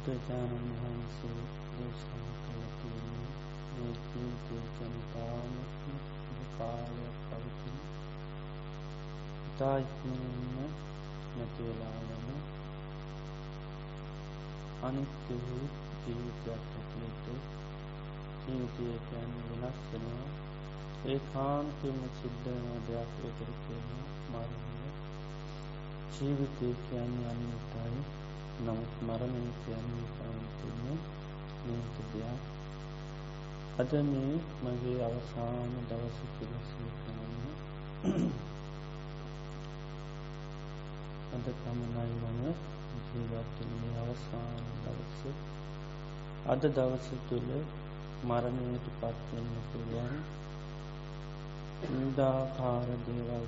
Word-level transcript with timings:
බුදුරජාණන් 0.00 0.68
වහන්සේ 0.74 1.40
දේශනා 1.70 2.28
කළ 2.36 2.68
තියෙන්නේ 2.74 3.32
මේ 3.70 3.88
ජීවිතය 4.04 4.60
ජනතාවම 4.84 5.56
කාලයක් 6.52 7.18
පවතින 7.24 7.76
ඉතායික්මන්න 9.48 10.70
නැතිවෙලාවන 11.32 12.30
අනිත්‍ය 14.82 15.36
වූ 15.42 15.68
ජීවිතයක් 15.98 16.48
ඇතියට 16.76 17.28
ජීවිතයකයන් 18.46 19.36
වෙනස් 19.50 19.84
වෙනවා 19.90 20.30
ඒ 21.06 21.18
කාන්තම 21.28 22.00
සිද්ධන 22.16 22.72
දෙයක් 22.88 23.20
එතර 23.26 23.52
කියන 23.60 23.92
මරණය 24.30 24.96
ජීවිතය 26.14 26.74
කියන්න 26.82 27.22
අනිතයි 27.26 28.02
නමුත් 28.60 28.94
මරණය 29.02 29.44
කියන්නේ 29.58 30.06
කාන්තම 30.14 30.80
නීත 31.64 31.96
දෙයක්. 32.10 32.42
අද 33.78 33.92
මේ 34.04 34.34
මගේ 34.62 35.00
අවසාන 35.04 35.72
දවස 35.88 36.18
පිලසී 36.32 36.90
කරන්න 36.96 37.44
අද 41.32 41.46
පමණයි 41.58 42.14
මම 42.16 42.42
ජීවත්වන්නේ 43.06 43.94
අවසාන 44.02 44.64
දවස. 44.82 45.20
අද 46.46 46.62
දවස 46.70 47.08
තුළ 47.28 47.50
මරණයට 48.24 48.86
පත්වෙන්න 48.94 49.50
පුළුවන්. 49.68 50.14
නිදාකාර 51.90 52.88
දේවල් 53.04 53.46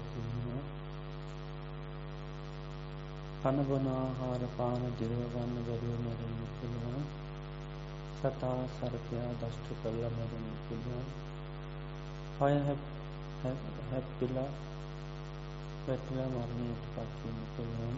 තින්න 3.42 3.58
කණබනාහාර 3.58 4.42
පාන 4.56 4.82
දිරවගන්න 4.98 5.54
බැරිව 5.66 5.94
මැරෙන 6.00 6.34
පුළුවන්. 6.56 7.06
සතා 8.18 8.58
සරපයා 8.74 9.30
දෂ්ට 9.40 9.68
කරල 9.82 9.96
මැරෙන 10.16 10.44
පුළුවන්. 10.66 11.08
පය 12.36 12.52
හැප්පිලා 13.90 14.50
පැටලා 15.86 16.26
මරණයට 16.26 16.84
පත්වන්න 16.88 17.40
පුළුවන්. 17.56 17.96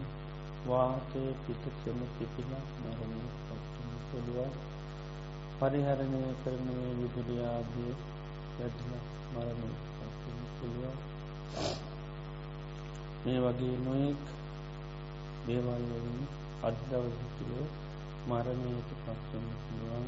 වාතය 0.67 1.21
පිට 1.43 1.67
කෙම 1.83 1.99
පිපිලා 2.17 2.63
මරණයට 2.79 3.37
පත්වන්න 3.43 3.99
පුළුවන්. 4.09 4.53
පරිහරණය 5.59 6.23
කරනය 6.43 6.79
විදුලියාදිය 6.99 7.93
වැඩල 8.57 8.97
මරණයට 9.33 9.85
පත්වන්න 9.97 10.49
පුළුවන්. 10.57 10.97
මේ 13.25 13.39
වගේ 13.39 13.77
නොයෙක් 13.85 14.25
දේවල්වලින් 15.45 16.21
අදදවසතුළ 16.63 17.67
මරණයට 18.27 18.89
පත්වන්න 18.99 19.49
පුළුවන් 19.59 20.07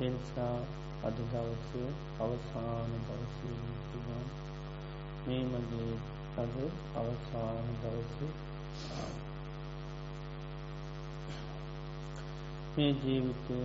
එනිසා 0.00 0.56
අද 1.04 1.22
දවස 1.26 1.70
අවසාන 2.20 2.92
දවසය 3.02 3.52
පුළුවන් 3.84 4.26
මේ 5.24 5.44
මගේ 5.46 5.94
අද 6.38 6.56
අවසාන 6.96 7.70
දවස 7.78 8.16
මේ 12.74 12.92
ජීවිතය 12.98 13.60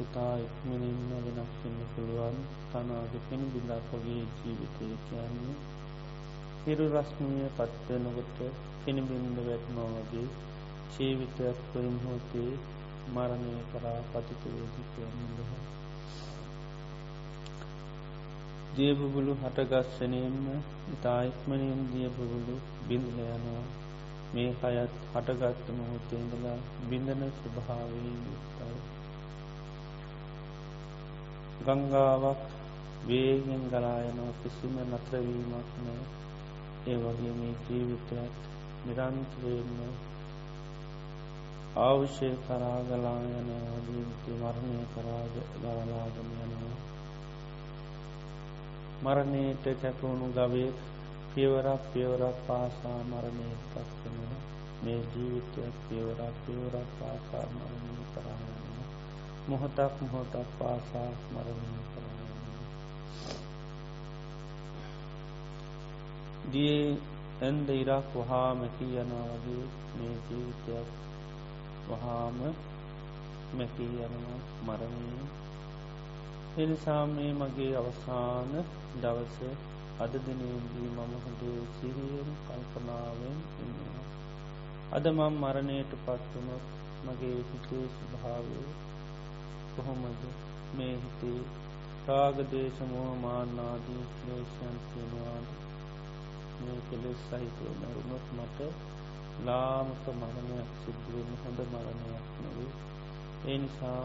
ඉතා 0.00 0.34
ඉක්මනින්ම 0.38 0.98
වෙනස් 1.10 1.52
වෙන්න 1.58 1.78
පුළුවන්. 1.92 2.36
තනාග 2.70 3.12
පෙන 3.26 3.42
බිලාපගේ 3.52 4.22
ජීවිතය 4.34 4.88
කියන්නේ 5.04 5.54
හිරු 6.60 6.86
රස්මිය 6.92 7.46
පත්වනකොට 7.56 8.38
පිණිබින්ද 8.88 9.38
වැටනවා 9.38 9.88
වගේ 9.94 10.28
ජීවිතයක් 10.92 11.58
කොයින් 11.72 11.96
හෝතේ 12.04 12.52
මරණය 13.10 13.50
කරා 13.72 13.98
පතිත 14.06 14.46
වේදිකයන්නහ 14.46 15.50
දියබුබුලු 18.74 19.34
හටගස්සනයෙන්ම 19.42 20.48
ඉතායික්මනින් 20.92 21.84
දියබුබුලු 21.92 22.56
බිඳල 22.86 23.20
යනවා. 23.26 23.62
මේ 24.32 24.48
අයත් 24.62 24.98
හටගත්ත 25.12 25.76
මොහොතේඳලා 25.76 26.56
බිඳන 26.88 27.22
ස්වභාවී 27.36 28.16
යුක්තයි 28.24 28.80
ගංගාවක් 31.66 32.42
වේගෙන් 33.06 33.64
ගලායනව 33.70 34.28
කිසිම 34.40 34.84
නත්‍රවීමක් 34.86 35.80
නෑ. 35.84 36.04
ඒ 36.86 36.98
වගේ 36.98 37.34
මේ 37.36 37.56
ජීවිතයක් 37.64 38.47
නිරන්තරයෙන්ම 38.80 39.72
අවශ්‍ය 41.78 42.28
කරාගලා 42.42 43.18
යනවා 43.22 43.78
ජීවිතය 43.86 44.32
මරණය 44.34 44.84
කරාග 44.92 45.34
ගවලාගම 45.56 46.30
යනවා. 46.36 46.76
මරණයට 49.00 49.64
කැපවුණු 49.76 50.28
ගවේ 50.32 50.70
පියවරක් 51.30 51.82
පියවරක් 51.92 52.38
පාසා 52.46 53.00
මරණයට 53.04 53.62
පත්වන 53.72 54.32
මේ 54.82 55.02
ජීවිතයක් 55.10 55.74
පියවරක් 55.84 56.34
පියවරක් 56.44 56.88
පාසා 56.98 57.46
මරණය 57.50 58.04
කරායන්න 58.12 58.80
මොහොතක් 59.48 59.94
මොහොතක් 60.02 60.48
පාසා 60.58 61.10
මරණය 61.32 61.80
කරායන්න 61.88 62.18
දිය 66.50 66.82
ඇන්ද 67.42 67.68
ඉරක් 67.72 68.14
වහා 68.20 68.50
මැකී 68.54 68.92
යනවාගේ 68.98 69.64
මේ 69.94 70.14
ජීවිතයක් 70.26 70.88
වහාම 71.88 72.38
මැකී 73.54 73.92
යනවා 74.02 74.38
මරණය 74.66 75.18
එනිසා 76.58 77.02
මේ 77.08 77.32
මගේ 77.32 77.72
අවසාන 77.76 78.54
දවස 79.02 79.36
අද 79.98 80.12
දිනේදී 80.20 80.88
මම 80.88 81.12
හොඳේ 81.18 81.60
සිරියෙන් 81.74 82.30
කල්පනාවෙන් 82.40 83.38
ඉන්නවා. 83.60 84.02
අද 84.92 85.04
මම් 85.08 85.34
මරණයට 85.34 85.92
පත්වනොත් 86.00 86.66
මගේ 87.06 87.38
හිතේ 87.48 87.86
ස්භාවය 87.94 88.60
කොහොමද? 89.72 90.22
මේ 90.76 90.94
හිතේ 90.96 91.40
රාගදේශමෝ 92.08 93.10
මාන්නාදී 93.16 94.04
ක්ලේෂයන් 94.14 94.76
තියෙනවාද? 94.84 95.48
මේ 96.58 96.78
කෙලෙස් 96.86 97.20
සහිතව 97.24 97.60
මැරුණොත් 97.76 98.26
මට 98.36 98.58
ලාමක 99.44 100.04
මරණයක් 100.12 100.70
සිද්ධුවෙන් 100.80 101.30
හොඳ 101.42 101.58
මරණයක් 101.66 102.26
නොවේ 102.38 102.72
ඒ 103.46 103.58
නිසා 103.58 104.04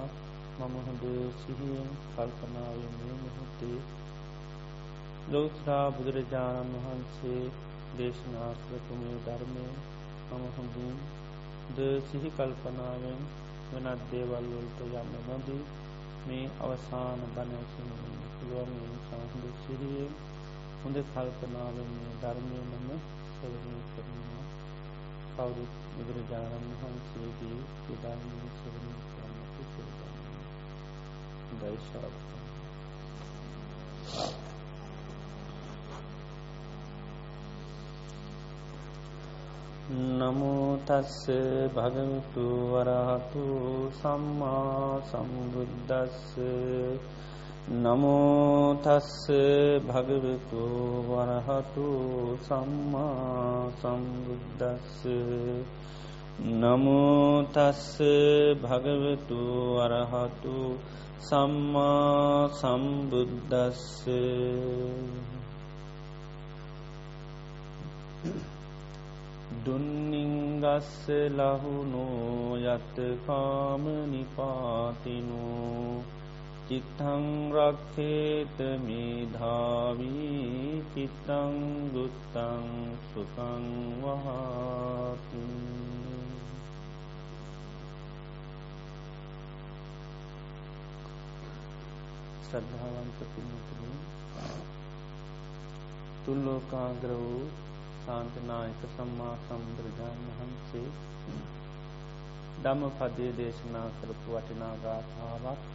මම 0.60 0.76
හොඳ 0.82 1.04
සිහියෙන් 1.40 1.90
කල්පනාවෙන් 2.10 2.96
මේ 2.98 3.16
මොහොතේ 3.20 3.80
ලෝත්‍රා 5.30 5.86
බුදුරජාණන් 5.92 6.76
වහන්සේ 6.78 7.44
දේශනාකරතුමේ 7.98 9.18
ධර්මය 9.26 9.68
මම 10.30 10.44
හොඳින් 10.56 10.98
ද 11.72 11.78
සිහි 12.08 12.30
කල්පනාවෙන් 12.32 13.22
වෙනත් 13.72 14.02
දේවල් 14.12 14.46
වලට 14.52 14.80
යන්න 14.96 15.16
නොදී 15.28 15.64
මේ 16.28 16.46
අවසාන 16.60 17.20
බණයසින 17.32 17.90
පුළුවන්. 18.36 18.94
සාහඳ 19.08 19.46
සිරියෙන් 19.62 20.12
හොඳ 20.84 20.98
කල්පනාවෙන් 21.08 21.90
මේ 21.94 22.14
ධර්මය 22.22 22.60
මම 22.62 22.90
සවනය 23.34 23.76
කරනවා. 23.90 24.46
කවුරුත් 25.34 25.74
බුදුරජාණන් 25.92 26.74
වහන්සේගේ 26.74 27.60
විධර්මය 27.84 28.40
සවනය 28.56 28.92
කරන්නට 29.06 29.58
සිරගන්න 29.70 30.18
දයිශාව 31.60 32.14
නමෝතස්ස 40.18 41.26
භගවිතු 41.72 42.46
වරහතු 42.72 43.46
සම්මා 43.94 45.02
සම්බුද්ධස්ස 47.64 47.72
නමෝතස්ස 47.74 49.28
භගවිතු 49.82 50.64
වරහතු 51.08 51.88
සම්මා 52.40 53.72
සම්බුද්ධස්ස 53.74 55.06
නමෝතස්ස 56.36 58.02
භගවතු 58.62 59.40
වරහතු 59.78 60.76
සම්මා 61.22 62.50
සම්බුද්ධස්ස 62.52 64.04
දුන්නිංගස්ස 69.64 71.08
ලහුනෝ 71.32 72.58
යතකාම 72.58 73.84
නිපාතිනෝ। 74.12 76.04
චිත්තං 76.74 77.26
රක්ඛේත 77.54 78.58
මේ 78.80 79.26
ධාවී 79.32 80.82
චිත්තං 80.94 81.58
දුත්තං 81.94 82.64
සුඛං 83.08 83.66
වහති. 84.02 85.42
ශ්‍රද්ධාවන්ත 92.46 93.20
පින්තුනි 93.28 93.94
තුන් 96.24 96.40
ලෝකාග්‍ර 96.46 97.14
වූ 97.20 97.44
ශාන්තනායක 98.00 98.82
සම්මා 98.90 99.36
සම්බුදුරජාණන් 99.44 100.26
වහන්සේ 100.32 100.90
ධම්මපදයේ 102.64 103.32
දේශනා 103.38 103.88
කරපු 103.96 104.28
වටිනා 104.32 104.76
ගාථාවක් 104.82 105.73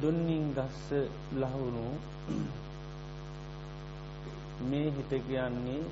දුන්නින් 0.00 0.46
ගස්ස 0.54 0.88
ලහුණු 1.34 1.86
මේ 4.62 4.88
හිත 4.90 5.12
කියන්නේ 5.26 5.82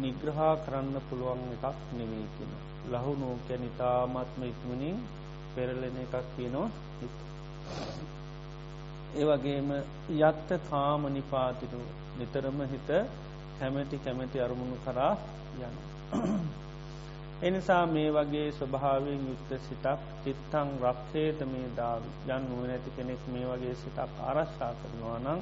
නිග්‍රහා 0.00 0.54
කරන්න 0.56 0.96
පුළුවන් 1.08 1.42
එකක් 1.54 1.78
නෙමේ 1.92 2.26
කියන. 2.34 2.52
ලහුණෝ 2.90 3.34
කැන 3.48 3.64
ඉතාමත්ම 3.64 4.42
ඉක්මනින් 4.42 4.98
පෙරලෙන 5.54 5.96
එකක් 5.96 6.14
කියනවා 6.36 6.68
හිත. 7.00 7.18
ඒවගේම 9.16 9.70
යත්ත 10.20 10.48
කාම 10.70 11.02
නිපාතිනු. 11.08 11.80
නිතරම 12.18 12.58
හිත 12.72 12.90
කැමැති 13.58 13.96
කැමැති 13.98 14.38
අරමුණු 14.40 14.76
කරා 14.84 15.14
යන 15.60 15.74
එනිසා 17.40 17.86
මේ 17.86 18.10
වගේ 18.10 18.48
ස්වභාවෙන් 18.52 19.20
යුක්ත 19.26 19.50
සිතක් 19.60 20.00
චිත්තං 20.24 20.68
රක්ෂේත 20.82 21.40
මේ 21.46 21.68
දාව. 21.76 22.02
යන් 22.26 22.42
නුවනැති 22.48 22.90
කෙනෙක් 22.96 23.22
මේ 23.28 23.46
වගේ 23.46 23.74
සිතක් 23.74 23.98
ආරශ්ා 24.20 24.72
කරනවා 24.74 25.18
නම් 25.18 25.40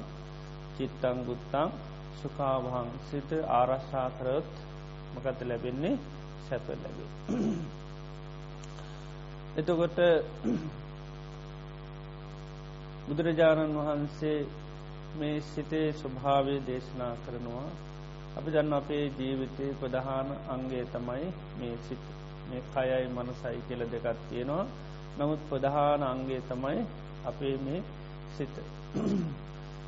චිත්තං 0.77 1.17
ගුත්තං 1.25 1.69
සුකාවහං 2.19 2.89
සිත 3.07 3.29
ආරශ්ා 3.49 4.07
කරොත් 4.11 4.51
මකත 5.13 5.39
ලැබෙන්නේ? 5.43 5.97
සැප 6.45 6.67
ලැබේ. 6.75 7.09
එතකොට 9.57 9.97
බුදුරජාණන් 13.07 13.77
වහන්සේ 13.77 14.39
මේ 15.15 15.37
සිතේ 15.43 15.87
ස්වභාවය 15.93 16.55
දේශනා 16.67 17.13
කරනවා. 17.23 17.69
අපි 18.37 18.49
දන්න 18.51 18.73
අපේ 18.73 19.03
ජීවිතය 19.15 19.65
ප්‍රධාන 19.79 20.29
අංගේ 20.49 20.85
තමයි 20.87 21.27
මේ 21.59 21.75
සිත 21.85 22.03
මේ 22.49 22.61
කයයි 22.69 23.05
මනසයි 23.09 23.59
කියල 23.67 23.81
දෙකත් 23.87 24.19
තියෙනවා 24.29 24.65
නමුත් 25.17 25.41
ප්‍රධාන 25.49 26.01
අංගේ 26.03 26.41
තමයි 26.43 26.79
අපේ 27.25 27.55
මේ 27.59 27.81
සිත. 28.35 28.55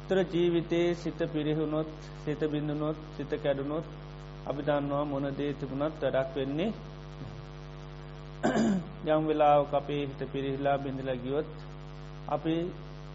තර 0.07 0.19
ජීවිතයේ 0.25 0.95
සිත 0.95 1.19
පිරිහුණොත් 1.33 1.91
සිත 2.23 2.41
බිඳුනොත් 2.47 2.97
සිත 3.17 3.31
කැඩුනොත් 3.37 3.85
අපි 4.45 4.61
දන්නවා 4.61 5.03
මොනදේ 5.05 5.51
තිබුණත් 5.53 5.95
වැඩක් 6.03 6.35
වෙන්නේ 6.35 6.71
යම් 9.07 9.23
වෙලාව 9.27 9.73
අපේ 9.73 10.01
හිත 10.01 10.21
පිරිහිලා 10.31 10.77
බිඳල 10.77 11.11
ගියොත් 11.17 11.51
අපි 12.27 12.55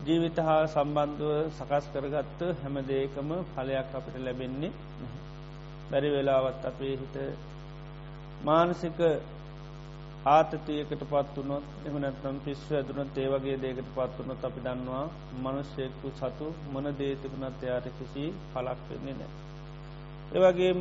ජීවිත 0.05 0.39
හා 0.39 0.63
සම්බන්ධුව 0.67 1.33
සකස් 1.51 1.87
කරගත්ත 1.93 2.41
හැම 2.59 2.77
දේකම 2.85 3.31
පලයක් 3.53 3.95
අපිට 3.95 4.17
ලැබෙන්නේ 4.21 4.73
බැරි 5.91 6.11
වෙලාවත් 6.11 6.63
අපේ 6.65 6.95
හිත 6.95 7.17
මානසික 8.43 8.99
ආතතියකට 10.27 11.03
පත්වනොත් 11.05 11.67
එමනැත්නම් 11.87 12.39
පිස්ව 12.41 12.71
ඇදුනත් 12.73 13.17
ඒවගේ 13.17 13.57
දේකට 13.57 13.91
පත්වනොත් 13.93 14.41
අපි 14.45 14.61
දන්නවා 14.61 15.05
මනුෂ්‍යයකු 15.39 16.09
සතු 16.15 16.47
මොන 16.73 16.87
දේතිබුණත් 16.99 17.61
එයාට 17.63 17.87
කිසි 17.99 18.25
පලක් 18.53 18.81
වෙන්නේ 18.89 19.15
නෑ. 19.15 19.33
ඒවගේම 20.35 20.81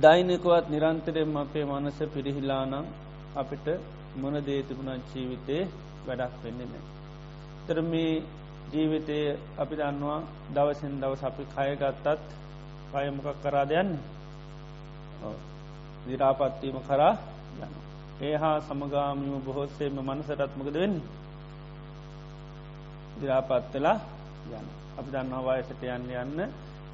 දෛනකුවත් 0.00 0.66
නිරන්තරයෙන් 0.68 1.36
අපේ 1.36 1.64
මනස 1.66 1.98
පිරිහිලානම් 2.14 2.86
අපිට 3.36 3.66
මොන 4.16 4.36
දේතිබුණත් 4.42 5.10
ජීවිතේ 5.12 5.62
වැඩක් 6.06 6.36
වෙන්නේ 6.44 6.68
නෑ. 6.68 6.84
තර 7.66 7.78
මේ 7.82 8.22
ජීවිතය 8.70 9.18
අපි 9.56 9.74
දන්නවා 9.74 10.20
දවසෙන් 10.50 11.00
දවස 11.00 11.22
අපි 11.22 11.42
කයගත්තත් 11.46 12.06
පයමොකක් 12.90 13.38
කරා 13.42 13.64
දෙයන්න 13.64 13.90
දිරාපත්වීම 16.06 16.78
කරා 16.82 17.14
යන. 17.58 17.72
ඒ 18.20 18.34
හා 18.34 18.56
සමගාමිම 18.60 19.40
බොහොත්සේම 19.40 19.96
මනසටත්මකද 20.00 20.74
වෙන්න. 20.74 20.96
දිරාපත්වෙලා 23.20 23.98
යන. 24.50 24.66
අපි 24.94 25.08
දන්නවා 25.10 25.56
වයසට 25.58 25.82
යන්න 25.88 26.10
යන්න 26.14 26.38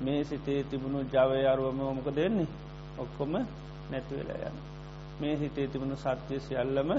මේ 0.00 0.20
සිතේ 0.25 0.61
තිබුණු 0.64 1.00
ජවය 1.05 1.40
අරුවම 1.44 1.81
මොක 1.88 2.08
දෙන්නේ 2.11 2.52
ඔක්කොම 2.99 3.32
නැතිවෙලා 3.90 4.49
යන. 4.49 4.58
මේ 5.20 5.34
හිතේ 5.37 5.66
තිබුණු 5.69 5.96
සත්‍යය 5.99 6.40
සියල්ලම 6.40 6.90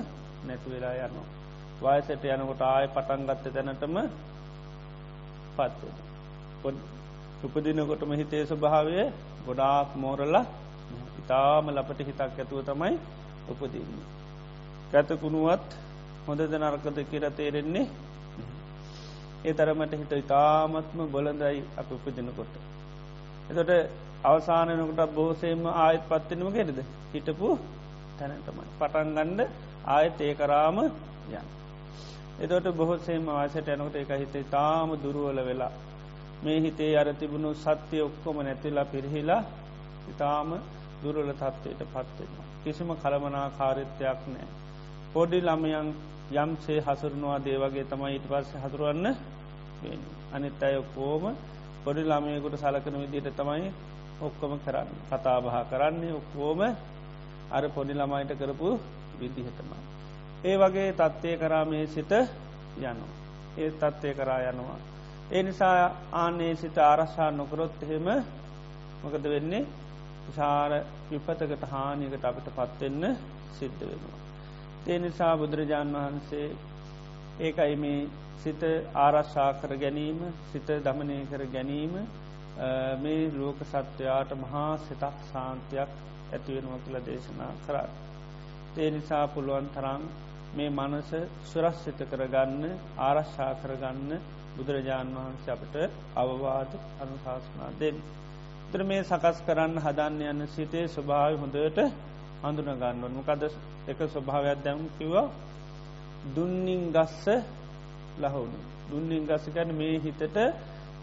නැතිවෙලා 0.45 0.95
යනවා. 0.99 1.40
වයසට 1.81 2.25
යනකොට 2.27 2.61
ආය 2.63 2.85
පටන්ගත්ත 2.89 3.45
දැනටම 3.49 3.95
පත්වෙන. 5.55 6.75
උපදිනකොටම 7.43 8.11
හිතේ 8.13 8.43
ස්වභාවය 8.45 8.95
ගොඩාක් 9.45 9.89
මෝරල්ලා 9.95 10.45
ඉතාම 11.21 11.65
ලපට 11.69 11.99
හිතක් 12.01 12.21
ඇතුව 12.21 12.59
තමයි 12.63 12.93
උපදන්නේ. 13.49 14.05
කැතකුණුවත් 14.91 15.69
හොඳද 16.25 16.53
නරකද 16.53 16.97
කියර 17.05 17.25
තේරෙන්නේ 17.31 17.87
ඒ 19.43 19.53
තරමට 19.53 19.93
හිත 19.93 20.13
ඉතාමත්ම 20.15 20.99
බොලඳයි 21.07 21.63
අප 21.75 21.89
උපදිනකොට. 21.91 22.53
එතොට 23.49 23.71
අවසානනකට 24.23 25.01
බෝසේම 25.11 25.63
ආයත් 25.77 26.03
පත්වෙනම 26.05 26.51
ගෙරද 26.51 26.77
හිටපු 27.13 27.49
තැනටමයි. 28.17 28.67
පටන්ගණ්ඩ 28.79 29.39
ආයත් 29.87 30.21
ඒ 30.21 30.33
කරාම 30.35 30.77
යන්න. 30.81 31.60
එතොට 32.41 32.67
බොහොත්සේම 32.73 33.25
වාසට 33.27 33.67
යනකට 33.69 33.95
එක 33.97 34.11
හිතේ 34.15 34.49
තාම 34.49 34.89
දුරුවල 34.97 35.39
වෙලා 35.41 35.71
මේ 36.41 36.59
හිතේ 36.59 36.93
අර 36.95 37.09
තිබුණු 37.13 37.51
සත්‍යය 37.55 38.01
ඔක්කොම 38.01 38.37
නැතිලා 38.39 38.85
පිරිහිලා 38.87 39.43
ඉතාම 40.07 40.49
දුරල 41.01 41.29
තත්වයට 41.33 41.81
පත්වෙනවා. 41.85 42.45
කිසිම 42.63 42.89
කළමනා 42.95 43.47
කාරිත්‍යයක් 43.51 44.21
නෑ. 44.27 44.47
පොඩි 45.13 45.39
ළමයන් 45.41 45.87
යම්සේ 46.33 46.79
හසුරනවා 46.81 47.37
දේවගේ 47.39 47.85
තමයි 47.85 48.15
ඉට 48.15 48.27
පස්ස 48.27 48.51
හතුරුවන්න 48.63 49.07
අනිත් 50.33 50.63
අය 50.63 50.75
ඔක්කෝම 50.77 51.23
පොඩි 51.83 52.03
ළමයකුට 52.03 52.57
සලකන 52.57 53.01
විදිට 53.03 53.31
තමයි 53.35 53.69
ඔක්කොම 54.21 54.53
කරන්න 54.59 54.89
කතාබහ 55.07 55.47
කරන්නේ 55.69 56.13
ඔක්කෝම 56.13 56.59
අර 57.51 57.63
පොඩි 57.69 57.93
ළමයිට 57.93 58.31
කරපු 58.35 58.69
විදිහටමයි. 59.19 59.90
ඒ 60.43 60.55
වගේ 60.57 60.93
තත්ත්වය 60.93 61.37
කරා 61.37 61.65
මේ 61.65 61.87
සිත 61.87 62.11
යනු. 62.81 63.07
ඒ 63.57 63.71
තත්ත්වය 63.71 64.13
කරා 64.13 64.39
යනවා. 64.43 64.79
ඒ 65.31 65.43
නිසා 65.43 65.91
ආනේ 66.13 66.55
සිත 66.55 66.77
ආරශ්ා 66.79 67.31
නොකරොත් 67.31 67.83
එහෙම 67.83 68.07
මොකද 69.03 69.23
වෙන්නේ 69.25 69.65
විශාර 70.25 70.71
විපතකට 71.11 71.63
හානිකට 71.71 72.25
අපිට 72.25 72.47
පත්වෙන්න 72.49 73.03
සිද්ධ 73.59 73.81
වෙනවා. 73.81 74.19
ඒ 74.87 74.99
නිසා 74.99 75.37
බුදුරජාණන් 75.37 75.95
වහන්සේ 75.95 76.47
ඒකයි 77.39 77.75
මේ 77.75 78.01
සිත 78.43 78.61
ආරශ්ා 78.95 79.49
කර 79.53 79.73
ගැනීම 79.77 80.19
සිත 80.51 80.67
දමනය 80.85 81.17
කර 81.25 81.43
ගැනීම 81.47 81.93
මේ 83.03 83.21
ලෝක 83.33 83.59
සත්වයාට 83.63 84.31
මහා 84.35 84.71
සිතක් 84.79 85.17
සාන්තියක් 85.31 85.91
ඇතිවෙනවා 86.33 86.83
කියල 86.85 86.97
දේශනා 87.05 87.53
කරන්න. 87.65 87.89
ඒ 88.77 88.89
නිසා 88.91 89.25
පුළුවන් 89.27 89.69
තරං 89.75 90.03
මේ 90.51 90.69
මනස 90.71 91.09
සුරස්සිත 91.45 91.99
කරගන්න 92.05 92.63
ආරශ්ා 92.99 93.51
කරගන්න 93.57 94.09
බුදුරජාණන් 94.55 95.15
වහන්සේ 95.17 95.53
අපට 95.53 95.75
අවවාද 96.15 96.71
අනුශාසනා 96.99 97.69
දෙන්න. 97.79 97.97
තර 98.71 98.81
මේ 98.83 99.03
සකස් 99.03 99.37
කරන්න 99.45 99.77
හදන්න 99.77 100.21
යන්න 100.23 100.47
සිතේ 100.49 100.85
ස්වභාව 100.89 101.33
හොඳට 101.37 101.79
හඳුන 102.41 102.69
ගන්නවන් 102.73 103.13
මොකද 103.13 103.43
එක 103.87 103.99
ස්වභාවයක් 104.07 104.59
දැම් 104.63 104.79
කිවා 104.97 105.27
දුන්නින් 106.27 106.83
ගස්ස 106.91 107.25
ලහවුණු. 108.19 108.59
දුන්නින් 108.89 109.23
ගස්සකැන 109.25 109.69
මේ 109.73 109.95
හිතට 109.99 110.37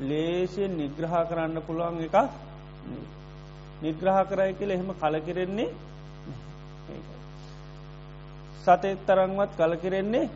ලේසියෙන් 0.01 0.73
නිග්‍රහ 0.77 1.15
කරන්න 1.29 1.57
පුළුවන් 1.63 2.01
එකක් 2.01 2.17
නිග්‍රහ 3.81 4.19
කරයි 4.27 4.53
කියල 4.55 4.71
එහෙම 4.71 4.91
කලකිරෙන්නේ 4.95 5.71
සතේ 8.71 8.97
තරංවත් 9.03 9.51
කලකිරෙන්නේ 9.59 10.27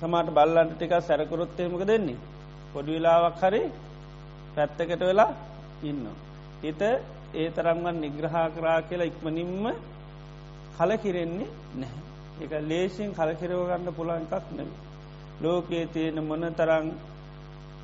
සමාට 0.00 0.28
බල්ලන්ට 0.30 0.74
ටික 0.74 0.92
සැරකුරොත්තේමක 1.00 1.82
දෙන්නේ 1.84 2.18
පොඩි 2.72 2.92
වෙලාවක් 2.94 3.40
හරි 3.42 3.62
පැත්තකට 4.54 5.02
වෙලා 5.02 5.32
ඉන්න. 5.82 6.04
හිත 6.62 6.82
ඒ 7.34 7.48
තරම්වන් 7.50 7.96
නිග්‍රහා 8.00 8.46
කරා 8.50 8.78
කියලා 8.82 9.06
ඉක්මනින්ම 9.06 9.64
කලකිරෙන්නේ 10.78 11.50
නැහැ. 11.74 12.02
එක 12.42 12.52
ලේසින් 12.62 13.10
කලකිරවගන්න 13.12 13.96
පුළන් 13.98 14.26
එකක් 14.28 14.46
නෙව. 14.56 14.70
ලෝකයේ 15.40 15.86
තියෙන 15.88 16.18
මොන 16.22 16.44
තරං 16.52 16.86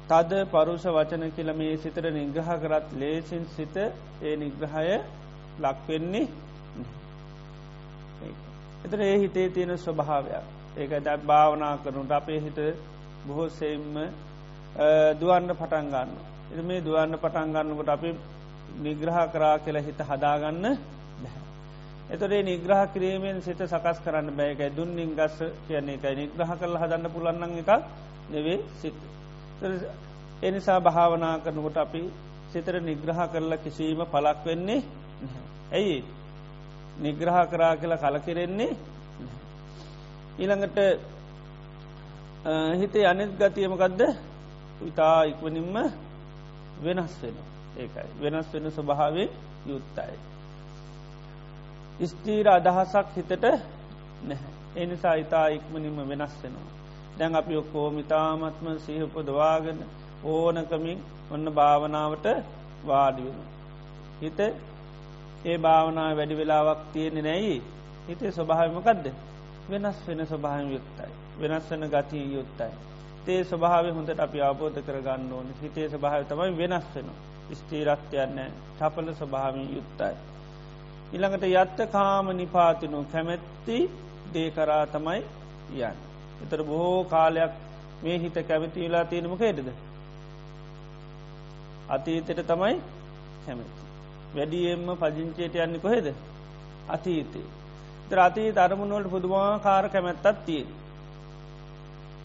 තද 0.09 0.33
පරුෂ 0.47 0.85
වචන 0.88 1.25
කියල 1.37 1.50
මේ 1.54 1.76
සිතර 1.78 2.04
නිග්‍රහ 2.11 2.50
කරත් 2.62 2.87
ලේසින් 2.95 3.45
සිත 3.56 3.76
ඒ 4.23 4.35
නිග්‍රහය 4.37 4.99
ලක්වෙන්නේ 5.61 6.26
එතර 8.87 9.00
ඒ 9.02 9.19
හිතේ 9.19 9.49
තියෙන 9.50 9.78
ස්වභාවයක් 9.78 10.45
ඒක 10.76 10.93
දැත් 11.00 11.23
භාවනා 11.23 11.75
කරනුට 11.78 12.12
අපේ 12.12 12.40
හිට 12.40 12.59
බොහෝ 13.26 13.49
සෙයිම්ම 13.50 13.95
දුවන්න 15.21 15.50
පටන් 15.52 15.87
ගන්න. 15.88 16.11
එ 16.52 16.62
මේ 16.62 16.81
දුවන්න 16.81 17.19
පටන් 17.19 17.55
ගන්නකොට 17.55 17.88
අපි 17.88 18.11
නිග්‍රහ 18.78 19.19
කරා 19.33 19.57
කියලා 19.59 19.83
හිත 19.83 20.00
හදාගන්න 20.00 20.64
බැහැ. 21.21 21.43
එතොරේ 22.11 22.43
නිග්‍රහ 22.43 22.83
කිරීමෙන් 22.93 23.43
සිත 23.43 23.61
සකස් 23.64 23.99
කරන්න 24.05 24.28
බෑකයි 24.33 24.71
දුන්නින් 24.71 25.11
ගස්ස 25.14 25.38
කියන්නේ 25.66 25.97
එකයි 25.97 26.14
නිග්‍රහ 26.16 26.52
කරල 26.55 26.76
හදන්න 26.76 27.11
පුළන්නන් 27.11 27.59
එක 27.59 27.71
නෙවේ 28.31 28.59
සිත්. 28.81 28.95
එනිසා 30.43 30.81
භාවනා 30.81 31.35
කරනකොට 31.38 31.76
අපි 31.78 32.02
සිතර 32.52 32.75
නිග්‍රහ 32.81 33.21
කරලා 33.26 33.59
කිසිීම 33.59 34.00
පලක් 34.07 34.45
වෙන්නේ 34.45 34.81
ඇයි 35.73 36.05
නිග්‍රහ 36.99 37.38
කරා 37.50 37.75
කියලා 37.76 38.03
කලකිරෙන්නේ 38.05 38.73
ඊළඟට 40.38 40.79
හිතේ 42.75 43.07
අනෙත් 43.07 43.33
ගතියමකදද 43.38 44.00
ඉතා 44.83 45.19
ඉක්වනින්ම 45.25 45.76
වෙනස් 46.83 47.15
වෙන 47.23 47.37
ඒකයි 47.76 48.09
වෙනස් 48.21 48.49
වෙන 48.53 48.67
ස්වභාවේ 48.71 49.29
යුත්තයි. 49.67 50.17
ස්තීර 52.03 52.47
අදහසක් 52.49 53.07
හිතට 53.17 53.45
නැහැ. 54.23 54.53
එනිසා 54.76 55.15
ඉතා 55.15 55.47
ඉක්මනින්ම 55.49 55.97
වෙනස් 56.09 56.35
වෙනවා. 56.43 56.73
දැන් 57.19 57.35
අපි 57.35 57.57
ඔක්කෝ 57.57 57.91
මිතාමත්ම 57.91 58.67
සහපොදවාගෙන 58.79 59.79
ඕනකමින් 60.25 60.99
ඔන්න 61.31 61.47
භාවනාවට 61.55 62.26
වාඩිවෙන. 62.87 63.41
හිත 64.21 64.38
ඒ 65.45 65.59
භාවනා 65.59 66.16
වැඩි 66.16 66.37
වෙලාවක් 66.37 66.81
තියෙනෙ 66.93 67.23
නැයි 67.23 67.62
හිතේ 68.09 68.33
ස්වභාවමකක්ද 68.33 69.07
වෙනස් 69.69 69.97
වෙන 70.09 70.26
ස්වභාව 70.26 70.71
යුත්තයි. 70.71 71.11
වෙනස් 71.40 71.71
වන 71.71 71.88
ගතිය 71.88 72.26
යුත්තයි. 72.35 72.71
තේ 73.26 73.45
ස්වභාව 73.45 73.87
හොඳට 73.90 74.21
අපි 74.21 74.40
අවබෝධ 74.40 74.78
කරගන්න 74.81 75.33
ඕන 75.33 75.49
හිතේ 75.62 75.88
ස්වභාව 75.88 76.25
තමයි 76.25 76.57
වෙනස් 76.59 76.87
වෙන. 76.95 77.09
ස්තීරත්වයන්න 77.52 78.38
චපල 78.78 79.09
ස්වභාවින් 79.12 79.69
යුත්තයි. 79.75 80.14
ඉළඟට 81.12 81.45
යත්ත 81.45 81.78
කාම 81.93 82.26
නිපාතිනු 82.33 83.05
කැමැත්ති 83.12 83.78
දේකරා 84.35 84.87
තමයි 84.87 85.23
යන්. 85.81 85.97
එතර 86.43 86.62
බොහෝ 86.62 87.05
කාලයක් 87.05 87.52
මේ 88.02 88.19
හිත 88.19 88.38
කැමති 88.49 88.81
වෙලා 88.81 89.05
තියෙනම 89.05 89.38
කේටද. 89.38 89.69
අතීතයට 91.88 92.47
තමයි 92.47 92.75
කැමති. 93.47 93.86
වැඩියෙන්ම 94.37 94.88
පජංචයට 94.97 95.55
යන්න 95.57 95.81
කොහෙද. 95.81 96.07
අතීතේ. 96.88 97.47
ත්‍රාතිී 98.09 98.52
තරමුණුවලට 98.52 99.11
පුදුමා 99.11 99.59
කාර 99.61 99.88
කැමැත්තත් 99.88 100.45
තිය. 100.47 100.64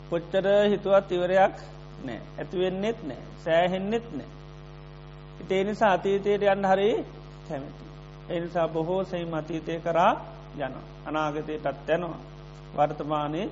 කොච්චර 0.10 0.46
හිතුවත් 0.68 1.12
ඉවරයක් 1.12 1.56
නෑ 2.04 2.20
ඇතිවෙන්නෙත් 2.38 3.00
නෑ 3.04 3.22
සෑහෙන්නෙත් 3.40 4.08
නෑ. 4.14 4.30
ඉතේ 5.42 5.64
නිසා 5.64 5.94
අතීතයට 5.94 6.44
යන්න 6.46 6.66
හරි 6.66 6.90
කැමති. 7.48 7.86
එනිසා 8.30 8.68
බොහෝ 8.70 9.04
සයි 9.06 9.26
මතීතය 9.28 9.80
කරා 9.80 10.14
යන 10.58 10.76
අනාගතයටත් 11.06 11.66
යැනවා. 11.88 12.20
වර්තමානයේ 12.76 13.50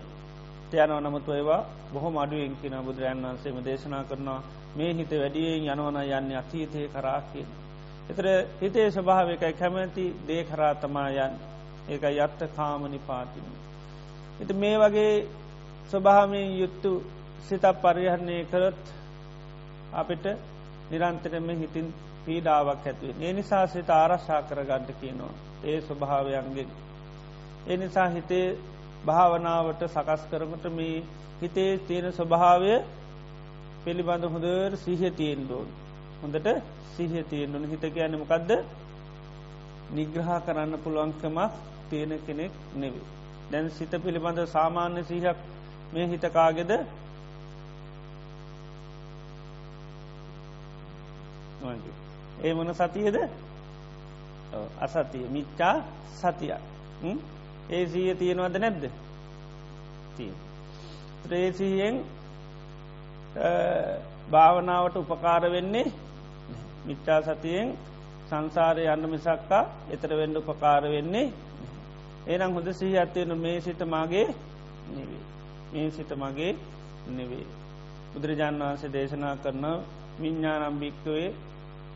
යනව 0.73 0.99
නමුතු 0.99 1.31
ඒවා 1.31 1.63
බොහොම 1.93 2.17
අඩුවෙන් 2.17 2.55
කියන 2.55 2.75
බුදුරජන් 2.81 3.23
වන්සේම 3.23 3.57
දේශනා 3.65 4.03
කරනවා 4.03 4.41
මේ 4.75 4.93
හිත 4.93 5.11
වැඩියෙන් 5.13 5.65
යනවන 5.69 5.97
යන්න 5.97 6.37
අතීතය 6.37 6.87
කරා 6.89 7.21
කියන. 7.33 7.49
එතර 8.09 8.25
හිතේ 8.59 8.87
ස්වභාවකයි 8.91 9.53
කැමැති 9.53 10.05
දේ 10.27 10.43
කරා 10.43 10.73
තමා 10.75 11.09
යන් 11.17 11.33
ඒක 11.89 12.03
යත්ත 12.03 12.41
කාමනි 12.55 12.99
පාතින. 13.01 13.47
එති 14.41 14.53
මේ 14.55 14.77
වගේ 14.77 15.13
ස්වභාමයෙන් 15.91 16.51
යුත්තු 16.57 16.91
සිතක් 17.47 17.81
පරිහරණය 17.81 18.37
කරත් 18.45 18.83
අපිට 19.93 20.25
නිරන්තරම 20.91 21.49
හිතින් 21.51 21.87
පීඩාවක් 22.25 22.85
ඇතුවේ. 22.85 23.15
ඒ 23.19 23.33
නිසා 23.33 23.67
සිත 23.67 23.89
ආරශ්ා 23.91 24.41
කරගණ්ඩ 24.41 24.91
කියනවා. 25.01 25.33
ඒ 25.63 25.81
ස්වභාවයන්ගෙන්. 25.81 26.69
ඒ 27.67 27.77
නිසා 27.77 28.07
හිතේ 28.07 28.47
භාවනාවට 29.05 29.81
සකස් 29.87 30.21
කරමට 30.31 30.65
මේ 30.71 31.03
හිතේ 31.41 31.71
තියෙන 31.79 32.13
ස්වභාවය 32.13 32.73
පිළිබඳ 33.83 34.23
හොඳර 34.25 34.77
සිහ 34.77 35.01
තියෙන් 35.11 35.49
දෝන්. 35.49 35.69
හොඳට 36.21 36.47
සිහ 36.95 37.23
තියෙන් 37.29 37.55
ොන 37.55 37.65
හිත 37.65 37.83
කියන්නමකක්ද 37.93 38.51
නිග්‍රහ 39.91 40.31
කරන්න 40.45 40.73
පුළුවන්කමක් 40.83 41.51
තියෙන 41.89 42.11
කෙනෙක් 42.27 42.53
නෙවේ. 42.75 43.05
දැන් 43.51 43.69
සිත 43.69 43.91
පිළිබඳ 44.03 44.39
සාමාන්‍ය 44.47 45.03
සිහක් 45.03 45.37
මේ 45.93 46.07
හිතකාගෙද 46.07 46.71
ඒ 52.43 52.53
මොන 52.53 52.73
සතියද? 52.73 53.17
අසතිය. 54.81 55.25
මිච්චා 55.27 55.75
සතිය. 56.15 56.53
ඒ 57.69 57.85
සීය 57.87 58.15
තියෙනවද 58.15 58.55
නැද්ද? 58.57 58.83
ත්‍රේසියෙන් 61.23 61.95
භාවනාවට 64.31 64.95
උපකාර 64.97 65.43
වෙන්නේ 65.47 65.87
මිච්චා 66.85 67.19
සතියෙන් 67.23 67.67
සංසාරය 68.29 68.83
යන්න 68.87 69.05
මිසක්කා 69.07 69.63
එතර 69.91 70.11
වෙන්ඩ 70.13 70.41
උපකාර 70.41 70.83
වෙන්නේ 70.85 71.27
ඒනම් 72.27 72.51
හොඳ 72.53 72.69
සිහි 72.73 72.95
ඇත්වයෙන 72.95 73.33
මේ 73.37 73.57
සිත 73.61 73.81
මගේ 73.85 74.27
නෙවේ 74.89 75.23
මේ 75.71 75.89
සිත 75.91 76.11
මගේ 76.15 76.53
නෙවේ 77.09 77.45
බුදුරජාණන් 78.11 78.61
වහන්සේ 78.61 78.91
දේශනා 78.91 79.35
කරන 79.37 79.65
විඤ්ඥානම්භික්කවේ 80.19 81.27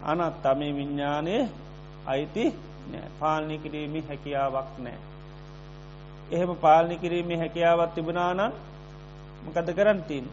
අනත් 0.03 0.45
අමේ 0.45 0.71
විඤ්ඥානය 0.71 1.35
අයිති 2.05 2.45
නෑ 2.83 3.09
පාලනි 3.19 3.57
කිරීමි 3.59 3.99
හැකියාවක් 4.01 4.69
නෑ. 4.79 4.99
එහෙම 6.31 6.51
පාලනි 6.57 6.95
කිරීමේ 6.97 7.37
හැකියාවත් 7.37 7.93
තිබුණානන් 7.95 8.41
මකද 9.45 9.69
කරන්තින්. 9.73 10.25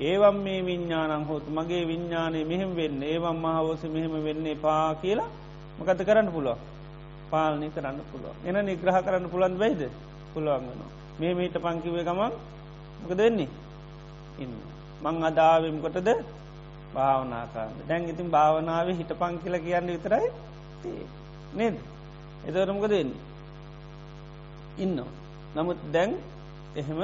ඒවම් 0.00 0.36
මේ 0.38 0.62
විඤ්ඥානං 0.62 1.24
හොත් 1.24 1.44
මගේ 1.48 1.84
විඤ්ඥානය 1.84 2.44
මෙහෙම 2.44 2.70
වෙන්න 2.76 3.02
ඒවම් 3.04 3.36
මහවෝස 3.36 3.82
මෙහෙම 3.86 4.14
වෙන්නේ 4.22 4.54
පා 4.56 4.94
කියලා 4.94 5.30
මකත 5.78 6.00
කරන්න 6.00 6.28
පුළුව 6.30 6.58
පාලනි 7.30 7.68
කරන්න 7.70 7.98
පුළුව 8.10 8.34
එන 8.44 8.56
නිග්‍රහ 8.64 8.98
කරන්න 8.98 9.26
පුළන් 9.26 9.54
බයිද 9.56 9.82
පුළුවන් 10.32 10.62
වෙනවා. 10.62 10.90
මේ 11.18 11.34
මීට 11.34 11.56
පංකිවේ 11.56 12.04
ගමන් 12.04 12.32
මක 13.02 13.12
දෙන්නේ 13.12 13.50
ඉන්න. 14.38 14.54
මං 15.02 15.16
අදාවෙම් 15.24 15.76
කොටද 15.82 16.08
භාවනාකාන්න 16.94 17.74
දැන් 17.88 18.08
ඉතින් 18.08 18.28
භාවනාව 18.30 18.88
හිට 18.90 19.12
පං 19.12 19.34
කියල 19.42 19.56
කියන්න 19.58 19.88
විතරයි 19.88 20.26
නේද? 21.54 21.76
එතවරමක 22.46 22.84
දෙන්නේ 22.86 23.22
ඉන්න 24.78 24.98
නමුත් 25.54 25.80
දැන් 25.92 26.10
එහෙම 26.74 27.00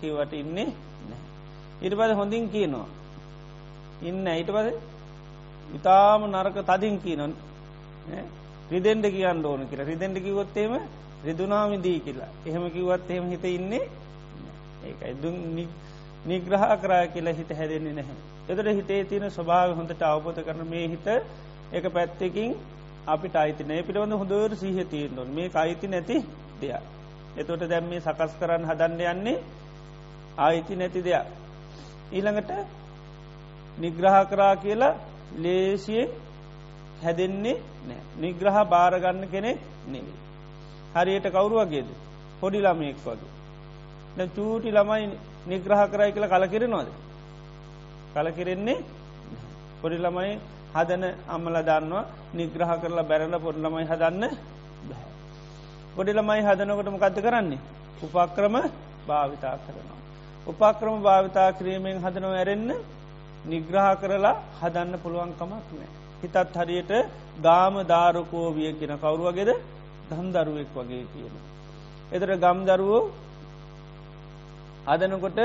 කිවට 0.00 0.32
ඉන්නේ 0.34 0.70
නෑ 1.04 1.22
ඉට 1.82 1.94
පද 1.94 2.10
හොඳින් 2.14 2.48
කියනවා. 2.50 2.86
ඉන්න 4.02 4.26
ඊට 4.28 4.50
පද 4.50 4.68
ඉතාම 5.74 6.22
නරක 6.26 6.56
තදින් 6.64 6.96
කියනොන් 7.00 7.32
රිදෙන්ඩ 8.70 9.06
කියන්න 9.06 9.44
ඕන 9.44 9.66
කියලා. 9.68 9.86
රිදෙන්ඩ 9.86 10.18
කිවොත්තේම 10.18 10.72
රිදුනාමිදී 11.24 12.00
කියලා. 12.00 12.30
එහෙම 12.46 12.70
කිවත් 12.70 13.10
එහෙම 13.10 13.30
හිත 13.30 13.44
ඉන්නේ 13.46 13.84
ඒකයි. 14.84 15.14
දුන් 15.22 15.36
නිග්‍රහ 16.26 16.64
කරා 16.82 17.06
කියලා 17.08 17.34
හිත 17.34 17.50
හැදෙන්නේ 17.50 17.92
නැහැ. 17.92 18.16
එදට 18.48 18.68
හිතේ 18.78 19.04
තියෙන 19.04 19.30
ස්වභාව 19.30 19.76
හොඳට 19.76 20.02
අවබෝධ 20.04 20.40
කරන 20.42 20.66
මේ 20.66 20.88
හිත 20.88 21.06
එක 21.72 21.84
පැත්තකින් 21.92 22.54
අපිට 23.06 23.34
අයිතිනය 23.36 23.82
පිළිබඳ 23.82 24.14
හොඳර 24.14 24.56
සීහ 24.56 24.78
තියෙන්න්නොන් 24.84 25.28
මේ 25.30 25.50
අයිති 25.54 25.86
නැති 25.86 26.16
දෙයක්. 26.60 26.82
එතොට 27.36 27.62
දැම් 27.70 27.84
මේ 27.88 28.00
සකස් 28.00 28.32
කරන්න 28.40 28.64
හදන්න 28.70 29.00
යන්නේ 29.12 29.38
ආයිති 30.38 30.74
නැති 30.76 31.00
දෙයක්. 31.02 31.26
ඊළඟට 32.12 32.50
නිග්‍රහ 33.78 34.16
කරා 34.30 34.54
කියලා 34.56 34.94
ලේසියෙන් 35.36 36.08
හැදෙන්නේ 37.02 37.56
නෑ 37.88 38.02
නිග්‍රහ 38.18 38.58
භාරගන්න 38.66 39.24
කෙනෙක් 39.26 39.58
නෙවේ. 39.86 40.18
හරියට 40.94 41.26
කවුරු 41.28 41.56
වගේද 41.62 41.88
පොඩි 42.40 42.58
ළමයෙක් 42.58 42.98
වගේ. 43.04 44.28
චූටි 44.28 44.70
ළමයි 44.70 45.04
නිග්‍රහ 45.46 45.82
කරයි 45.88 46.12
කියලා 46.12 46.32
කලකිරෙනවාද. 46.34 46.88
කලකිරෙන්නේ 48.14 48.84
පොඩි 49.82 49.98
ළමයි 49.98 50.32
හදන 50.74 51.04
අම්මල 51.28 51.56
දන්නවා 51.62 52.08
නිග්‍රහ 52.34 52.72
කරලා 52.82 53.08
බැරල 53.10 53.36
පොඩි 53.38 53.60
ළමයි 53.60 53.86
හදන්න 53.86 54.24
පොඩි 55.96 56.12
ළමයි 56.12 56.42
හදනකොට 56.42 56.88
මොකක්ද 56.88 57.18
කරන්නේ 57.18 57.60
උපක්‍රම 58.04 58.56
භාවිතා 59.08 59.56
කරනවා. 59.64 59.97
උපක්‍රම 60.48 60.96
භාවිතා 61.02 61.48
කිරීමෙන් 61.52 61.96
හදනව 61.98 62.32
ඇරෙන්න 62.34 62.70
නිග්‍රහ 63.44 63.88
කරලා 64.00 64.36
හදන්න 64.60 64.94
පුළුවන්කමක් 64.98 65.40
නෑ. 65.70 65.88
හිතත් 66.20 66.36
හරියට 66.56 66.92
ගාම 67.42 67.74
ධාරකෝවිය 67.84 68.70
කියන 68.72 68.92
කවරු 68.96 69.22
වගේද 69.28 69.50
දම් 70.08 70.26
දරුවෙක් 70.34 70.70
වගේ 70.74 71.04
කියන. 71.12 71.34
එතර 72.12 72.30
ගම් 72.36 72.58
දරුවෝ 72.64 73.02
හදනකොට 74.86 75.38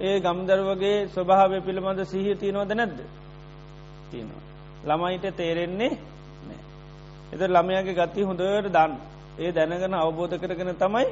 ඒ 0.00 0.16
ගම්දරුවගේ 0.20 0.96
ස්වභාවය 1.08 1.58
පිළිබඳ 1.60 2.00
සිහිය 2.04 2.36
තියනවද 2.36 2.72
නැද්ද 2.72 2.98
තියනවා. 4.10 4.42
ළමයිට 4.86 5.26
තේරෙන්නේ 5.34 5.92
නෑ. 6.42 6.60
එත 7.32 7.40
ළමයාගේ 7.46 7.98
ගති 8.00 8.20
හොඳට 8.22 8.68
දන්න. 8.68 8.92
ඒ 9.38 9.50
දැනගෙන 9.52 9.94
අවබෝධ 9.94 10.36
කරගෙන 10.36 10.70
තමයි 10.74 11.06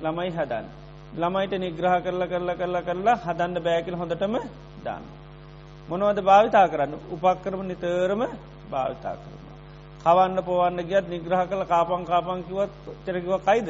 ළමයි 0.00 0.30
හදන්න. 0.32 0.81
ළමයිට 1.20 1.54
නිග්‍රහ 1.64 1.96
කරලා 2.04 2.28
කරලා 2.32 2.56
කරලා 2.60 2.82
කරලා 2.82 3.16
හදන්න 3.24 3.56
බෑකිල 3.66 3.96
හොඳටම 4.00 4.34
දාන්න. 4.84 5.04
මොනවද 5.88 6.18
භාවිතා 6.22 6.66
කරන්න 6.72 6.92
උපක්කරම 7.14 7.62
නිතරම 7.70 8.22
භාවිතා 8.72 9.14
කරන. 9.20 9.42
කවන්න 10.04 10.38
පොවන්න 10.48 10.78
ගියත් 10.90 11.06
නිග්‍රහ 11.08 11.42
කළ 11.50 11.64
කාපං 11.72 12.04
කාපංකිවත් 12.10 12.72
චරකිව 13.04 13.34
කයිද. 13.48 13.68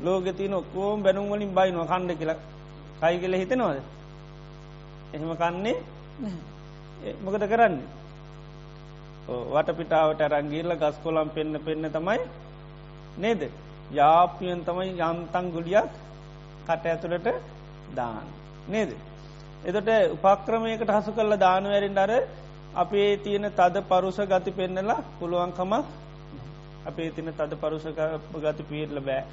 ලෝක 0.00 0.26
තියන 0.38 0.54
ඔක්කෝම් 0.54 1.02
බැනුම් 1.02 1.30
වලින් 1.32 1.54
බයිනවා 1.54 1.90
කණ්ඩ 1.90 2.18
කියල 2.20 2.32
කයි 3.00 3.16
කියල 3.22 3.34
හිතනවාද. 3.42 3.78
එහෙම 5.14 5.30
කන්නේ 5.42 5.76
මොකද 7.24 7.44
කරන්නේ. 7.52 7.86
වටපිටාවට 9.54 10.20
රංගීල්ල 10.32 10.72
ගස් 10.82 10.96
කොලම් 11.04 11.28
පෙන්න්න 11.36 11.54
පෙන්න්න 11.66 11.90
තමයි 11.96 12.20
නේද. 13.18 13.42
යාපියන් 13.90 14.64
තමයි 14.64 14.90
යන්තන් 15.00 15.46
ගුලියක් 15.52 15.90
කට 16.66 16.86
ඇතුළට 16.86 17.28
දාන. 17.94 18.26
නේද. 18.68 18.90
එතට 19.64 19.88
උපක්‍රමයකට 20.14 20.90
හසු 20.90 21.12
කල්ල 21.12 21.36
දානුවැරින් 21.38 21.98
අර 21.98 22.12
අපේ 22.74 23.16
තියෙන 23.18 23.50
තද 23.50 23.82
පරුස 23.82 24.18
ගති 24.26 24.50
පෙන්නලා 24.52 25.04
පුළුවන්කම 25.18 25.72
අපේ 26.86 27.10
තින 27.10 27.32
තද 27.32 27.52
පරුස 27.56 27.84
ගති 28.36 28.62
පීරල 28.62 29.00
බෑ. 29.00 29.24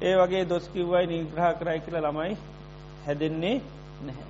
ඒ 0.00 0.14
වගේ 0.16 0.44
දොස්කිව්වයි 0.46 1.06
නිග්‍රහ 1.06 1.48
කරයි 1.58 1.80
කියල 1.80 1.96
ළමයි 1.98 2.36
හැදෙන්නේ 3.06 3.56
නැහැ. 4.02 4.26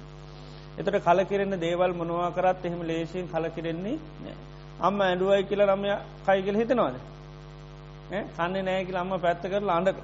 එතට 0.79 0.99
කලකිරෙන 1.01 1.61
දේවල් 1.61 1.93
මොනවා 1.93 2.31
කරත් 2.31 2.65
එහෙම 2.65 2.83
ලේසින් 2.83 3.29
කලකිරෙන්නේ 3.29 3.97
නෑ. 4.25 4.37
අම්ම 4.81 5.01
ඇඩුවයි 5.01 5.43
කියල 5.45 5.63
ළමය 5.63 5.97
කයිගල 6.27 6.57
හිතනවාද. 6.57 6.97
කන්නේ 8.37 8.63
නෑකිල 8.63 8.97
අම්ම 8.97 9.13
පැත්ත 9.25 9.43
කරලා 9.53 9.77
අඩක. 9.81 9.99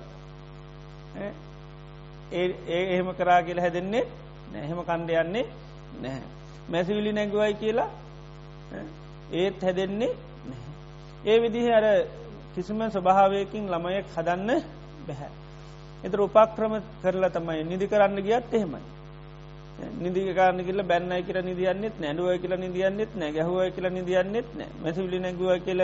ඒ 2.33 2.47
එහෙම 2.85 3.09
කරා 3.19 3.41
කියල 3.43 3.61
හැදෙන්නේ 3.65 4.05
නැහෙම 4.53 4.81
කණ්ඩ 4.89 5.11
යන්නේ 5.23 5.47
නැහැ. 6.03 6.27
මැසිවිලි 6.71 7.13
නැගුවයි 7.13 7.55
කියලා 7.63 7.89
ඒත් 9.33 9.63
හැදෙන්නේ 9.63 10.13
ඒ 11.27 11.39
විදිහ 11.43 11.67
අර 11.79 11.87
කිසිම 12.55 12.81
ස්වභාවයකින් 12.91 13.65
ළමයෙක් 13.73 14.07
හදන්න 14.17 14.63
බැහැ. 15.07 15.33
එතර 16.07 16.21
උපක්‍රම 16.21 16.75
කරලා 17.03 17.35
තමයි 17.37 17.65
නිදි 17.65 17.87
කරන්න 17.87 18.25
ගියත් 18.29 18.55
එහෙමයි. 18.55 18.87
නිදිකාරන්න 20.03 20.65
කියල 20.65 20.83
බැන්නයි 20.83 21.23
කියල 21.23 21.39
නිදියන්නෙත් 21.45 21.95
නැඩුව 22.01 22.29
කියල 22.43 22.55
නිදියන්නෙත් 22.59 23.13
නෑ 23.17 23.33
ගැහුව 23.33 23.59
කියල 23.75 23.87
නිදියන්නෙත් 23.91 24.49
නෑ 24.59 24.71
මැසිවිලි 24.83 25.19
නැගුව 25.21 25.51
කියල 25.67 25.81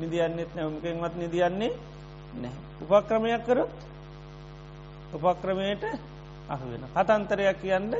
නිදියන්නෙත් 0.00 0.50
නැමකෙන්වත් 0.54 1.14
නිදියන්නේ 1.16 1.72
නෑ. 2.34 2.56
උපක්‍රමයක් 2.82 3.42
කරොත් 3.46 3.72
උපක්‍රමයට 5.14 5.84
අහ 6.48 6.60
වෙන 6.62 6.84
කතන්තරයක් 6.94 7.56
කියන්න 7.62 7.94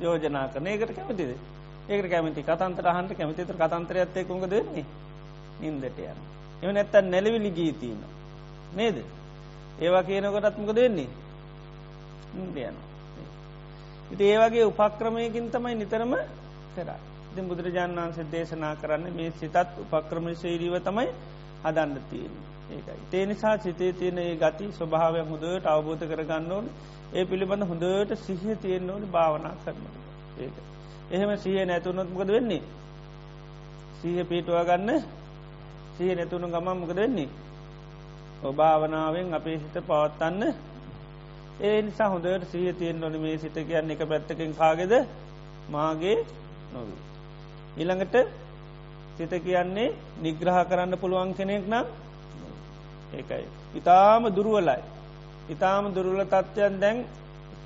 යෝජනා 0.00 0.48
කරන 0.48 0.66
ඒකට 0.66 0.94
කැමතිද 0.94 1.30
ඒක 1.88 2.10
කැමති 2.10 2.42
කතන්තර 2.42 2.86
හන්ට 2.90 3.16
කැමතිතර 3.16 3.56
කතන්තරයත්තය 3.56 4.24
කොඟ 4.24 4.50
දෙන්නේ 4.50 4.84
නින්දට 5.60 5.98
යන. 5.98 6.18
එම 6.62 6.74
නැත්තන් 6.74 7.10
නැලවිලි 7.10 7.50
ගීතිීන. 7.50 8.00
නේද. 8.74 8.96
ඒවා 9.80 10.02
කියනකොටත්මක 10.02 10.74
දෙන්නේ 10.74 11.08
ඉන්දයන. 12.34 12.76
ඉති 14.12 14.24
ඒවගේ 14.24 14.64
උපක්‍රමයකින් 14.64 15.50
තමයි 15.50 15.74
නිතරම 15.74 16.12
කරා. 16.74 16.98
ඉති 17.32 17.40
බුදුරජාණන් 17.42 17.98
වන්සේ 17.98 18.26
දේශනා 18.32 18.74
කරන්න 18.76 19.14
මේ 19.14 19.32
සිතත් 19.40 19.56
උපක්‍රම 19.82 20.26
ශේරීව 20.34 20.82
තමයි 20.82 21.08
හදන්න 21.64 22.00
තියෙන. 22.10 22.34
ඒකයි. 22.70 23.00
තේ 23.10 23.26
නිසා 23.26 23.56
සිතේ 23.58 23.92
තියෙන 23.92 24.18
ඒ 24.18 24.36
ගති 24.36 24.72
ස්වභාවය 24.72 25.20
හොඳට 25.22 25.66
අවබෝධ 25.66 26.04
කරගන්න 26.04 26.52
ඕන 26.52 26.66
ඒ 27.12 27.24
පිළිබඳ 27.24 27.64
හොඳට 27.64 28.10
සිහිය 28.18 28.56
තියෙන්න්න 28.56 28.90
ඕනි 28.90 29.06
භාවනා 29.08 29.54
කරනට 29.62 29.96
ඒක. 30.38 30.56
එහෙම 31.10 31.30
සිහ 31.38 31.56
නැතුනොත් 31.64 32.08
මොකද 32.10 32.28
වෙන්නේ. 32.28 32.62
සීහ 33.98 34.24
පිටුව 34.24 34.58
ගන්න 34.64 35.02
සිහ 35.96 36.10
නැතුුණු 36.14 36.48
ගමන් 36.48 36.76
මොකද 36.76 36.96
වෙන්නේ. 36.96 37.28
ඔභාවනාවෙන් 38.42 39.34
අපේ 39.34 39.58
සිත 39.58 39.76
පවත්තන්න 39.82 40.42
ඒ 41.60 41.82
නිසා 41.82 42.08
හොඳට 42.08 42.44
සිහ 42.52 42.74
තියෙන් 42.74 43.00
නොන 43.00 43.14
මේ 43.16 43.38
සිත 43.38 43.56
කියන්න 43.60 43.90
එක 43.90 44.02
පැත්තකින් 44.04 44.52
කාගෙද 44.54 44.92
මාගේ 45.70 46.18
නොවී. 46.72 47.00
ඊළඟට 47.76 48.16
සිත 49.18 49.32
කියන්නේ 49.44 49.94
නිග්‍රහ 50.22 50.58
කරන්න 50.68 50.94
පුළුවන් 50.96 51.32
කෙනෙක් 51.34 51.64
නම් 51.68 51.86
ඒකයි. 53.14 53.44
ඉතාම 53.74 54.22
දුරුවලයි. 54.30 54.80
ඉතාම 55.48 55.84
දුරුල 55.94 56.20
තත්ත්වයන් 56.24 56.80
දැන් 56.80 57.04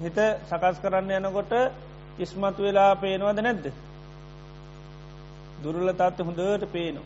හිත 0.01 0.19
සකස් 0.51 0.77
කරන්න 0.83 1.11
යනකොට 1.19 1.53
ඉස්මතු 2.19 2.63
වෙලා 2.63 2.93
පේනවද 2.95 3.41
නැද්ද. 3.41 3.67
දුරල 5.63 5.91
තත්ත 5.93 6.19
හොඳට 6.21 6.65
පේනො. 6.73 7.03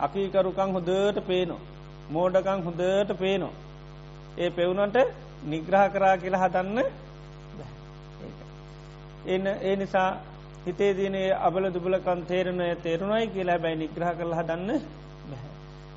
අකීකරුකං 0.00 0.70
හොඳට 0.72 1.18
පේනො. 1.26 1.56
මෝඩකං 2.10 2.60
හොඳට 2.62 3.10
පේනො. 3.18 3.48
ඒ 4.38 4.50
පෙවුනට 4.50 4.96
නිග්‍රහ 5.44 5.84
කරා 5.92 6.16
කියලා 6.16 6.44
හදන්න 6.44 6.78
එන්න 9.26 9.46
ඒ 9.46 9.76
නිසා 9.76 10.10
හිතේ 10.66 10.92
දිනේ 10.94 11.26
අබල 11.40 11.64
දුබලකන් 11.70 12.20
තේරණය 12.24 12.68
තේරුණයි 12.78 13.26
කියලා 13.28 13.58
බැයි 13.58 13.78
නිග්‍රහ 13.78 14.08
කරල 14.12 14.32
හදන්න 14.34 14.70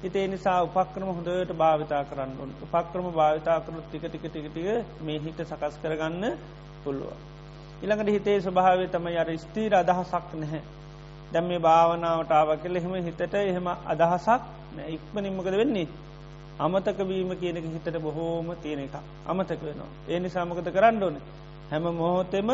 හිතේ 0.01 0.25
නිසා 0.27 0.57
උපක්‍රම 0.63 1.09
හොඳට 1.09 1.53
භාවිතා 1.53 2.03
කරන්න 2.03 2.51
උපක්‍රම 2.65 3.07
භාවිතා 3.11 3.57
කරුත් 3.61 3.85
ටික 3.85 4.03
ටික 4.03 4.25
ටිකටික 4.25 4.67
මේ 5.01 5.17
හිත 5.19 5.39
සකස් 5.41 5.75
කරගන්න 5.81 6.23
පුළුවන්. 6.83 7.17
ඉළඟට 7.81 8.09
හිතේ 8.09 8.37
ස්වභාවය 8.39 8.85
තම 8.87 9.07
අර 9.15 9.29
ස්තීර 9.37 9.73
අදහසක් 9.75 10.29
නැහැ. 10.35 10.61
දැම් 11.31 11.45
මේ 11.45 11.59
භාවනාවට 11.59 12.61
කල 12.61 12.75
එහෙම 12.75 12.93
හිතට 13.01 13.35
එහෙම 13.35 13.67
අදහසක් 13.87 14.41
ඉක්ම 14.87 15.15
නිම්මකද 15.19 15.51
වෙන්නේ. 15.53 15.87
අමතක 16.59 16.99
වීම 17.03 17.31
කියනක 17.35 17.65
හිතට 17.67 17.99
බොහෝම 17.99 18.47
තියෙන 18.57 18.79
එක 18.81 18.95
අමතක 19.25 19.61
වෙනවා. 19.61 19.91
ඒ 20.07 20.19
නිසාමකත 20.19 20.69
කරන්න 20.69 21.03
ඕන 21.03 21.17
හැම 21.71 21.85
මොහොතෙම 21.95 22.49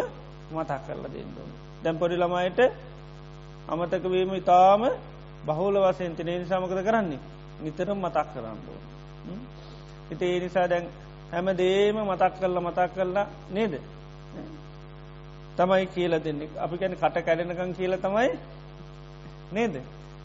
මතක් 0.52 0.82
කරලා 0.84 1.12
දෙන්නඩුවන. 1.12 1.52
දැම් 1.86 1.98
පොඩි 1.98 2.18
ළමයට 2.18 2.60
අමතකවීම 3.68 4.32
ඉතාම 4.36 4.84
බහුල 5.46 5.76
වසයෙන් 5.84 6.16
තිනේ 6.16 6.38
නිසාමකද 6.40 6.82
කරන්නේ 6.82 7.20
නිතරම් 7.62 8.00
මතක් 8.00 8.28
කරන්න 8.34 8.60
ඕන. 8.68 8.82
හිත 10.10 10.22
ඒ 10.22 10.40
නිසා 10.40 10.68
දැන් 10.68 10.86
හැම 11.32 11.48
දේම 11.56 11.98
මතක් 12.04 12.34
කරලා 12.36 12.62
මතක් 12.62 12.90
කරලා 12.94 13.26
නේද. 13.52 13.74
තමයි 15.58 15.86
කියල 15.88 16.14
දෙන්නෙක් 16.20 16.52
අපි 16.58 16.76
කැන 16.78 16.96
කට 16.96 17.18
කැඩෙනකං 17.22 17.74
කියල 17.74 17.94
තමයි 17.98 18.30
නේද. 19.52 19.76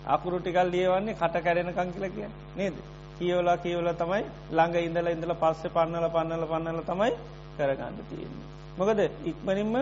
අකුරු 0.07 0.39
ටිකල් 0.39 0.69
ලියවන්නේ 0.69 1.15
කට 1.15 1.37
කැඩෙනකං 1.39 1.93
කියල 1.93 2.07
කිය 2.11 2.29
නේද. 2.57 2.77
කියවලා 3.19 3.57
කියවල 3.59 3.89
තමයි 3.95 4.23
ළඟ 4.51 4.77
ඉඳල 4.81 5.09
ඉඳල 5.09 5.33
පස්සෙ 5.37 5.69
පන්නල 5.69 6.07
පන්නල 6.09 6.45
පන්නල 6.47 6.85
තමයි 6.85 7.13
කරගන්න 7.57 7.97
තියෙන්නේ. 8.09 8.47
මොකද 8.77 9.01
ඉක්මනින්ම 9.25 9.75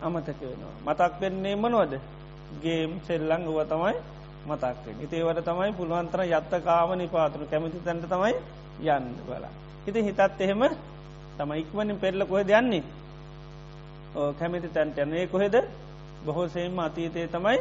අමතක 0.00 0.40
වෙනවා. 0.42 0.74
මතක් 0.84 1.20
වෙන්නේ 1.20 1.56
මනුවද 1.56 1.92
ගේම් 2.56 2.90
සෙල්ලං 3.02 3.42
වුව 3.44 3.60
තමයි 3.64 3.94
මතක්වෙන්. 4.46 4.96
ඉතේවට 5.02 5.44
තමයි 5.44 5.72
පුළුවන්තර 5.72 6.20
යත්ත 6.28 6.52
කාම 6.64 6.90
නිපාතුරු 6.94 7.46
කැමති 7.46 7.80
තැන්ට 7.80 8.06
තමයි 8.06 8.34
යන්න 8.88 9.06
බලා. 9.26 9.50
හිති 9.86 10.02
හිතත් 10.02 10.40
එහෙම 10.40 10.62
තම 11.36 11.50
ඉක්මනින් 11.54 11.98
පෙරල 11.98 12.20
කොහෙද 12.24 12.50
යන්නේ. 12.50 12.84
කැමති 14.34 14.68
තැන්ට 14.68 14.98
යන්නේ 14.98 15.26
කොහෙද 15.26 15.56
බොහෝසේම 16.24 16.78
අතීතය 16.78 17.28
තමයි 17.28 17.58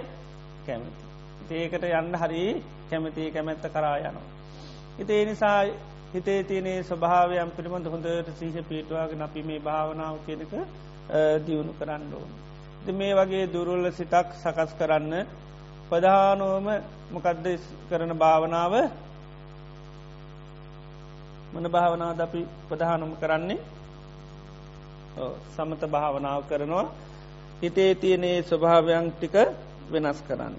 කැමති. 0.65 1.03
ඒකට 1.51 1.83
යන්න 1.83 2.15
හරි 2.15 2.63
කැමති 2.89 3.31
කැමැත්ත 3.31 3.65
කරා 3.69 3.97
යනවා. 3.99 4.29
හිතේ 4.97 5.25
නිසා 5.25 5.59
හිතේ 6.13 6.43
තියනේ 6.43 6.83
ස්වභාවයම් 6.83 7.51
පිළිබඳ 7.51 7.87
හොඳට 7.87 8.29
සීහ 8.39 8.63
පිටවාගෙන 8.63 9.21
අපි 9.21 9.43
මේ 9.43 9.59
භාවනාව 9.59 10.17
කෙනක 10.25 10.53
දියුණු 11.45 11.73
කරන්න 11.73 12.13
ඕන. 12.13 12.31
මේ 12.91 13.13
වගේ 13.13 13.45
දුරුල්ල 13.47 13.85
සිතක් 13.91 14.27
සකස් 14.35 14.71
කරන්න 14.73 15.13
ප්‍රධානුවම 15.89 16.67
මොකද්ද 17.11 17.45
කරන 17.89 18.11
භාවනාව 18.15 18.73
මන 21.53 21.65
භාවනාව 21.69 22.19
අපි 22.19 22.41
ප්‍රධානම 22.67 23.11
කරන්නේ 23.15 23.59
සමත 25.49 25.81
භාවනාව 25.87 26.41
කරනවා 26.43 26.85
හිතේ 27.61 27.91
තියනේ 27.95 28.37
ස්වභාවයන් 28.43 29.07
ටික 29.11 29.35
වෙනස් 29.91 30.19
කරන්න. 30.21 30.55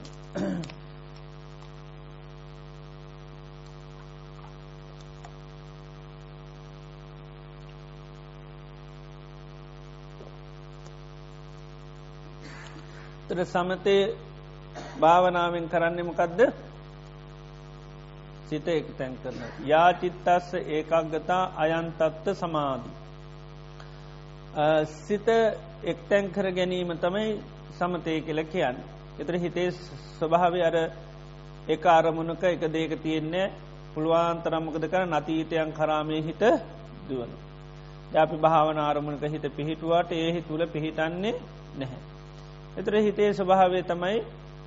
තර 13.29 13.39
සමතය 13.47 13.97
භාවනාවෙන් 15.01 15.67
කරන්නෙමකදද 15.69 16.41
සිත 18.49 18.69
එක 18.69 18.87
තැන් 18.99 19.15
කරන. 19.17 19.41
යාචිත්තස්ස 19.65 20.55
ඒකක්ගතා 20.55 21.43
අයන්තත්ත 21.57 22.27
සමාධී. 22.35 22.95
සිත 24.99 25.29
එක්තැන් 25.85 26.31
කර 26.31 26.47
ගැනීම 26.53 26.91
තමයි 26.97 27.29
සමතය 27.73 28.21
කියල 28.21 28.41
කියන්න. 28.45 28.77
එතර 29.19 29.35
හිතේ 29.37 29.71
ස්වභාව 30.19 30.55
අර 30.63 30.77
එක 31.69 31.85
අරමුණක 31.89 32.43
එක 32.45 32.63
දේක 32.71 32.93
තියෙන්නේ 33.03 33.53
පුළුවන් 33.95 34.43
තරම්මකද 34.43 34.85
කර 34.87 35.05
නතීතයන් 35.07 35.71
කරාමය 35.73 36.19
හිත 36.23 36.43
දුවන. 37.09 37.31
අපි 38.15 38.37
භාවන 38.39 38.79
ආරමුණක 38.79 39.25
හිත 39.25 39.47
පිහිටුවට 39.51 40.13
ඒ 40.15 40.43
තුළ 40.43 40.63
පිහිටන්නේ 40.67 41.35
නැහැ. 41.77 42.06
එතර 42.77 42.95
හිතේ 42.99 43.31
ස්වභාවය 43.33 43.83
තමයි 43.83 44.19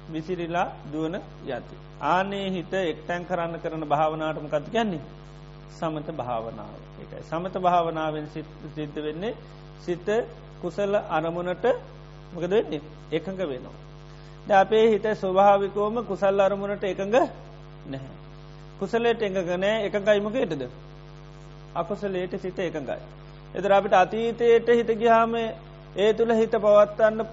විසිරිලා 0.10 0.67
දුවන 0.91 1.15
යති. 1.48 1.76
ආනේ 2.04 2.48
හිත 2.50 2.74
එක්තැන් 2.74 3.26
කරන්න 3.26 3.60
කරන 3.60 3.84
භාවනාටම 3.86 4.48
කත් 4.48 4.65
ගැන්නේ 4.69 5.02
සමත 5.72 6.08
භාවනාව 6.13 6.74
එකයි. 7.02 7.22
සමත 7.24 7.56
භාවනාවෙන් 7.58 8.28
සිද්ධ 8.76 8.98
වෙන්නේ 8.98 9.36
සිත 9.80 10.08
කුසල 10.62 10.93
අරමුණට 11.10 11.65
මොකද 12.34 12.50
වෙන්නේ 12.52 12.82
එකඟ 13.12 13.41
වෙනවා. 13.43 13.78
ද 14.48 14.50
අපේ 14.54 14.86
හිත 14.89 15.06
ස්වභාවිකෝම 15.15 15.95
කුසල් 16.06 16.39
අරමුණට 16.39 16.84
එකඟ 16.86 17.17
නැහැ. 17.88 18.15
කුසලේට 18.80 19.22
එකඟනෑ 19.22 19.86
එකඟයිමකේටද. 19.86 20.63
අකුසලේට 21.76 22.34
සිත 22.38 22.60
එකඟයි. 22.60 23.02
එතර 23.54 23.72
අපිට 23.72 23.93
අතීතයට 23.95 24.67
හිත 24.72 24.91
ගිහාම 24.95 25.36
ඒ 25.95 26.13
තුළ 26.13 26.34
හිත 26.34 26.54
පවත්වන්න 26.58 27.28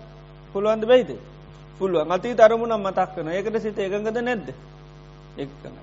පුළුවන්ද 0.56 0.84
බයිද. 0.86 1.10
පුළුවන් 1.80 2.12
අති 2.12 2.34
තරමුණම් 2.34 2.82
මතක් 2.82 3.16
වන 3.16 3.28
ඒකට 3.30 3.60
සිත 3.62 3.78
එකඟද 3.80 4.18
නැද්ද 4.20 4.48
එක්කන. 5.38 5.74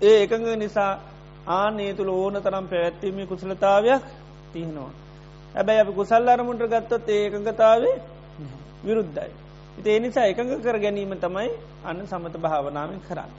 ඒ 0.00 0.16
එකඟ 0.24 0.48
නිසා 0.58 0.92
ආනේ 1.48 1.92
තුළ 1.94 2.10
ඕන 2.10 2.36
තරම් 2.38 2.66
පැවැත්වීම 2.66 3.26
කුසලතාවයක් 3.26 4.02
තියනවා. 4.52 4.90
ඇබැයි 5.54 5.80
අපි 5.80 5.92
කුසල් 5.92 6.28
අරමුන්ට 6.28 6.64
ගත්තොත් 6.64 7.08
ඒ 7.08 7.22
එකඟතාවේ 7.26 7.96
විරුද්ධයි. 8.82 9.30
ඉති 9.78 10.00
නිසා 10.00 10.26
එකඟ 10.26 10.52
කර 10.60 10.78
ගැනීම 10.78 11.14
තමයි 11.16 11.50
අන්න 11.84 12.06
සමත 12.06 12.34
භාවනාවෙන් 12.38 13.00
කරන්න. 13.00 13.30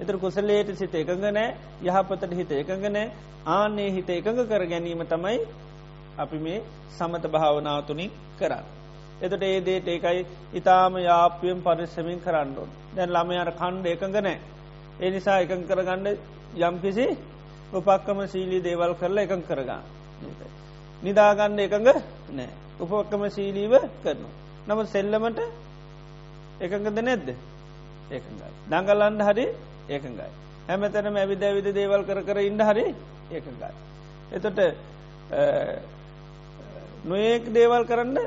එතර 0.00 0.16
කුසලේට 0.16 0.70
සිත 0.74 0.94
එකඟ 0.94 1.26
නෑ 1.28 1.54
යහපතට 1.82 2.32
හිත 2.32 2.50
එකඟ 2.52 2.86
නෑ 2.88 3.06
ආනේ 3.48 3.90
හිත 3.90 4.10
එකඟ 4.10 4.42
කර 4.44 4.64
ගැනීම 4.66 5.02
තමයි 5.04 5.38
අපි 6.18 6.38
මේ 6.38 6.64
සමත 6.90 7.24
භාවනාව 7.28 7.86
තුනින් 7.86 8.10
කරන්න. 8.38 8.66
එතට 9.18 9.42
ඒ 9.42 9.60
දේට 9.60 9.88
ඒකයි 9.88 10.26
ඉතාම 10.54 10.98
යාපියෙන් 10.98 11.62
පරිස්සමින් 11.62 12.20
කරන්නඩුවන් 12.20 12.70
දැන් 12.96 13.10
ළම 13.10 13.30
අර 13.34 13.50
කණ්ඩ 13.52 13.86
එකඟ 13.86 14.18
නෑ. 14.18 14.38
ඒ 15.00 15.10
නිසා 15.10 15.40
එකං 15.40 15.62
කරගණ්ඩ 15.64 16.18
යම්කිසි 16.60 17.06
උපක්කම 17.72 18.20
සීලී 18.26 18.62
දේවල් 18.62 18.92
කරලා 18.94 19.24
එකං 19.24 19.42
කරගන්න. 19.42 19.82
නිදාගන්න 21.02 21.58
එකඟ 21.58 21.90
නෑ 22.32 22.50
උපක්කම 22.78 23.22
සීලීව 23.30 23.74
කරනු. 24.02 24.28
නම 24.66 24.80
සෙල්ලමට 24.86 25.40
එකඟද 26.60 26.98
නැද්ද 27.00 27.28
ඒකඟයි. 28.08 28.50
දඟලන්ඩ 28.70 29.22
හරි 29.22 29.46
ඒකඟයි. 29.88 30.30
හැමතැනම 30.68 31.16
ඇවිද 31.16 31.42
ඇවිද 31.42 31.68
දේවල් 31.74 32.02
කර 32.04 32.20
කර 32.22 32.38
ඉන්ඩ 32.42 32.62
හරි 32.62 32.86
ඒකඟයි. 33.30 33.74
එතොට 34.32 34.58
නොඒක් 37.04 37.44
දේවල් 37.52 37.84
කරන්න 37.84 38.18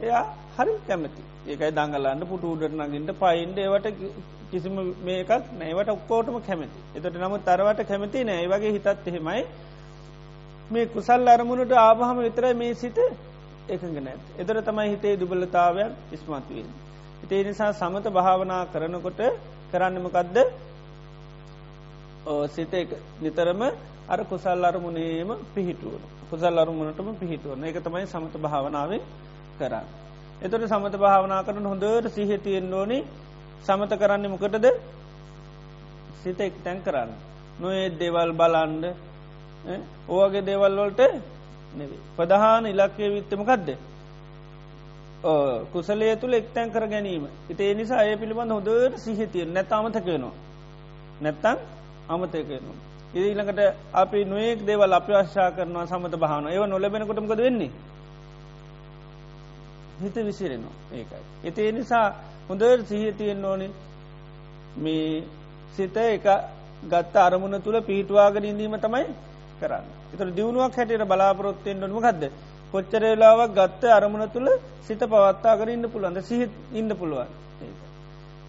එයා 0.00 0.24
හරි 0.56 0.74
කැමති. 0.86 1.22
ඒකයි 1.46 1.70
දඟලන්න 1.70 2.26
පුට 2.26 2.44
උඩට 2.44 2.74
නගින්ට 2.80 3.12
පයින්ඩ 3.18 3.58
ඒවට 3.58 3.88
කිසිම 4.50 4.76
මේකක් 5.02 5.32
නෑවට 5.54 5.90
ඔක්කෝටම 5.90 6.36
කැමති. 6.42 6.78
එතට 6.96 7.16
නමුත් 7.16 7.42
තරවට 7.44 7.80
කැමති 7.84 8.24
නෑ. 8.24 8.46
වගේ 8.48 8.72
හිතත් 8.72 8.88
එහෙමයි. 9.06 9.42
මේ 10.70 10.86
කුසල් 10.88 11.28
අරමුණට 11.28 11.72
ආපහම 11.78 12.18
විතරයි 12.18 12.54
මේ 12.54 12.74
සිට 12.74 12.98
එකඟ 13.68 13.98
නැත් 14.00 14.22
එතර 14.38 14.56
තමයි 14.62 14.88
හිතේ 14.90 15.14
දුබලතාවයක් 15.16 15.92
ඉස්මත්වීම. 16.12 16.68
ඉතේ 17.22 17.42
නිසා 17.44 17.72
සමත 17.74 18.06
භාවනා 18.10 18.62
කරනකොට 18.66 19.20
කරන්නමකදද 19.70 20.36
සිත 22.48 22.74
නිතරම 23.20 23.62
අර 24.08 24.20
කුසල් 24.24 24.64
අරමුණේම 24.64 25.30
පිහිටුවන 25.50 26.02
කුසල් 26.30 26.58
අරමුණටම 26.58 27.08
පිහිටුවන 27.16 27.64
එක 27.64 27.80
තමයි 27.80 28.06
සමත 28.06 28.34
භාවනාවේ 28.38 29.00
කරන්න. 29.58 29.86
එතට 30.42 30.64
සමත 30.64 30.94
භාවනා 30.96 31.42
කරන 31.42 31.66
හොඳට 31.66 32.08
සිහතියෙන් 32.10 32.74
ඕනි 32.74 32.98
සමත 33.64 33.92
කරන්නේ 33.96 34.28
මොකටද 34.28 34.66
සිත 36.20 36.40
එක් 36.40 36.54
තැන් 36.64 36.78
කරන්න. 36.82 37.10
නොඒ 37.58 37.84
දෙවල් 37.92 38.32
බලන්ඩ 38.34 38.84
ඕගේ 40.08 40.42
දේවල්වලට 40.42 41.00
නෙවේ. 41.74 42.00
ප්‍රධාන 42.16 42.66
ඉලක්කය 42.66 43.04
විත්තමකක්ද. 43.10 43.68
කුසලේ 45.68 46.16
තුළ 46.16 46.34
එක්තැන් 46.34 46.70
කර 46.70 46.86
ගැනීම. 46.86 47.24
ඉතේ 47.48 47.74
නිසා 47.74 48.02
ඒ 48.02 48.16
පිළිබඳ 48.16 48.52
හොදට 48.52 48.98
සිහිතිය 48.98 49.44
නැත 49.46 49.72
අමතකයනවා. 49.72 50.32
නැත්තන් 51.20 51.58
අමතකයනවා. 52.08 52.76
ඉදිළඟට 53.10 53.60
අපි 53.92 54.24
නොයෙක් 54.24 54.60
දේවල් 54.62 54.92
අප්‍යශ්ා 54.92 55.50
කරනවා 55.50 55.86
සමත 55.86 56.14
භාවන 56.14 56.46
ඒව 56.46 56.64
නොලබෙනකොටමකද 56.66 57.38
වෙන්නේ. 57.38 57.70
හිත 60.00 60.16
විසිරෙනවා 60.22 60.76
ඒකයි. 60.92 61.22
එතේ 61.44 61.70
නිසා 61.72 62.06
හොඳ 62.48 62.62
සිහිතියෙන් 62.84 63.44
ඕනි 63.44 63.68
මේ 64.78 65.24
සිත 65.76 65.96
එක 65.98 66.26
ගත්ත 66.84 67.14
අරමුණ 67.18 67.56
තුළ 67.60 67.80
පිහිටවාගෙන 67.82 68.44
ඉඳීම 68.44 68.76
තමයි 68.78 69.06
කරන්න. 69.60 69.86
එතර 70.14 70.28
දියුණුවක් 70.30 70.76
හැටියට 70.76 71.04
බලාපොරොත්තයෙන් 71.06 71.84
ොනම 71.84 71.98
ගදද. 72.00 72.32
කොච්චර 72.72 73.02
වෙලාවක් 73.04 73.50
ගත්ත 73.54 73.82
අරමුණ 73.90 74.30
තුළ 74.30 74.48
සිත 74.82 75.02
පවත්තාගෙන 75.06 75.68
ඉන්න 75.70 75.86
පුළුවන්ද 75.86 76.18
සිහිත් 76.22 76.52
ඉන්න 76.72 76.90
පුළුවන්. 76.92 77.30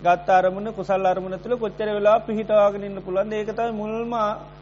ගත් 0.01 0.29
අරමුණ 0.31 0.67
කුසල් 0.71 1.05
අරමුණ 1.05 1.37
තුළ 1.37 1.55
කොච්චර 1.57 1.87
වෙලා 1.89 2.19
පිහිටවාගෙන 2.21 2.83
ඉන්න 2.83 2.99
පුළුවන් 3.01 3.33
ඒකතයි 3.33 3.71
මුල්ම 3.73 4.13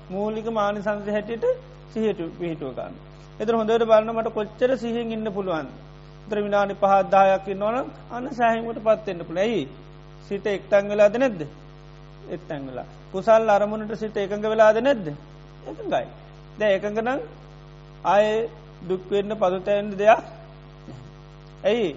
මූලික 0.10 0.48
මානි 0.50 0.80
සංස 0.82 1.10
හැටියට 1.10 1.46
සිහට 1.94 2.22
පිහිටුවගන්න. 2.40 2.94
එතර 3.40 3.54
හොඳට 3.54 3.84
බලන්න 3.84 4.16
මට 4.16 4.34
කොච්චර 4.34 4.72
සිහින් 4.78 5.12
ඉන්න 5.12 5.30
පුළුවන්. 5.32 5.68
ත්‍ර 6.30 6.40
විනානි 6.40 6.76
පහත්දායක් 6.76 7.48
නොන 7.56 7.76
අන්න 8.12 8.30
සෑහිමට 8.32 8.80
පත්වෙන්න 8.82 9.26
පුළ 9.26 9.40
ඇයි? 9.40 9.64
සිත 10.24 10.46
එක්තැන් 10.48 10.90
වෙලාද 10.90 11.16
නැද්ද? 11.16 11.42
එත්තැන් 12.30 12.68
වෙලා. 12.68 12.88
කුසල් 13.12 13.50
අරමුණට 13.50 13.94
සිත 13.96 14.18
එකඟ 14.18 14.46
වෙලාද 14.46 14.78
නැද්ද? 14.80 15.08
එකඟයි. 15.68 16.06
දැ 16.60 16.72
එකඟනම් 16.74 17.20
ආය 18.06 18.26
දුක්වෙන්න 18.84 19.32
පදුතැන්ඩ 19.36 19.94
දෙයක් 19.96 20.24
ඇයි? 21.64 21.90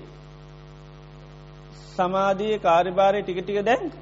සමාධිය 1.94 2.58
කාරිභාරය 2.58 3.22
ටිකටික 3.22 3.64
දැන් 3.64 3.92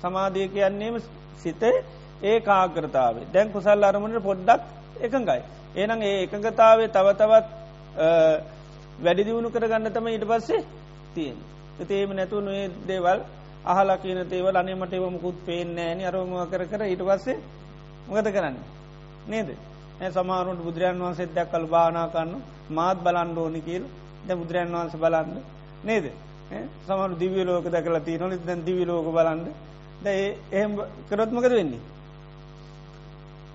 සමාධිය 0.00 0.48
කියන්නේම 0.48 1.00
සිත 1.38 1.62
ඒ 2.22 2.40
කාග්‍රතාවේ 2.40 3.30
දැන් 3.32 3.52
කුසල් 3.52 3.82
අරමුණට 3.84 4.22
පොඩ්ඩක් 4.22 4.62
එකඟයි. 5.00 5.40
ඒනම් 5.76 6.00
ඒ 6.02 6.14
එකඟතාවේ 6.22 6.88
තවතවත් 6.88 7.46
වැඩි 8.98 9.24
දියුණු 9.24 9.48
කරගන්න 9.50 9.92
තම 9.92 10.06
ඊට 10.08 10.24
පස්සේ 10.24 10.62
තියෙන් 11.14 11.36
තේම 11.86 12.10
නැතු 12.12 12.40
නොේ 12.40 12.64
දේවල් 12.86 13.20
අහලා 13.64 13.98
කියන 13.98 14.20
තේවල් 14.26 14.56
අනේමට 14.56 14.92
ඒවමකුත් 14.92 15.36
පේෙන් 15.46 15.78
ෑන. 15.78 16.00
අරම 16.02 16.32
කර 16.50 16.62
කර 16.66 16.82
ඊට 16.84 17.02
පස්සේ 17.02 17.38
මොකද 18.08 18.28
කරන්න? 18.28 18.56
නේද? 19.28 19.48
සමාරුන්ට 20.08 20.62
බුදුරන් 20.62 20.98
වන්සේ 21.00 21.28
දැක් 21.28 21.50
කල් 21.52 21.66
භානා 21.66 22.08
කන්න 22.08 22.32
මාත් 22.70 22.98
බලන්ඩ 22.98 23.38
ඕනි 23.38 23.60
කියල්. 23.60 23.84
ද 24.26 24.30
බුදුරන් 24.32 24.74
වහන්ස 24.74 24.94
බලන්න. 24.96 25.36
නේද? 25.84 26.06
සමරු 26.86 27.14
දිවිය 27.14 27.44
ලෝක 27.44 27.66
දැකලා 27.66 28.00
තිය 28.00 28.18
නොලි 28.18 28.36
දැන් 28.40 28.64
දිවි 28.64 28.84
ලෝක 28.84 29.06
බලන්ඩ 29.08 29.46
ද 30.02 30.06
එහෙම 30.52 30.72
කරොත්මකද 31.08 31.52
වෙන්නේ? 31.52 31.82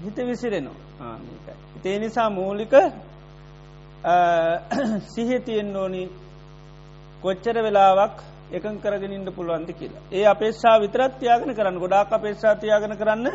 හිත 0.03 0.17
විසිරෙනවා. 0.21 0.77
ආනිකයි. 1.01 1.53
ඒ 1.85 1.97
නිසා 1.99 2.29
මූලික 2.31 2.73
සිහතියෙන් 5.07 5.75
ඕනි 5.75 6.03
කොච්චර 7.21 7.57
වෙලාවක් 7.57 8.17
එකන් 8.51 8.77
කරගෙනින්ට 8.77 9.29
පුළුවන්ද 9.31 9.69
කියලා. 9.71 10.03
ඒ 10.11 10.25
අපේක්ෂා 10.25 10.79
විතරත් 10.79 11.13
තියාගෙන 11.19 11.55
කරන්න 11.55 11.79
ගොඩාක් 11.79 12.11
අපේක්ෂා 12.11 12.55
තියාගෙන 12.55 12.97
කරන්න 12.97 13.27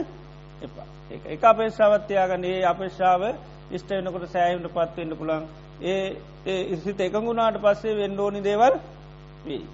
එපා. 0.62 0.86
ඒ 1.10 1.20
එක 1.26 1.44
අපේක්ෂාවත්තියාගන්න 1.44 2.44
ඒ 2.44 2.64
අපේක්ෂාව 2.64 3.22
ඉස්ට 3.70 3.90
වෙනකොට 3.90 4.28
සෑහිට 4.28 4.68
පත්වන්න 4.68 5.16
පුළන් 5.16 5.44
ඒ 5.82 6.60
ඉසිත 6.68 7.00
එකගුණාට 7.00 7.58
පස්සේ 7.58 7.96
වෙන්ඩෝනි 7.96 8.40
දේවල් 8.42 8.74
වී. 9.44 9.64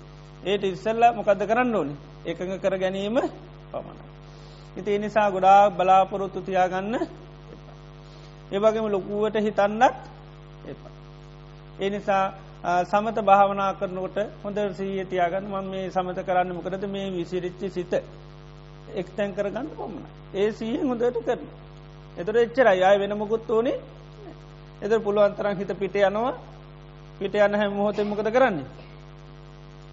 ඒට 0.44 0.64
ඉස්සල්ල 0.64 1.04
මොකද 1.12 1.42
කරන්න 1.42 1.74
ඕනි 1.74 1.94
එකඟ 2.24 2.56
කර 2.60 2.78
ගැනීම 2.78 3.16
පමණ. 3.72 3.98
ඉති 4.76 4.98
නිසා 4.98 5.28
ගොඩා 5.30 5.70
බලාපොරොත්තු 5.72 6.40
තියාගන්න 6.42 6.94
ඒවගේම 8.52 8.86
ලොකුවට 8.88 9.36
හිතන්නත් 9.40 10.13
එපා. 11.74 11.80
ඒ 11.80 11.90
නිසා 11.90 12.34
සමත 12.84 13.18
භාවනා 13.20 13.74
කරනකොට 13.74 14.18
හොඳ 14.42 14.58
සීය 14.72 15.04
තියාගන්න 15.04 15.46
ම 15.46 15.70
මේ 15.70 15.90
සමත 15.90 16.18
කරන්න 16.26 16.54
මොකරද 16.54 16.84
මේ 16.86 17.10
විසිරිච්චි 17.10 17.70
සිත. 17.70 17.94
එක්තැන් 18.94 19.34
කරගන්න 19.34 19.68
පොමණ 19.76 20.04
ඒ 20.34 20.52
සීහෙන් 20.52 20.88
හොඳට 20.88 21.18
කරන. 21.24 21.42
එතර 22.16 22.36
එච්චර 22.36 22.66
අය 22.66 22.98
වෙන 22.98 23.18
මොකුත් 23.18 23.50
ඕනේ 23.50 23.80
එතර 24.82 24.98
පුළුවන්තරන් 25.00 25.56
හිත 25.56 25.72
පිට 25.78 25.96
යනවා. 25.96 26.34
පිට 27.18 27.34
යන්න 27.36 27.54
හැම 27.54 27.72
මොහොතේ 27.72 28.04
මොකද 28.04 28.28
කරන්නේ? 28.30 28.66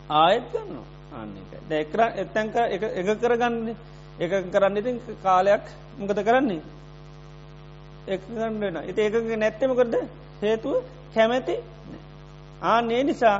ආයත් 0.09 0.45
ගන්න 0.51 0.77
ආන්නක 1.13 1.51
දැකර 1.69 2.01
එත්තැන්ක 2.17 2.55
එක 2.55 3.09
කරගන්න. 3.21 3.75
එක 4.19 4.31
කරන්න 4.53 4.77
ඉතින් 4.77 5.01
කාලයක් 5.23 5.65
මොකද 5.97 6.23
කරන්නේ? 6.23 6.61
එකගන්න 8.07 8.59
වෙන 8.59 8.77
ඉති 8.89 9.01
ඒකගේ 9.01 9.37
නැත්තමකරද 9.37 9.95
හේතුව 10.41 11.00
කැමැති 11.13 11.55
ආනේ 12.63 13.03
නිසා 13.03 13.37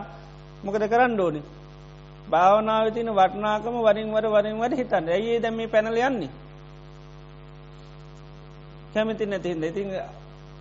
මොකද 0.63 0.83
කරන්න 0.91 1.19
ඕනි? 1.19 1.41
භාවනාව 2.31 2.87
තින 2.95 3.09
වටනාකම 3.09 3.75
වරින්වර 3.87 4.25
වරින්වර 4.35 4.71
හිතන්න. 4.79 5.07
ඇයේ 5.09 5.39
දැම 5.39 5.59
පැනල 5.73 5.97
යන්නේ? 5.99 6.31
කැමති 8.93 9.25
නැතින්ද 9.25 9.63
ඉතින් 9.63 9.89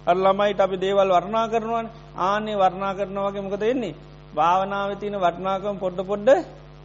අල්ලමයිට 0.06 0.60
අපි 0.60 0.76
දේවල් 0.76 1.10
වර්ණා 1.10 1.46
කරනවන්. 1.48 1.86
ආනේ 2.18 2.60
වර්ණා 2.62 2.92
කරනවගේ 2.94 3.44
මොකද 3.46 3.60
වෙන්නේ? 3.62 3.98
භාවනාව 4.34 4.90
තින 5.02 5.14
වටනාකම 5.16 5.76
පොඩ්ඩ 5.84 6.08
පොඩ්ඩ 6.10 6.30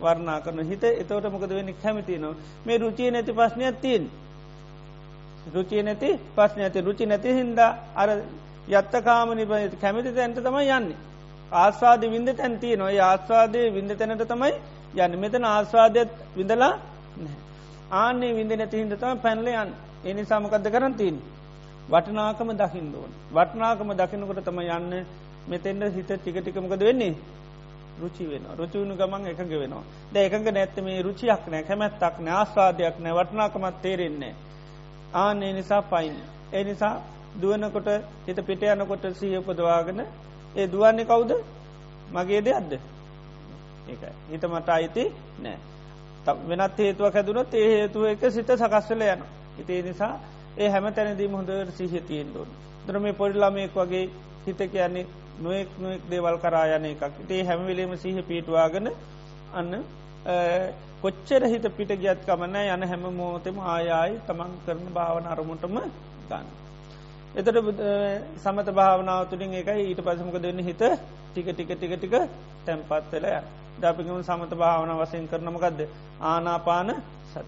වර්ණා 0.01 0.39
කරන 0.43 0.59
හිත. 0.69 0.83
එතවට 1.01 1.33
මොකද 1.33 1.49
වෙන්න? 1.49 1.73
කැමති 1.83 2.13
නවා 2.17 2.35
මේ 2.65 2.77
රුචිය 2.77 3.09
නැති 3.11 3.31
ප්‍රශ්නයක් 3.31 3.75
තියෙන් 3.83 4.05
රුචිය 5.53 5.81
නැති 5.83 6.09
ප්‍රශ්න 6.35 6.59
ඇති 6.61 6.81
රුචි 6.81 7.05
නැති 7.05 7.29
හින්දා 7.29 7.71
අර 7.95 8.09
යත්තකාම 8.67 9.29
නිබ 9.31 9.51
කැමති 9.79 10.11
තැන්ට 10.11 10.37
තමයි 10.39 10.69
යන්නේ. 10.69 10.97
ආස්වාද 11.53 12.01
විඳ 12.03 12.29
තැන්තිය 12.31 12.75
නොයි 12.75 12.99
ආස්වාදය 13.01 13.69
විඳ 13.71 13.91
තැනට 13.91 14.25
තමයි 14.25 14.53
යන්න. 14.95 15.19
මෙතන 15.19 15.45
ආස්වාදයත් 15.45 16.09
විඳලා 16.35 16.73
ආන්නේ 17.91 18.33
විඳ 18.33 18.51
නැති 18.51 18.77
හිද 18.77 18.93
තම 18.95 19.17
පැන්ලයන් 19.19 19.69
එනි 20.03 20.25
සමකක්ද 20.25 20.67
කරන්තින් 20.67 21.17
වටනාකම 21.89 22.49
දකිින්දෝන් 22.53 23.11
වටනාකම 23.31 23.89
දකිනකොට 23.93 24.43
තම 24.43 24.59
යන්න 24.59 25.05
මෙතෙන්ට 25.47 25.95
හිත 25.95 26.11
ටිකටිකමකද 26.11 26.81
වෙන්නේ? 26.81 27.15
රුචි 28.01 28.25
වෙන 28.25 28.43
රුචිවුණු 28.57 28.95
ගමන් 28.95 29.27
එකග 29.27 29.51
වෙනවා. 29.53 29.83
ද 30.11 30.15
එකඟ 30.17 30.49
නැත්ත 30.51 30.77
මේ 30.81 31.01
රුචියක් 31.01 31.43
නෑ 31.47 31.63
කැමැත්තක් 31.63 32.17
නෑ 32.19 32.35
ආස්වාදයක් 32.35 32.95
නෑ 32.99 33.13
වටනාකමත් 33.13 33.81
තේරෙන්නේ 33.81 34.33
ආන්නේ 35.13 35.53
නිසා 35.53 35.81
පයින් 35.83 36.15
ඒ 36.51 36.63
නිසා 36.63 36.95
දුවනකොට 37.41 37.87
හිත 38.25 38.39
පිට 38.41 38.63
යනකොට 38.65 39.05
සීය 39.13 39.37
උපදවාගෙන 39.37 40.03
ඒ 40.55 40.67
දුවන්නේ 40.67 41.05
කවුද? 41.05 41.31
මගේ 42.11 42.41
දෙයක්ද? 42.41 42.73
ඒකයි. 43.87 44.13
හිත 44.31 44.43
මට 44.45 44.69
අයිති 44.69 45.03
නෑ. 45.39 45.57
වෙනත් 46.27 46.77
හේතුවක් 46.79 47.13
හැදුනොත් 47.13 47.53
ඒ 47.53 47.67
හේතුව 47.71 48.05
එක 48.05 48.23
සිත 48.31 48.47
සකස්වල 48.49 49.01
යන 49.03 49.21
ඉතිේ 49.59 49.81
නිසා 49.81 50.13
ඒ 50.57 50.69
හැම 50.69 50.87
තැනදී 50.91 51.27
හොඳට 51.29 51.75
සිහිතියෙන් 51.77 52.33
දෝන් 52.33 52.49
දර 52.87 52.99
මේ 52.99 53.13
පොඩිලාමයෙක් 53.13 53.75
වගේ 53.75 54.09
හිත 54.45 54.61
කියන්නේ 54.67 55.05
නොෙක් 55.39 55.69
නොෙක් 55.79 56.01
දේවල් 56.09 56.37
කරායන 56.37 56.85
එකක්. 56.85 57.03
ඉතිේ 57.23 57.43
හැමවිලේම 57.43 57.97
සිහ 57.97 58.17
පිටවාගෙන 58.23 58.91
අන්න 59.53 59.71
කොච්චර 61.01 61.43
හිත 61.45 61.65
පිට 61.77 61.91
ගියත් 61.95 62.25
කමන්න 62.25 62.55
යන 62.75 62.83
හැම 62.83 63.07
මෝතෙම 63.13 63.57
ආයායි 63.67 64.21
තමන් 64.27 64.53
කරන 64.65 64.85
භාවන 64.93 65.27
අරමුටම 65.27 65.75
ගන්න. 66.29 66.64
එතට 67.35 67.49
සමත 68.37 68.67
භාවනාව 68.71 69.21
තුළින් 69.25 69.53
එකයි 69.55 69.83
ඊට 69.83 70.01
පසමක 70.01 70.37
දෙන්න 70.39 70.59
හිත 70.61 70.81
ටික 71.27 71.47
ටික 71.47 71.69
ටික 71.71 71.93
ටික 71.93 72.15
තැන්පත් 72.65 73.11
වෙලය 73.13 73.33
දපිකම 73.77 74.19
සමත 74.21 74.51
භාවන 74.53 74.91
වසයෙන් 74.95 75.27
කරනමකක්ද 75.27 75.79
ආනාපාන 76.23 76.89
සත් 77.31 77.47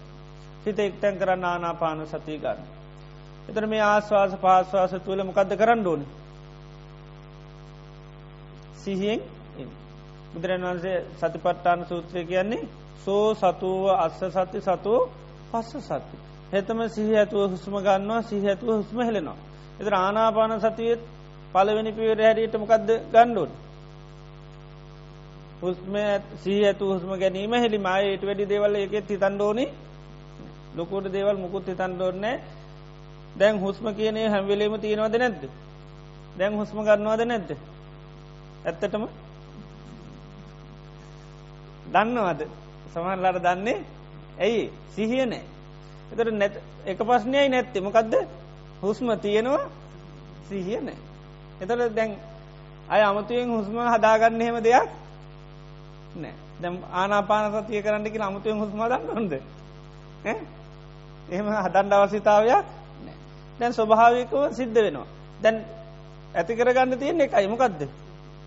හිත 0.64 0.78
එක්තැන් 0.80 1.16
කරන්න 1.16 1.44
ආනාපාන 1.44 2.06
සතිය 2.06 2.38
ගන්න. 2.38 2.60
එතර 3.48 3.66
මේ 3.66 3.82
ආශ්වාස 3.82 4.32
පාශ්වාස 4.36 4.92
තුවල 4.98 5.24
මොකක්ද 5.24 5.52
කරන්න 5.56 5.86
ඕන 5.86 6.02
සිහියෙන් 8.78 9.20
බුදුරන් 10.32 10.64
වන්සේ 10.64 10.98
සතිපට්ටාන 11.16 11.80
සූත්‍රය 11.86 12.24
කියන්නේ 12.24 12.68
සෝ 13.04 13.26
සතුව 13.34 13.84
අස්ස 13.96 14.20
සති 14.28 14.58
සතුව 14.60 15.08
පස්ස 15.50 15.72
සත්තු. 15.82 16.16
හෙතම 16.52 16.78
සිහ 16.90 17.10
ඇතුව 17.14 17.50
හුස්ම 17.50 17.74
ගන්නවා 17.78 18.22
සිහ 18.22 18.44
ඇතුව 18.44 18.68
හුස්ම 18.70 18.98
හෙලෙනවා. 19.00 19.47
එතර 19.80 19.94
ආනාපාන 19.94 20.52
සතියත් 20.60 21.00
පලවෙනි 21.52 21.92
පිවර 21.92 22.18
හැරියට 22.18 22.54
මොකක්ද 22.54 22.88
ගණ්ඩුන්. 23.12 23.50
හුස්ම 25.62 25.94
සී 26.42 26.60
ඇතු 26.64 26.84
හුස්ම 26.86 27.10
ගැනීම 27.14 27.52
හෙළි 27.54 27.78
මයට 27.78 28.22
වැඩි 28.22 28.44
දේවල් 28.44 28.74
එකෙත් 28.76 29.08
හිතන්ඩෝනි 29.08 29.66
ලොකුට 30.76 31.06
දේවල් 31.12 31.36
මුකුත් 31.36 31.66
හිතන්ඩෝන්නෑ 31.66 32.36
දැන් 33.38 33.60
හුස්ම 33.60 33.86
කියනේ 33.90 34.28
හැම්වෙලේම 34.28 34.74
තියෙනවද 34.80 35.14
නැද්ද. 35.16 35.42
දැන් 36.38 36.54
හුස්ම 36.54 36.78
ගන්නවාද 36.80 37.22
නැද්ද. 37.24 37.50
ඇත්තටම 38.64 39.04
දන්නවද? 41.92 42.40
සමහල්ලාට 42.92 43.42
දන්නේ 43.42 43.78
ඇයි? 44.38 44.64
සිහිය 44.94 45.24
නෑ 45.26 45.44
එතට 46.10 46.30
නැත් 46.32 46.54
එක 46.86 47.00
පස්්නයයි 47.00 47.48
නැත්තෙ. 47.48 47.80
මොකක්ද 47.80 48.14
හුස්ම 48.82 49.08
තියෙනවා 49.16 49.64
සිහිය 50.48 50.80
නෑ 50.80 50.98
එතට 51.60 51.94
දැන් 51.94 52.10
අය 52.88 53.02
අමතුයෙන් 53.02 53.50
හුස්ම 53.50 53.76
හදාගන්න 53.86 54.40
එහෙම 54.40 54.58
දෙයක් 54.62 54.88
නෑ 56.16 56.34
දැම් 56.58 56.74
ආනාපාන 56.92 57.52
සතිය 57.54 57.82
කරන්නකි 57.82 58.18
අමුතුයෙන් 58.20 58.58
හුස්ම 58.58 58.80
දන්න 58.82 59.08
හොඳ 59.10 59.32
එහෙම 61.28 61.46
හදන්ඩ 61.56 61.92
අවසිතාවයක් 61.94 62.66
දැන් 63.60 63.72
ස්වභාවිකව 63.72 64.34
සිද්ධ 64.52 64.74
වෙනවා. 64.76 65.06
දැන් 65.42 65.56
ඇති 66.34 66.52
කරගන්න 66.54 66.92
තියෙන 66.94 67.20
එකයි. 67.20 67.46
මොකක්ද 67.46 67.80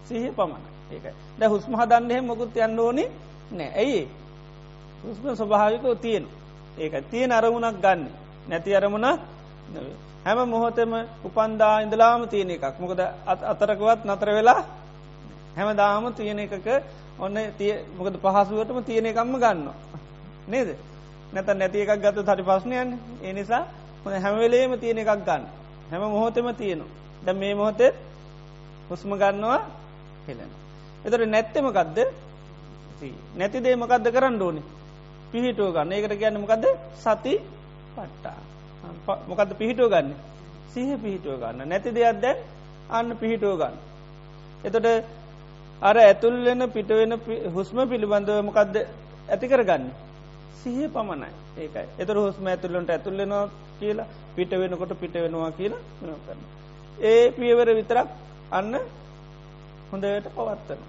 සිහ 0.06 0.24
පමණ 0.30 0.64
ඒකයි. 0.92 1.14
දැ 1.40 1.50
හුස්ම 1.50 1.74
හදන්න 1.74 2.12
එහෙම 2.12 2.26
මොකුත් 2.26 2.56
යන්න 2.58 2.80
ඕනි 2.80 3.06
නෑ 3.52 3.72
ඇයි 3.76 4.08
හුස්ම 5.04 5.26
ස්වභාවිකව 5.34 5.86
තියෙන 5.98 6.26
ඒක 6.78 6.94
තියෙන 7.12 7.32
අරමුණක් 7.32 7.78
ගන්න. 7.78 8.02
නැති 8.50 8.76
අරමුණක් 8.76 9.20
නවේ. 9.72 9.96
හැම 10.22 10.40
මොහොතම 10.46 10.92
උපන්දා 11.24 11.76
ඉඳලාම 11.82 12.28
තියෙන 12.28 12.50
එකක්. 12.50 12.76
මොකද 12.80 13.00
අතරකවත් 13.46 14.02
නතර 14.06 14.30
වෙලා 14.30 14.62
හැම 15.56 15.70
දාම 15.76 16.06
තියෙන 16.12 16.40
එකක 16.40 16.68
ඔන්න 17.18 17.36
තිය 17.58 17.74
මොකද 17.98 18.16
පහසුවටම 18.18 18.78
තියෙන 18.82 19.06
එකම්ම 19.06 19.36
ගන්න 19.36 19.70
නේද? 20.48 20.70
නැත 21.34 21.48
නැති 21.52 21.78
එකක් 21.80 21.94
ගත 21.98 22.18
හරි 22.28 22.44
පස්්නයන් 22.44 22.90
ඒ 23.22 23.34
නිසා 23.34 23.64
හොඳ 24.04 24.16
හැමවෙලේම 24.16 24.72
තියෙන 24.76 24.98
එකක් 24.98 25.12
ගන්න. 25.20 25.44
හැම 25.92 26.04
මොහොතෙම 26.08 26.48
තියෙනු 26.54 26.86
ද 27.22 27.28
මේ 27.34 27.54
මොහොතේ 27.54 27.92
හුස්ම 28.90 29.12
ගන්නවා 29.14 29.62
හෙලෙන 30.28 30.52
එතට 31.06 31.26
නැත්තෙමකක්ද 31.26 31.98
නැති 33.36 33.58
දේ 33.60 33.76
මකක්ද 33.76 34.06
කරන්න 34.08 34.42
ඕනි? 34.42 34.62
පිහිටුව 35.32 35.74
ගන්න. 35.74 35.92
ඒකට 35.92 36.20
කියන්න 36.20 36.38
මොකද 36.38 36.66
සති 36.98 37.34
පට්ටා 37.96 38.51
මොකද 39.08 39.52
පිහිටුව 39.54 39.90
ගන්න? 39.90 40.14
සිහ 40.70 40.90
පිහිටුව 40.98 41.36
ගන්න. 41.38 41.60
නැති 41.66 41.90
දෙයක් 41.92 42.22
දැන් 42.22 42.38
අන්න 42.90 43.10
පිහිටුව 43.16 43.58
ගන්න. 43.58 43.76
එතට 44.64 44.88
අර 45.82 45.96
ඇතුල්වෙන 45.98 46.62
පිටවෙන 46.70 47.14
හුස්ම 47.50 47.78
පිළිබඳව 47.86 48.42
මොකක්ද 48.44 48.76
ඇති 49.28 49.46
කරගන්න? 49.48 49.86
සිහ 50.58 50.80
පමණයි. 50.88 51.30
ඒකයි. 51.58 51.88
එතර 51.98 52.16
හුස්ම 52.18 52.46
ඇතුල්ලට 52.48 52.90
ඇතුල්ලෙනවා 52.90 53.46
කියලා 53.80 54.10
පිට 54.36 54.52
වෙනකොට 54.54 54.94
පිට 54.96 55.16
වෙනවා 55.16 55.52
කියලා 55.52 55.82
කරන්න. 56.22 56.42
ඒ 57.04 57.32
පියවර 57.32 57.70
විතරක් 57.72 58.08
අන්න 58.52 58.74
හොඳට 59.92 60.28
පවත්තන 60.30 60.82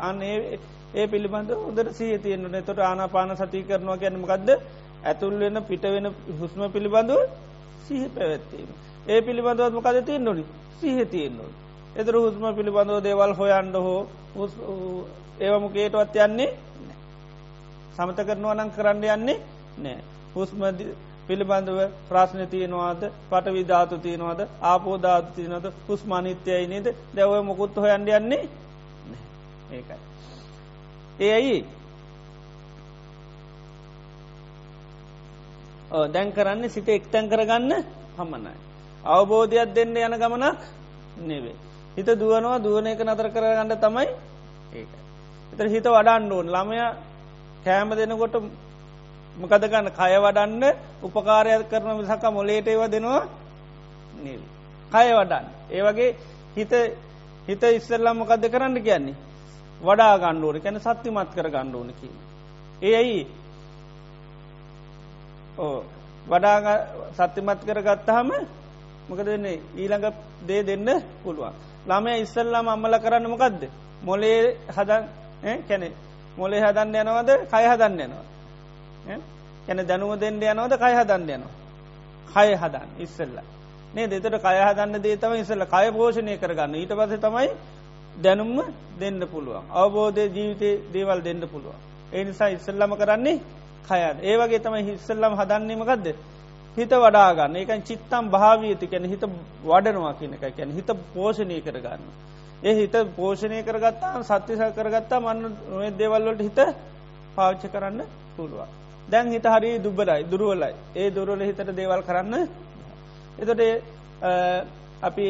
අන්න 0.00 0.22
ඒ 0.22 0.58
ඒ 0.94 1.06
පිළිබඳ 1.06 1.50
හොදට 1.58 1.90
සිය 1.92 2.18
තියෙන්න්නන 2.18 2.58
තොට 2.62 2.80
ආනාපාන 2.80 3.32
සති 3.36 3.62
කරනවා 3.62 3.96
ගැනමකක්ද 3.96 4.48
ඇතුල් 5.04 5.34
වෙන 5.36 5.58
පිට 5.64 5.84
වෙන 5.86 6.06
හුස්ම 6.40 6.60
පිළිබඳව 6.70 7.20
සිහ 7.86 8.02
පැවැත්වීම. 8.14 8.70
ඒ 9.08 9.20
පිළිබඳවත් 9.22 9.72
මොකද 9.72 9.98
තියෙන් 10.06 10.24
නොනි 10.24 10.44
සිහ 10.80 10.98
තියෙන්න්නු. 11.06 11.44
එතර 11.96 12.14
හුස්ම 12.16 12.44
පිළිබඳව 12.56 12.98
දේවල් 13.02 13.32
හොයන්ඩ 13.38 13.76
හෝ 13.76 14.00
ඒවමකේටවත් 15.40 16.16
යන්නේ 16.26 16.50
සමත 17.96 18.18
කරනවා 18.28 18.54
නං 18.54 18.70
කරන්න 18.76 19.04
යන්නේ 19.06 19.38
නෑ. 19.78 19.98
හුස්ම 20.34 20.60
පිළිබඳව 21.28 21.78
ප්‍රශ්න 22.08 22.40
තියෙනවාද 22.50 23.02
පට 23.30 23.54
විධාතු 23.54 23.96
තියෙනවාද 23.98 24.40
ආපෝධාතු 24.62 25.30
තියනද 25.36 25.66
හුස්මානිත්‍යයයි 25.88 26.66
නේද 26.72 26.86
දැව 27.16 27.32
මොකුත් 27.44 27.76
හොයන්ඩ 27.76 28.08
යන්නේ 28.18 28.42
ඒකයි. 29.72 29.98
ඒ 31.20 31.32
ඇයි 31.32 31.58
දැන් 36.06 36.32
කරන්න 36.32 36.68
සිත 36.68 36.88
එක්තැන් 36.88 37.28
කරගන්න 37.28 37.72
හමනයි. 38.16 38.52
අවබෝධයක් 39.04 39.74
දෙන්න 39.74 39.96
යන 39.98 40.14
ගමනක් 40.14 40.60
නෙවේ. 41.22 41.56
හිත 41.96 42.08
දුවනවා 42.14 42.58
දුවන 42.58 42.86
එක 42.86 43.00
නතර 43.00 43.28
කරගන්න 43.30 43.72
තමයි 43.76 44.06
ඒක. 44.74 44.90
එතර 45.52 45.66
හිත 45.66 45.86
වඩන්න 45.86 46.32
ඕන්. 46.32 46.48
ළමය 46.48 46.78
කෑම 47.64 47.90
දෙනකොට 47.92 48.34
මොකද 49.36 49.64
ගන්න 49.64 49.88
කය 49.92 50.12
වඩන්න 50.18 50.64
උපකාරයක් 51.02 51.68
කරන 51.68 51.98
විසක 51.98 52.24
මොලේට 52.30 52.68
ඒව 52.68 52.82
දෙනවා 52.88 53.24
නිල් 54.18 54.42
කය 54.92 55.08
වඩන්න. 55.12 55.46
ඒ 55.70 55.82
වගේ 55.82 56.10
හිත 56.56 56.72
හිත 57.48 57.62
ඉස්සල්ලම් 57.70 58.16
මොකක්ද 58.16 58.44
කරන්න 58.46 58.82
කියන්නේ? 58.82 59.16
වඩා 59.80 60.18
ගණ්ඩුවන 60.18 60.60
කැන 60.60 60.80
සත්‍යමත් 60.80 61.30
කර 61.30 61.48
ගණ්ඩුවන 61.48 61.90
කිය 61.94 62.14
ඒ 62.82 62.94
ඇයි 62.94 63.26
ඕ 65.58 65.84
වඩා 66.28 66.74
සත්‍යමත් 67.18 67.60
කර 67.66 67.80
ගත්තහම 67.82 68.30
මොකද 69.08 69.26
දෙන්නේ 69.26 69.60
ඊළඟ 69.76 70.06
දේ 70.48 70.62
දෙන්න 70.62 70.88
පුළුවන්. 71.22 71.54
ළමය 71.88 72.12
ඉස්සල්ලාම 72.24 72.68
අම්මල 72.68 72.94
කරන්න 72.98 73.26
මොකක්ද 73.28 73.62
මොලේ 74.02 74.56
හදන් 74.68 75.04
කැනෙ 75.68 75.88
මොලේ 76.36 76.60
හදන්න 76.60 76.96
යනවද? 77.02 77.30
කය 77.52 77.64
හදන්න 77.70 78.00
යනවා 78.00 78.24
කැන 79.66 79.86
දැනුව 79.88 80.12
දෙන්න 80.20 80.42
යනවද? 80.42 80.72
කය 80.82 80.92
හදන්න 80.98 81.30
යනවා 81.36 81.54
කය 82.34 82.50
හදන් 82.54 82.88
ඉස්සල්ල. 82.98 83.36
නේ 83.94 84.06
දෙතට 84.06 84.36
කය 84.44 84.58
හදන්න 84.66 85.02
දේ 85.02 85.16
තම 85.16 85.34
ඉස්සල්ල 85.42 85.64
කය 85.64 85.86
පෝෂණය 85.92 86.38
කරගන්න. 86.38 86.74
ඊට 86.74 86.92
පස 86.98 87.20
තමයි 87.24 87.48
දැනුම්ම 88.22 88.58
දෙන්න 89.00 89.20
පුළුවන්. 89.32 89.64
අවබෝධය 89.72 90.24
ජීවිතය 90.36 90.70
දේවල් 90.92 91.20
දෙන්න 91.22 91.42
පුළුවන්. 91.52 91.78
ඒ 92.12 92.24
නිසා 92.24 92.48
ඉස්සල්ලම 92.48 92.92
කරන්නේ 93.00 93.40
කයද 93.86 94.24
ඒවගේ 94.24 94.60
තමයි 94.60 94.82
හිස්සල්ලම් 94.84 95.34
හදන්නේමකක්ද 95.34 96.06
හිත 96.76 96.92
වඩාගන්න 96.96 97.56
ඒකන් 97.56 97.82
චිත්තම් 97.82 98.24
භාවීති 98.28 98.86
කැන 98.86 99.04
හිත 99.06 99.24
වඩනවා 99.64 100.14
කියන 100.14 100.32
එක 100.34 100.44
කැන 100.52 100.70
හිත 100.70 100.90
පෝෂණය 101.12 101.60
කරගන්න. 101.62 102.02
ඒ 102.62 102.74
හිත 102.74 102.96
පෝෂණය 103.16 103.62
කරගත්තා 103.62 104.22
සත්‍යස 104.24 104.60
කරගත්තා 104.76 105.20
මන්න 105.20 105.96
දේවල්වලට 105.96 106.42
හිත 106.42 106.60
පාච්ච 107.34 107.62
කරන්න 107.66 108.02
පුළුවන්. 108.36 108.68
දැන් 109.08 109.26
හිත 109.28 109.46
හරි 109.46 109.70
දුබලයි 109.78 110.22
දුරුවලයි. 110.24 110.74
ඒ 110.94 111.10
දුරුවල 111.10 111.42
හිතට 111.42 111.70
දේවල් 111.72 112.02
කරන්න 112.02 112.34
එතොට 113.38 113.60
අපි 115.02 115.26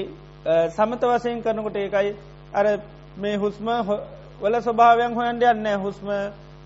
සමත 0.71 1.03
වසයෙන් 1.05 1.43
කරනකොට 1.43 1.77
ඒකයි 1.77 2.11
අර 2.53 2.67
මේ 3.17 3.37
හුස්ම 3.37 3.69
වල 4.41 4.57
ස්වභාවයන් 4.61 5.15
හොයන්ට 5.15 5.43
යන්න 5.45 5.67
හුස්ම 5.79 6.09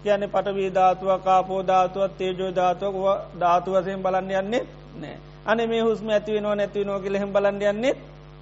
කියන 0.03 0.23
පටවී 0.29 0.71
ධාතුව 0.71 1.11
කාපෝ 1.21 1.63
ධාතුවත් 1.65 2.13
තේජෝ 2.19 2.51
ධාතුවක් 2.53 2.97
ධාතු 3.39 3.73
වසයෙන් 3.73 4.03
බලන්න 4.03 4.31
යන්නේ 4.33 4.63
නෑ 4.97 5.17
අන 5.47 5.59
මේ 5.67 5.83
හුස්ම 5.83 6.09
ඇතිව 6.11 6.37
නෝ 6.39 6.55
නැතිව 6.55 6.87
නෝ 6.87 6.99
කියලහෙම 7.01 7.33
බලන්න 7.33 7.63
යන්නෙත් 7.65 7.99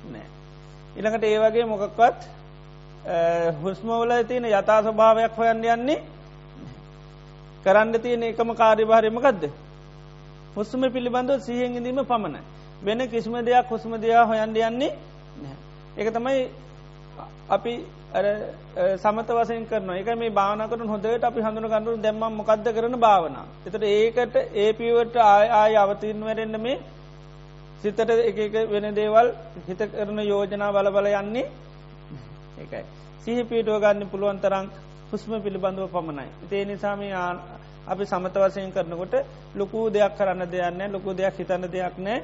නෑ 0.08 0.26
ඉළඟට 0.96 1.24
ඒ 1.24 1.38
වගේ 1.40 1.66
මොකක්වත් 1.66 2.20
හුස්මවල 3.62 4.12
තියෙන 4.24 4.46
යථා 4.46 4.82
ස්වභාවයක් 4.82 5.32
හොයන්න 5.36 5.64
යන්නේ 5.66 5.98
කරන්න 7.64 8.00
තියෙන 8.00 8.22
එකම 8.24 8.54
කාර්යභාරයමකක්ද 8.54 9.50
හුස්ම 10.54 10.82
පිළිබඳව 10.88 11.40
සිහෙන් 11.40 11.76
ඉදීම 11.76 12.00
පමණ 12.04 12.38
වෙන 12.82 13.08
කිසිම 13.08 13.34
දෙයක් 13.42 13.66
හුස්ම 13.68 13.92
දෙයා 13.96 14.24
හොයන්ඩ 14.24 14.56
යන්නේ 14.58 14.92
එක 15.96 16.08
තමයි 16.10 16.48
අපි 17.48 17.74
සමත 18.96 19.28
වසයෙන් 19.30 19.66
කරන 19.66 19.90
එක 19.92 20.10
මේ 20.14 20.30
භානකට 20.32 20.84
හොදට 20.84 21.24
අපි 21.24 21.40
හඳුන 21.40 21.66
ගන්නු 21.66 21.96
දැම්ම 21.98 22.24
මොකක්ද 22.32 22.68
කරන 22.70 22.94
භාවන. 22.98 23.36
එතට 23.64 23.82
ඒකට 23.84 24.36
ඒ 24.54 24.72
පිවට 24.74 25.16
ආය 25.16 25.74
අවතින් 25.76 26.20
වරෙන්න්න 26.22 26.60
මේ 26.60 26.78
සිතට 27.78 28.00
එක 28.00 28.54
වෙන 28.66 28.86
දේවල් 28.92 29.28
හිත 29.66 29.80
කරන 29.90 30.18
යෝජනා 30.22 30.72
බල 30.72 30.90
බල 30.90 31.06
යන්නේ 31.12 31.46
ඒකයි. 32.58 32.84
සිහි 33.20 33.42
පීටුව 33.44 33.78
ගන්න 33.78 34.08
පුළුවන් 34.08 34.38
තරං 34.38 34.66
හුස්ම 35.10 35.32
පිළිබඳව 35.38 35.88
පමණයි. 35.88 36.28
ඒ 36.50 36.64
නිසාම 36.64 37.00
අපි 37.86 38.04
සමත 38.04 38.36
වසයෙන් 38.36 38.72
කරනකොට 38.72 39.14
ලොකු 39.54 39.78
දෙයක් 39.90 40.12
කරන්න 40.14 40.42
දෙයන්න 40.46 40.92
ලොකු 40.92 41.10
දෙයක් 41.12 41.34
හිතන්න 41.36 41.64
දෙයක් 41.68 41.96
නෑ 41.98 42.18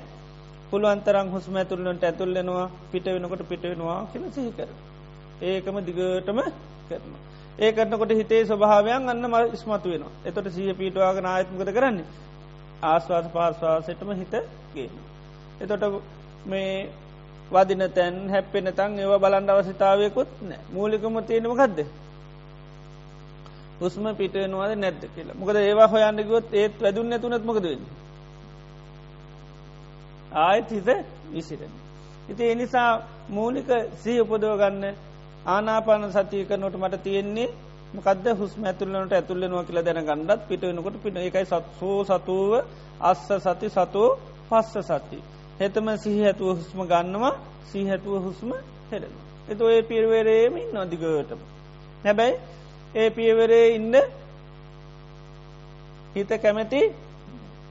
පුළුවන්තරං 0.71 1.29
හුස්ම 1.29 1.55
ඇතුල්ලට 1.57 2.05
ඇතුල්ලෙනවා 2.05 2.67
පිට 2.91 3.07
වෙනකොට 3.07 3.43
පිට 3.45 3.63
වෙනවා 3.65 4.01
කියල 4.13 4.25
සිහිකර. 4.31 4.69
ඒකම 5.43 5.77
දිගටම 5.81 6.39
කරන. 6.89 7.15
ඒ 7.59 7.73
කරනකොට 7.73 8.11
හිතේ 8.11 8.45
ස්වභාවයන් 8.45 9.09
අන්න 9.09 9.25
ම 9.25 9.35
ස්මතු 9.55 9.89
වෙන. 9.91 10.05
එතොට 10.25 10.47
සිය 10.51 10.75
පීටවාගෙන 10.75 11.27
ආයත්මකද 11.27 11.71
කරන්නේ. 11.71 12.07
ආස්වාද 12.83 13.27
පාර්ශවාසටම 13.31 14.11
හිතගේ. 14.13 14.91
එතොට 15.61 16.03
මේ 16.47 16.89
වදින 17.51 17.83
තැන් 17.91 18.17
හැප්පෙන 18.29 18.73
තන් 18.73 18.99
ඒව 18.99 19.13
බලන්ඩ 19.19 19.51
අවසිතාවයකුත් 19.51 20.31
නෑ 20.43 20.61
මූලිකම 20.71 21.15
තියෙනම 21.23 21.55
ගදද. 21.55 21.87
හුස්ම 23.81 24.05
පිටවෙනවාද 24.13 24.73
නැද්ද 24.77 25.03
කියලා 25.15 25.35
මොකද 25.35 25.57
ඒවා 25.59 25.89
හොයන්නගොත් 25.89 26.47
ඒත් 26.55 26.75
වැදුන්න 26.81 27.21
තුනත් 27.21 27.45
මොකද 27.45 27.65
වෙන්න. 27.65 27.87
ආයත් 30.35 30.71
හිත 30.71 30.89
විසිරෙන. 31.33 31.75
ඉති 32.29 32.51
එනිසා 32.51 32.91
මූලික 33.31 33.69
සී 34.03 34.21
උපදව 34.21 34.55
ගන්න 34.57 34.85
ආනාපාන 35.47 36.05
සතිය 36.11 36.45
කරනොට 36.45 36.77
මට 36.77 37.03
තියෙන්නේ 37.03 37.49
මකද 37.95 38.27
හුස්ම 38.35 38.65
ඇතුල්ලනට 38.65 39.13
ඇතුල්ලෙනවා 39.13 39.65
කියලා 39.65 39.85
දැන 39.85 40.01
ගණ්ඩත් 40.03 40.47
පිටවෙනකොට 40.49 40.97
පිට 41.03 41.17
එකයි 41.19 41.45
සත්සෝ 41.45 41.99
සතුව 42.05 42.53
අස්ස 43.01 43.29
සති 43.39 43.69
සතෝ 43.71 44.09
පස්ස 44.49 44.89
සති. 44.89 45.19
හෙතම 45.61 45.87
සිහිහැතුව 45.97 46.49
හුස්ම 46.51 46.81
ගන්නවා 46.83 47.35
සීහැතුව 47.65 48.15
හුස්ම 48.23 48.51
හෙරෙන. 48.91 49.15
එතු 49.49 49.69
ඒ 49.69 49.83
පිර්වරේමින් 49.83 50.69
නොදිගටම. 50.73 51.41
නැබැයි 52.05 52.35
ඒ 52.95 53.11
පියවරේ 53.11 53.67
ඉන්න 53.69 53.95
හිත 56.15 56.31
කැමැති 56.39 56.81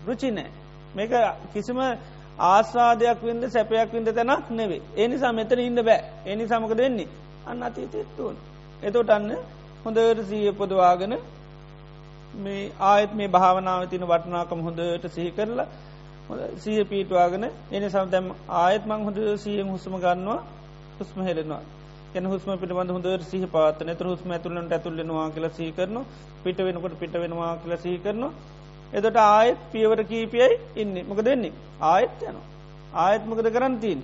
රුචිනෑ. 0.08 0.52
මේක 0.96 1.12
කිසිම 1.54 1.80
ආස්වාදයක් 2.46 3.20
වින්ද 3.22 3.44
සැපයක් 3.48 3.90
වින්ද 3.92 4.10
තැනක් 4.10 4.46
නෙවේ. 4.52 4.82
එනිසා 4.96 5.34
මෙතන 5.34 5.60
ඉන්න 5.62 5.80
බෑ 5.82 6.02
එනි 6.26 6.44
සමක 6.46 6.74
දෙන්නේ 6.76 7.23
අන්න 7.46 7.62
අතීතෙත්තුවන්. 7.62 8.36
එතොට 8.84 9.10
අන්න 9.10 9.30
හොඳට 9.84 10.20
සීය 10.24 10.52
පොදවාගෙන 10.54 11.14
මේ 12.36 12.72
ආයත් 12.82 13.12
මේ 13.14 13.28
භාවනාව 13.30 13.82
තින 13.88 14.04
වටනාකම 14.04 14.60
හොඳට 14.62 15.06
සිහි 15.10 15.32
කරලා 15.32 15.68
සීය 16.58 16.84
පීටවාගෙන 16.86 17.46
එනි 17.72 17.88
සම් 17.90 18.08
දැම් 18.10 18.28
ආයත් 18.56 18.84
මං 18.86 19.04
හොඳ 19.04 19.20
සියම් 19.38 19.68
හුසම 19.68 19.94
ගන්නවා 19.98 20.40
හුස්ම 20.98 21.20
හෙරෙනවා 21.22 21.62
කැන 22.14 22.26
හුස්ම 22.26 22.50
පිළිබඳ 22.56 22.92
හොඳ 22.92 23.08
සිහි 23.26 23.48
පාත 23.48 23.80
නතර 23.84 24.06
හුස්ම 24.06 24.32
ඇතුලට 24.32 24.72
ඇතුල්ලෙනවා 24.72 25.28
කියල 25.30 25.48
සීකරන 25.52 25.96
පිට 26.44 26.60
වෙනකොට 26.60 27.00
පිට 27.00 27.14
වෙනවා 27.16 27.54
කියල 27.58 27.74
සීකරනවා 27.78 28.34
එදට 28.94 29.18
ආයත් 29.18 29.60
පියවර 29.72 30.00
කීපයයි 30.04 30.50
ඉන්න. 30.76 30.96
මොක 31.04 31.20
දෙන්නේ 31.20 31.54
ආයත් 31.84 32.24
යන 32.24 32.38
ආයත් 32.96 33.24
මොකද 33.26 33.48
කරන්තිීන් 33.50 34.02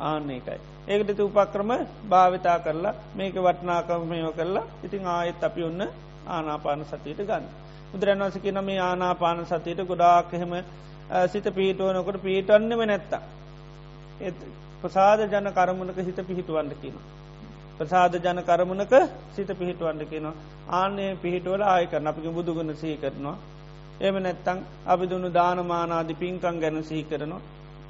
ආන්න 0.00 0.30
එකයි. 0.30 0.58
ඒකට 0.86 1.20
උපක්‍රම 1.20 1.70
භාවිතා 2.08 2.58
කරලා 2.60 2.94
මේක 3.14 3.36
වටනාකමයෝ 3.38 4.32
කරලා 4.32 4.64
ඉතිං 4.82 5.06
ආයත් 5.08 5.42
අපි 5.42 5.62
ඔන්න 5.62 5.82
ආනාපාන 6.28 6.84
සතියට 6.86 7.20
ගන්න 7.20 7.46
බුදුරන්වස 7.90 8.36
කියන 8.38 8.58
මේ 8.62 8.80
ආනාපාන 8.80 9.46
සතියට 9.46 9.80
ගොඩාක් 9.84 10.32
එහෙම 10.32 10.52
සිත 11.26 11.46
පීටුවනකොට 11.52 12.18
පීටන්නම 12.20 12.82
නැත්තා 12.84 13.22
ප්‍රසාද 14.82 15.20
ජන 15.26 15.48
කරමුණක 15.50 15.98
හිත 15.98 16.18
පිහිටුවන්ඩ 16.22 16.74
කියන. 16.76 16.96
ප්‍රසාද 17.74 18.14
ජන 18.16 18.40
කරමුණක 18.42 18.92
සිත 19.32 19.50
පිහිටුවන්ඩ 19.50 20.04
කියනවා 20.04 20.34
ආනේ 20.70 21.16
පිහිටුවල 21.16 21.62
ආයකරන 21.64 22.06
අපික 22.06 22.26
බුදුගුණ 22.30 22.74
සහි 22.74 22.96
කරනවා. 22.96 23.36
එම 24.00 24.14
නැත්තං 24.18 24.58
අපි 24.86 25.04
දුන්නු 25.06 25.28
දානමානාදි 25.30 26.14
පින්කං 26.16 26.60
ගැන 26.60 26.84
සිහි 26.84 27.04
කරනවා. 27.04 27.40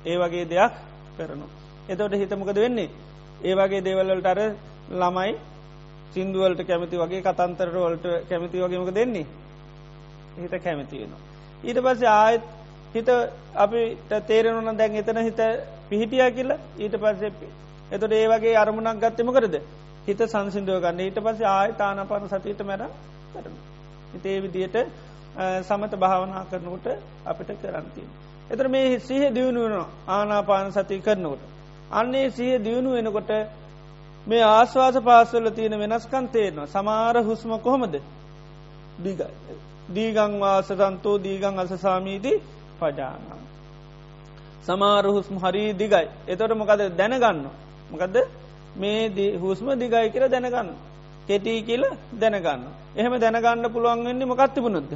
ඒ 0.04 0.16
වගේ 0.18 0.46
දෙයක් 0.46 0.72
කරනවා. 1.16 1.63
එතවට 1.86 2.14
හිතමකද 2.14 2.56
වෙන්නේ. 2.56 2.88
ඒ 3.42 3.54
වගේ 3.54 3.82
දේවල්වලට 3.82 4.26
අර 4.26 4.40
ළමයි 4.92 5.32
සිින්දුවලට 6.12 6.60
කැමති 6.64 6.96
වගේ 6.96 7.22
කතන්තරවලට 7.22 8.06
කැමති 8.28 8.58
වගේමක 8.58 8.90
දෙන්නේ. 8.92 9.26
හිත 10.36 10.54
කැමති 10.58 10.96
වෙනවා. 10.98 11.20
ඊට 11.64 11.80
පස්සේ 11.80 12.10
ආයත් 12.10 12.42
හිත 12.94 13.08
අපිට 13.56 14.12
තේරෙනුන 14.26 14.76
දැන් 14.76 14.96
එතන 14.96 15.18
හිත 15.20 15.40
පිහිටිය 15.88 16.30
කියලා 16.32 16.58
ඊට 16.78 16.96
පස්සේ 16.96 17.32
එතොට 17.90 18.12
ඒ 18.12 18.26
වගේ 18.28 18.56
අරමුණක් 18.56 19.00
ගත්තම 19.00 19.30
කරද 19.30 19.56
හිත 20.06 20.20
සංසිින්දුව 20.26 20.80
ගන්න 20.80 21.00
ඊට 21.00 21.18
පස්සේ 21.20 21.48
ආය 21.48 21.72
තානපන 21.74 22.28
සතියට 22.28 22.60
මැර 22.62 22.86
කරන. 23.32 23.56
හිතේ 24.12 24.42
විදියට 24.42 24.76
සමත 25.62 25.92
භාවනා 25.96 26.44
කරනකොට 26.46 26.86
අපිට 27.24 27.50
කරන්තිය. 27.60 28.06
එතර 28.50 28.68
මේ 28.68 29.00
සිහ 29.00 29.22
දියුණුවන 29.30 29.74
ආනාපාන 30.08 30.72
සති 30.72 31.00
කරනකොට. 31.00 31.53
අන්නේ 31.94 32.26
සිහ 32.30 32.52
දියුණු 32.58 32.90
වෙනකොට 32.92 33.30
මේ 34.26 34.42
ආස්වාස 34.48 34.96
පාසවල 35.00 35.46
තියෙන 35.50 35.74
වෙනස්කන් 35.80 36.26
තේරනවා 36.28 36.66
සමාර 36.68 37.16
හුස්ම 37.20 37.50
කොහොමද 37.58 37.94
දිගයි. 38.98 39.26
දීගං 39.88 40.32
වාසතන්තෝ 40.40 41.16
දීගං 41.18 41.58
අසසාමීදී 41.58 42.42
පජානා. 42.78 43.40
සමාර 44.62 45.04
හුස්ම 45.06 45.36
හරි 45.38 45.64
දිගයි. 45.74 46.06
එතොට 46.26 46.52
මොකද 46.52 46.80
දැනගන්න. 46.92 47.46
මොකදද 47.90 48.16
මේ 48.76 49.30
හුස්ම 49.36 49.66
දිගයි 49.74 50.06
කියර 50.10 50.24
දැනගන්න. 50.26 50.68
කෙටී 51.24 51.60
කියල 51.62 51.84
දැනගන්න. 52.14 52.62
එහෙම 52.94 53.14
දැනගන්න 53.16 53.66
පුළුවන් 53.70 54.04
වෙන්නේ 54.04 54.26
මොකත් 54.26 54.50
තිබුණොද. 54.50 54.90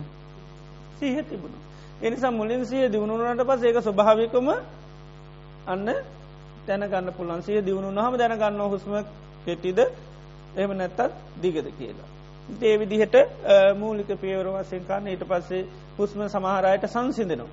සීහ 0.96 1.16
තිබුණ. 1.22 1.54
එනිසා 1.98 2.30
මුලින් 2.30 2.62
සිය 2.64 2.84
දියුණුනට 2.86 3.42
පස් 3.42 3.62
ඒක 3.62 3.78
ස්වභාවිකම 3.78 4.48
අන්න 5.66 5.88
දැනගන්න 6.68 7.10
පුළන් 7.12 7.42
සිය 7.42 7.58
දියුණු 7.62 7.90
හම 7.98 8.14
දැනගන්න 8.16 8.60
හුස්ම 8.66 8.92
කෙටිද 9.44 9.78
එහම 10.56 10.70
නැත්තත් 10.72 11.00
දිගද 11.38 11.66
කියලා. 11.72 12.08
ඒ 12.60 12.76
විදිහට 12.76 13.16
මූලික 13.76 14.10
පියවර 14.16 14.46
වසයෙන් 14.54 14.84
කාන්න 14.84 15.06
ඊට 15.06 15.24
පස්සේ 15.24 15.66
හුස්ම 15.98 16.20
සමහරයට 16.26 16.84
සංසිදනවා. 16.86 17.50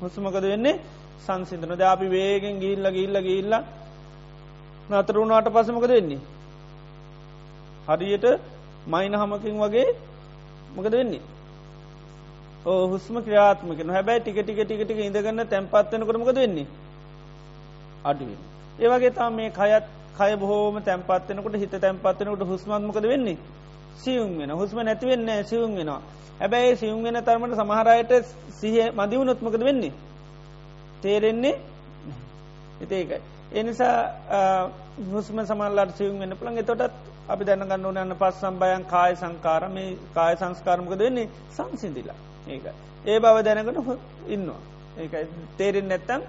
හුස්මකද 0.00 0.44
වෙන්නේ 0.44 0.80
සංසිදන 1.22 1.72
ද 1.72 1.82
අපි 1.84 2.06
වේගෙන් 2.08 2.56
ගිල්ල 2.58 2.86
ගිල්ල 2.90 3.16
ගිල්ල 3.20 3.52
නතරුණාට 4.90 5.48
පසමකද 5.50 5.90
වෙන්නේ. 5.90 6.20
හරියට 7.88 8.26
මයින 8.86 9.14
හමකින් 9.14 9.56
වගේ 9.58 9.88
මොකද 10.76 10.92
වෙන්නේ. 10.92 11.22
ඕ 12.66 12.82
හුස්ම 12.88 13.14
ක්‍රියාත්මක 13.20 13.80
හැබැයි 13.88 14.20
ටික 14.20 14.38
ටික 14.38 14.58
ටික 14.60 14.80
ටික 14.80 14.98
ඉඳගන්න 15.00 15.46
තැන්පත්වන 15.46 16.02
කරමකද 16.02 16.36
වෙන්නේ. 16.36 16.66
අඩුවෙන්. 18.06 18.40
ඒවගේ 18.78 19.12
තා 19.12 19.30
මේ 19.30 19.50
කයත් 19.50 19.86
කය 20.16 20.32
බොහෝම 20.36 20.76
තැන්පත්වනකට 20.82 21.56
හිත 21.56 21.74
තැන්පත්වනකට 21.76 22.42
හුස්මත්මකද 22.44 23.04
වෙන්නේ. 23.04 23.38
සියුම් 23.96 24.38
වෙන 24.38 24.50
හුස්ම 24.52 24.78
නැතිවෙන්න 24.80 25.30
සියුම් 25.44 25.72
වෙනවා. 25.74 26.00
හැබැයි 26.40 26.76
සියුම් 26.76 27.02
වෙන 27.02 27.22
තරමට 27.22 27.54
සමහරයට 27.54 28.12
සිහ 28.52 28.76
මදිවුණොත්මකද 28.92 29.62
වෙන්නේ. 29.62 29.92
තේරෙන්නේ 31.02 31.56
එතේකයි. 32.80 33.20
එනිසා 33.52 33.98
හුස්ම 35.06 35.38
සමල්ලට 35.42 35.96
සියුම් 35.96 36.18
වෙන 36.18 36.32
පුළන් 36.34 36.58
එතොටත් 36.58 36.94
අපි 37.26 37.44
දැනගන්න 37.44 37.84
ඕන 37.84 37.96
යන්න 37.96 38.14
පස් 38.14 38.40
සම්බයන් 38.40 38.84
කාය 38.86 39.12
සංකාර 39.14 39.68
මේ 39.68 39.96
කාය 40.14 40.34
සංස්කාරමක 40.36 40.92
දෙන්නේ 40.94 41.28
සංසිදිලා 41.50 42.18
ඒක 42.48 42.66
ඒ 43.04 43.18
බව 43.18 43.36
දැනකට 43.40 43.78
ඉන්නවා 44.28 44.60
ඒකයි 44.98 45.24
තේරෙන් 45.56 45.88
නැත්තම් 45.88 46.20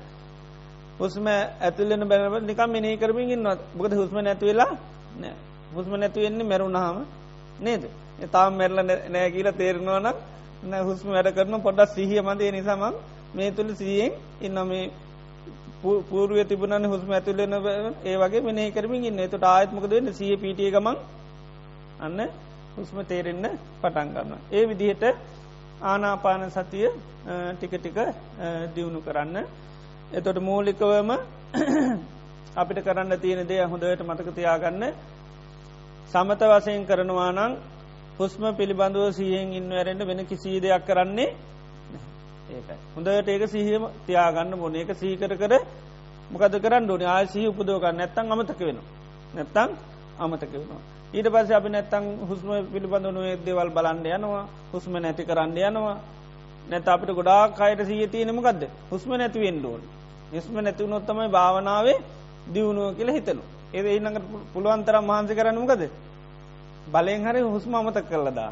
හුස්ම 1.00 1.26
ඇතුලෙන 1.28 2.04
බැනව 2.06 2.36
නිකම් 2.44 2.70
මිනී 2.70 2.98
කරමින් 2.98 3.30
ඉන්නවා 3.30 3.58
බොකද 3.76 3.94
හුස්ම 3.94 4.18
නැතිවෙලා 4.20 4.72
නෑ. 5.18 5.36
හුස්ම 5.74 5.94
නැතිවෙන්නේ 5.96 6.46
මැරුණහම 6.46 6.98
නේද? 7.60 7.84
තාම 8.28 8.54
මැරල 8.54 8.80
නෑ 8.84 9.28
කියලා 9.32 9.54
තේරෙනවනම් 9.54 10.08
නෑ 10.64 10.84
හුස්ම 10.84 11.08
වැඩ 11.10 11.30
කරන 11.36 11.62
පොඩ්ඩක් 11.62 11.94
සිහිය 11.96 12.22
මදේ. 12.22 12.52
නිසාමක් 12.52 12.96
මේ 13.34 13.52
තුළ 13.52 13.72
සියෙන් 13.76 14.12
ඉන්න 14.42 14.58
මේ 14.66 14.86
පූරුව 15.82 16.40
තිබුණන 16.46 16.86
හුස්ම 16.86 17.12
ඇතුලෙන 17.12 17.54
ඒ 18.04 18.16
වගේ 18.18 18.42
මෙනේ 18.42 18.72
කරමින් 18.72 19.06
ඉන්න. 19.06 19.20
එතුට 19.20 19.46
ආයත්මක 19.46 19.86
දෙන්න 19.88 20.14
සිය 20.14 20.34
පිටිය 20.38 20.72
ගමන් 20.72 20.98
අන්න 22.00 22.20
හුස්ම 22.76 22.98
තේරෙන්න 23.04 23.46
පටන් 23.82 24.10
ගන්න. 24.16 24.34
ඒ 24.52 24.64
විදිහට 24.66 25.04
ආනාපාන 25.84 26.50
සතිය 26.52 26.90
ටික 27.54 27.74
ටික 27.76 27.98
දියුණු 28.76 29.02
කරන්න. 29.02 29.46
එතොට 30.10 30.40
මූලිකවම 30.40 31.10
අපිට 32.56 32.80
කරන්න 32.80 33.12
තියෙන 33.18 33.44
දේ 33.46 33.64
හොඳට 33.64 34.02
මතක 34.02 34.30
තියාගන්න. 34.32 34.84
සමත 36.08 36.42
වසයෙන් 36.44 36.86
කරනවා 36.86 37.32
නම් 37.32 37.54
හුස්ම 38.18 38.44
පිළිබඳව 38.54 39.12
සියෙන් 39.12 39.52
ඉන්න 39.54 39.72
ඇරෙන්ට 39.72 40.02
වෙන 40.02 40.26
කිසී 40.26 40.62
දෙයක් 40.62 40.86
කරන්නේ 40.86 41.36
ඒකයි. 42.50 42.78
හොඳට 42.96 43.28
ඒක 43.28 43.44
සිහියම 43.48 43.84
තියාගන්න 44.06 44.56
මොන 44.56 44.76
ඒක 44.76 44.96
සීකර 44.96 45.36
කර 45.36 45.54
මොකද 46.32 46.56
කරන්න 46.58 46.90
ඕන? 46.90 47.04
ආසිහි 47.04 47.48
උපදෝගන්න 47.48 47.98
නැත්තං 47.98 48.32
අමතක 48.32 48.60
වෙන. 48.62 48.80
නැත්තං 49.34 49.70
අමතක 50.18 50.52
වෙනවා. 50.54 50.82
ඊට 51.14 51.28
පස්ස 51.28 51.52
අපි 51.52 51.70
නැත්තං 51.70 52.06
හුස්ම 52.24 52.50
පිළිබඳනු 52.72 53.22
දේවල් 53.46 53.70
බලන්ඩ 53.70 54.08
යනවා. 54.10 54.46
හුස්ම 54.72 54.94
නැති 54.96 55.24
කරන්න 55.26 55.58
යනවා. 55.60 55.98
නැත 56.66 56.88
අපිට 56.88 57.12
ගොඩා 57.12 57.44
කයට 57.52 57.86
සීය 57.86 58.08
තියෙනමකක්ද 58.08 58.64
හුස්ම 58.90 59.12
නැතිවෙන් 59.14 59.60
ඩෝන් 59.60 59.82
හිස්ම 60.32 60.56
නැතිවුණොත්තමයි 60.58 61.30
භාවනාවේ 61.30 61.98
දියුණුව 62.48 62.96
කියල 62.96 63.10
හිතනු. 63.10 63.44
ඒ 63.74 63.96
ඉන්නඟට 63.96 64.26
පුළුවන්තරම් 64.54 65.04
මහන්සි 65.04 65.34
කරන්නමකද. 65.36 65.82
බලයෙන් 66.88 67.22
හරි 67.24 67.42
හුස්ම 67.46 67.72
අමතක් 67.74 68.06
කරලදා. 68.10 68.52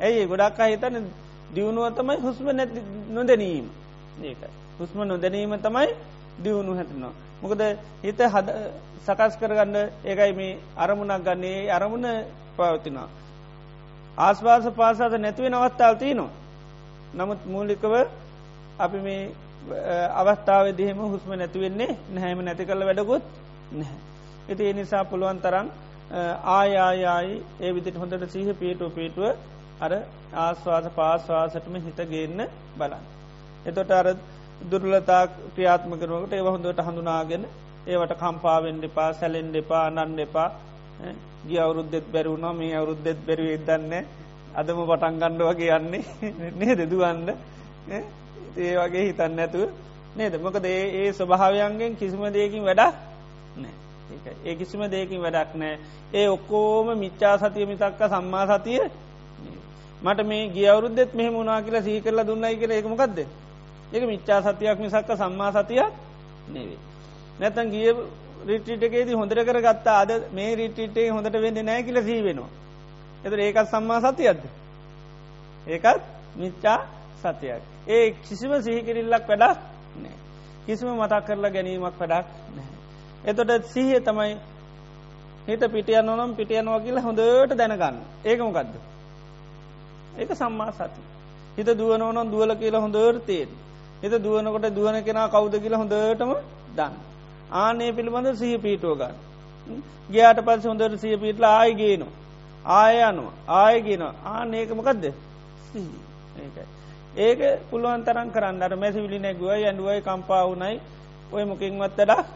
ඇයි 0.00 0.26
ගොඩක් 0.26 0.58
අහිතන 0.58 0.96
දියුණුව 1.54 1.84
තමයි 1.92 2.16
හුස්ම 2.18 2.46
නැති 2.50 2.80
නොදැනීම 3.08 3.66
ඒකයි. 4.22 4.50
හුස්ම 4.78 4.98
නොදැනීම 5.02 5.52
තමයි 5.58 5.88
දියුණු 6.38 6.72
හැටනවා. 6.74 7.12
මොකද 7.42 7.60
හිත 8.02 8.20
හද 8.26 8.48
සකස් 9.00 9.34
කරගන්න 9.36 9.76
ඒකයි 10.04 10.32
මේ 10.32 10.58
අරමුණක් 10.76 11.24
ගන්නේ 11.24 11.70
අරමුණ 11.70 12.06
පවතිනවා. 12.56 13.08
ආස්වාස 14.18 14.64
පාසාද 14.72 15.14
නැතිවෙන 15.14 15.54
අවස්ථාව 15.54 15.94
තියනවා. 15.96 16.30
නමුත් 17.14 17.40
මූලිකව 17.46 17.94
අපි 18.78 18.98
මේ 18.98 19.22
අවස්ථාව 20.14 20.66
දිහෙම 20.74 20.98
හුස්ම 21.06 21.30
නැතිවෙන්නේ 21.34 21.96
නැහැම 22.10 22.40
නැති 22.40 22.64
කළ 22.64 22.82
වැඩකුත් 22.82 23.24
නැහැ. 23.72 23.98
ඇති 24.48 24.62
ඒ 24.64 24.72
නිසා 24.72 25.04
පුළුවන් 25.04 25.40
තරම් 25.40 25.68
ආයායායි 26.50 27.34
ඒ 27.60 27.70
විදිට 27.70 27.96
හොඳට 27.96 28.24
සීහ 28.28 28.48
පියටුව 28.54 28.90
පිටුව 28.92 29.26
අර 29.80 29.92
ආස්වාස 30.36 30.86
පාස්වාසටම 30.92 31.74
හිත 31.78 32.00
ගේන්න 32.08 32.40
බලන්න. 32.76 33.04
එතොට 33.64 33.90
අර 33.92 34.06
දුර්ලතා 34.62 35.22
ක්‍රියාත්ම 35.54 35.92
කරනකට 35.94 36.32
ඒව 36.32 36.46
හොඳට 36.46 36.80
හඳුනාගෙන 36.80 37.44
ඒවට 37.86 38.14
කම්පාවෙන් 38.14 38.78
දෙපා 38.78 39.10
සැලෙන් 39.14 39.52
දෙපා 39.52 39.84
අනන් 39.88 40.16
දෙපා 40.16 40.48
ගිය 41.42 41.58
අවුරුද්දෙත් 41.58 42.06
බැරුණා 42.08 42.52
මේ 42.54 42.72
අවුරුද්දෙත් 42.74 43.20
බැරුවේ 43.26 43.60
දන්න 43.60 43.92
අදම 44.54 44.80
පටන්ගණ්ඩ 44.82 45.42
වගේ 45.42 45.70
යන්නේ 45.72 46.02
නේ 46.54 46.76
දෙදුවන්න 46.76 47.28
ඒ 48.56 48.74
වගේ 48.76 49.04
හිතන්න 49.04 49.38
ඇතුව 49.38 49.68
නේද 50.16 50.34
මොකද 50.38 50.64
ඒ 50.64 51.12
ස්වභාවයන්ගෙන් 51.12 51.96
කිසිම 51.96 52.22
දෙයකින් 52.30 52.64
වැඩක් 52.64 52.94
නෑ 53.56 53.74
ඒ 54.44 54.54
කිසිම 54.54 54.82
දෙයකින් 54.86 55.20
වැඩක් 55.20 55.54
නෑ 55.56 55.78
ඒ 56.14 56.26
ඔක්කෝම 56.28 56.98
මිච්චා 56.98 57.36
සතිය 57.38 57.66
මිතක්ක 57.66 58.00
සම්මා 58.08 58.46
සතිය 58.52 58.80
මට 60.02 60.20
මේ 60.24 60.48
ගියවරුද්දෙත් 60.48 61.14
මෙහම 61.14 61.32
මුණනා 61.32 61.62
කියලා 61.62 61.82
සී 61.82 62.00
කරලා 62.00 62.26
දුන්නයි 62.26 62.56
කියල 62.56 62.72
එකමකක්ද 62.72 63.18
එක 63.92 64.02
මිච්චා 64.04 64.40
සතියක් 64.42 64.78
මිසක්ක 64.78 65.10
සම්මා 65.14 65.50
සතියක් 65.52 65.92
නෙවේ. 66.48 66.78
නැතන් 67.40 67.70
ගිය 67.70 67.88
රිටිටකේදී 68.46 69.14
හොඳට 69.14 69.42
කර 69.42 69.58
ගත්තා 69.60 69.98
අද 70.00 70.10
මේ 70.32 70.54
රිටිටේ 70.54 71.10
හොඳට 71.10 71.36
වෙන්න 71.36 71.60
නෑ 71.62 71.82
කියල 71.82 72.02
සී 72.02 72.22
වෙනවා. 72.22 72.50
එත 73.24 73.32
ඒකත් 73.34 73.68
සම්මා 73.68 74.00
සතියක්ද. 74.02 74.42
ඒකත් 75.66 76.02
මිච්චා 76.36 76.78
සතියක්. 77.22 77.62
ඒ 77.88 78.10
කිසිම 78.22 78.52
සිහිකිරිල්ලක් 78.62 79.28
වැඩක් 79.28 79.58
නෑ. 79.96 80.16
කිසිම 80.66 80.88
මතක් 80.94 81.24
කරලා 81.26 81.50
ගැනීමක් 81.50 81.96
වැඩක් 82.00 82.26
නෑ. 82.56 82.68
එතොට 83.24 83.64
සිහිය 83.66 84.00
තමයි 84.00 84.36
හිත 85.46 85.62
පිටියන් 85.72 86.06
නොනම් 86.06 86.36
පිටියනවා 86.36 86.80
කියලා 86.80 87.02
හොඳට 87.02 87.56
දැනගන්න 87.56 87.96
ඒකමකක්ද. 88.24 88.74
ඒක 90.18 90.30
සම්මා 90.34 90.72
සති. 90.72 91.02
හිත 91.56 91.68
දුවනෝනම් 91.78 92.30
දුවල 92.30 92.54
කියලා 92.54 92.80
හොඳර 92.80 93.20
තේෙන්. 93.20 93.50
හිත 94.02 94.12
දුවනකොට 94.18 94.74
දුවන 94.74 95.04
කෙනා 95.04 95.28
කවුද 95.28 95.54
කියලා 95.54 95.78
හොඳටම 95.78 96.32
දන්න. 96.76 96.94
ආනේ 97.54 97.92
පිළිබඳ 97.92 98.34
සහ 98.34 98.58
පීටුව 98.58 98.98
ගන්න. 98.98 99.14
ගයාට 100.10 100.40
පස් 100.40 100.64
හොඳට 100.64 101.00
සිය 101.00 101.16
පිටල 101.16 101.44
ආයගේනු. 101.46 102.06
ආය 102.64 103.02
අනුව 103.02 103.28
ආයගෙන 103.48 104.02
ආනඒකමකක්ද 104.26 105.04
ඒකයි. 105.04 106.79
ඒක 107.16 107.40
පුළුවන් 107.70 108.04
තරන් 108.04 108.30
කරන්න 108.30 108.62
අර 108.62 108.76
මැසි 108.76 109.00
විලි 109.00 109.18
නැගුව 109.18 109.50
ඇඩුවයි 109.50 110.00
කම්පාවුනයි 110.00 110.80
ඔය 111.32 111.44
මොකින්වත් 111.44 111.98
වැඩක් 111.98 112.26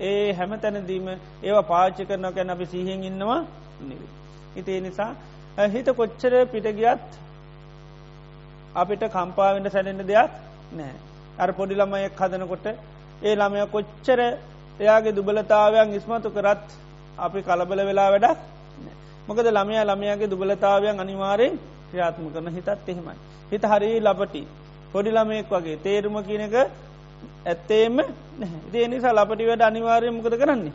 ඒ 0.00 0.32
හැම 0.32 0.52
තැනදීම 0.56 1.06
ඒවා 1.42 1.62
පාච්චි 1.64 2.04
කරන 2.04 2.26
කැන 2.32 2.50
අපි 2.50 2.66
සිහෙන් 2.66 3.04
ඉන්නවා 3.04 3.44
නෙවේ. 3.80 4.10
ඉතිේ 4.56 4.80
නිසා 4.80 5.14
හිත 5.68 5.88
කොච්චර 5.92 6.32
පිටගියත් 6.46 7.06
අපිට 8.74 9.02
කම්පාවෙන්ට 9.08 9.72
සැලෙන්ට 9.72 10.02
දෙයක් 10.04 10.32
නෑ. 10.72 10.94
අර 11.38 11.52
පොඩි 11.52 11.74
ළමයෙක් 11.74 12.20
හදනකොට 12.20 12.66
ඒ 13.22 13.34
ළමය 13.34 13.66
කොච්චර 13.66 14.20
එයාගේ 14.80 15.12
දුබලතාවයන් 15.12 15.94
ඉස්මතු 15.94 16.28
කරත් 16.30 16.66
අපි 17.18 17.42
කලබල 17.42 17.80
වෙලා 17.86 18.10
වැඩක් 18.10 18.38
මොකද 19.28 19.46
ළමය 19.48 19.76
ළමයාගේ 19.80 20.28
දුබලතාවයන් 20.28 21.00
අනිවාරයෙන් 21.00 21.54
ක්‍රියාත්ම 21.90 22.26
කරන 22.34 22.48
හිතත් 22.48 22.68
එහෙමයි. 22.88 23.16
හිත 23.50 23.64
හරි 23.64 23.90
ලබටි 24.00 24.42
පොඩි 24.92 25.10
ළමයෙක් 25.10 25.50
වගේ 25.50 25.76
තේරුම 25.78 26.16
කියනක 26.22 26.56
ඇත්තේම 27.46 27.96
දේ 28.72 28.86
නිසා 28.88 29.12
ලපටි 29.12 29.48
වැඩ 29.50 29.62
අනිවාරය 29.62 30.10
මොකද 30.10 30.34
කරන්නේ 30.34 30.74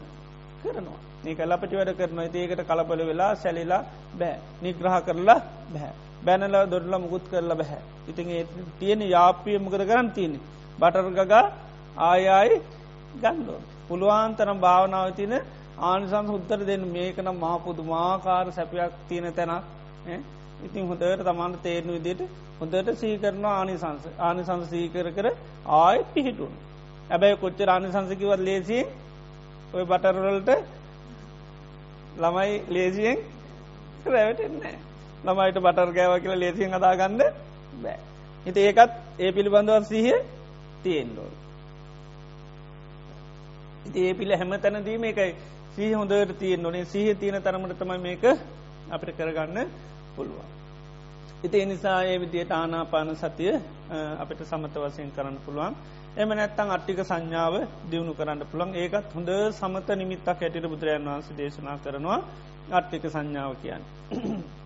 කරනවා. 0.64 1.00
ඒක 1.24 1.40
ලපටි 1.42 1.76
වැඩ 1.80 1.98
කරන 1.98 2.20
ඒකට 2.22 2.62
කලපල 2.70 3.02
වෙලා 3.10 3.32
සැලිලා 3.36 3.82
බෑ 4.20 4.36
නිග්‍රහ 4.62 4.98
කරලා 5.08 5.40
බැහැ. 5.74 5.94
බැනල 6.26 6.56
දොඩල 6.72 6.96
මුකුත් 6.98 7.26
කරලා 7.32 7.58
බැහැ. 7.58 7.82
ඉතින් 8.08 8.30
ඒ 8.30 8.46
තියෙන 8.80 9.02
යාපිය 9.08 9.58
මොකද 9.60 9.82
කරන්න 9.82 10.12
තියෙන. 10.12 10.34
බටර්ගගා 10.80 11.46
ආයායි 12.00 12.62
ගන්ඩෝ. 13.16 13.60
පුළුවන්තරම් 13.88 14.58
භාවනාව 14.60 15.10
තින 15.16 15.34
ආනිසංස 15.82 16.30
උත්තර 16.30 16.60
දෙන්න 16.66 16.84
මේකනම් 16.88 17.36
මහපුදු 17.36 17.84
මාකාර 17.86 18.46
සැපයක් 18.52 18.94
තියෙන 19.10 19.34
තැනක් 19.34 19.64
ඉතින් 20.64 20.88
හොඳට 20.88 21.06
තමන්ට 21.22 21.64
තේරනු 21.64 21.94
විදියට 21.94 22.22
හොඳට 22.60 22.92
සීකරන 22.96 23.46
ආනිසංස 23.48 24.04
ආනිසංස 24.20 24.70
සීකර 24.70 25.08
කර 25.12 25.28
ආයත් 25.78 26.08
පිහිටුන් 26.14 26.54
ඇබැයි 27.10 27.38
කොච්චර 27.38 27.70
ආනිසංසකිවත් 27.70 28.42
ලේසියෙන් 28.42 28.88
ඔය 29.74 29.84
බටරවලට 29.86 30.50
ළමයි 32.18 32.56
ලේසියෙන් 32.70 33.18
රැවටෙන්නේ 34.08 34.76
ළමයිට 35.24 35.60
බටර් 35.60 35.92
ගෑව 35.92 36.14
කියලා 36.20 36.40
ලේසියෙන් 36.40 36.74
අදාගන්න 36.74 37.22
බෑ. 37.78 38.00
හිත 38.46 38.58
ඒකත් 38.60 38.92
ඒ 39.20 39.32
පිළිබඳව 39.32 39.84
සීහ 39.86 40.18
තියෙන්ඩෝල් 40.84 41.34
ඉති 43.86 44.00
ඒ 44.02 44.14
පිළ 44.14 44.34
හැම 44.34 44.52
තැනදීම 44.60 45.04
එකයි 45.06 45.32
සීහ 45.72 45.94
හොඳට 45.94 46.34
තියෙන් 46.40 46.62
නොනේ 46.62 46.86
සීහ 46.86 47.16
තියෙන 47.16 47.42
තරමට 47.42 47.80
තමයි 47.80 48.00
මේක 48.00 48.24
අපිට 48.90 49.18
කරගන්න 49.18 49.68
පුළුවන්. 50.16 50.48
ඉති 51.44 51.62
එනිසා 51.62 52.04
ඒ 52.04 52.20
විදියට 52.20 52.52
ආනාපාන 52.52 53.16
සතිය 53.16 53.54
අපිට 54.20 54.42
සමත 54.44 54.76
වසයෙන් 54.78 55.12
කරන්න 55.12 55.38
පුළුවන්. 55.46 55.76
එම 56.18 56.30
නැත්තං 56.32 56.70
අට්ටික 56.70 57.00
සංඥාව 57.02 57.54
දියුණු 57.92 58.14
කරන්න 58.14 58.46
පුළන් 58.48 58.76
ඒකත් 58.76 59.14
හොඳ 59.16 59.30
සමත 59.52 59.88
නිමිත්තක් 59.96 60.28
ඇටිට 60.30 60.66
බුදුරජන් 60.66 61.06
වහන්ස 61.06 61.30
දේශනා 61.38 61.78
කරනවා. 61.80 62.20
අට්ටික 62.72 63.04
සංඥාව 63.08 63.54
කියන්න. 63.62 63.84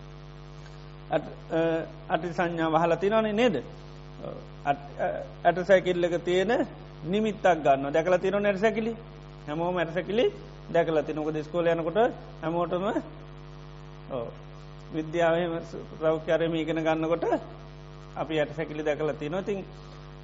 අටි 2.08 2.28
සංඥා 2.30 2.70
වහලතිනනේ 2.72 3.32
නේද? 3.34 3.56
ඇට 4.64 5.58
සැකිල්ලක 5.64 6.14
තියෙන 6.20 6.52
නිමිත්තක් 7.04 7.46
ගන්න 7.58 7.92
දැකල 7.92 8.16
තින 8.18 8.36
නැරසැකිලි 8.38 8.92
හැමෝ 9.46 9.70
මැරසැකිලි 9.72 10.24
දැකල 10.70 10.98
තිනක 11.02 11.28
දිස්කෝල 11.32 11.66
යනකොට 11.66 11.98
හැමෝටම 12.42 12.84
විද්‍යාවම 14.94 15.54
රෞඛ්‍යරම 16.02 16.54
ඉගෙන 16.54 16.78
ගන්නකොට 16.78 17.24
අපි 18.16 18.34
ඇට 18.40 18.52
සැකිලි 18.56 18.82
දැකල 18.82 19.10
තිනොතින් 19.14 19.58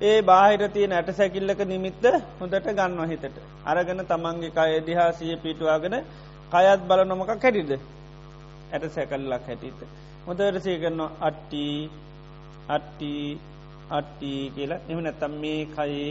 ඒ 0.00 0.18
බාහිර 0.22 0.62
තියෙන 0.68 0.92
ඇට 0.92 1.10
සැකිල්ලක 1.12 1.60
නිමිත්ත 1.64 2.04
හොඳට 2.40 2.68
ගන්න 2.68 3.10
හිතට. 3.10 3.36
අරගෙන 3.66 4.00
තමන්ගේ 4.04 4.50
කය 4.50 4.72
දිහා 4.86 5.10
සිය 5.12 5.34
පිටවාගෙන 5.36 5.96
කයත් 6.52 6.80
බල 6.88 7.00
නොමක 7.04 7.32
කැටිද 7.34 7.72
ඇට 8.72 8.84
සැකල්ලක් 8.96 9.46
හැටිත 9.48 9.80
හොඳට 10.26 10.58
සේකරනවා 10.62 11.10
අට්ටි 11.20 11.64
අට්ටි 12.68 13.12
අට්ටි 13.90 14.32
කියලා. 14.56 14.82
එම 14.88 14.98
නැතම් 15.00 15.32
මේ 15.42 15.60
කයේ 15.68 16.10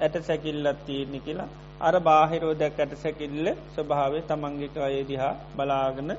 ඇට 0.00 0.16
සැකිල්ලත් 0.22 0.80
තියෙන්නේ 0.86 1.24
කියලා. 1.26 1.48
අර 1.80 1.94
බාහිරෝ 2.00 2.54
දැක් 2.54 2.78
ඇට 2.80 2.94
සැකිල්ල 2.98 3.46
ස්වභාවේ 3.74 4.22
තමන්ගේ 4.22 4.82
අය 4.82 4.96
දිහා 5.08 5.34
බලාගන 5.56 6.10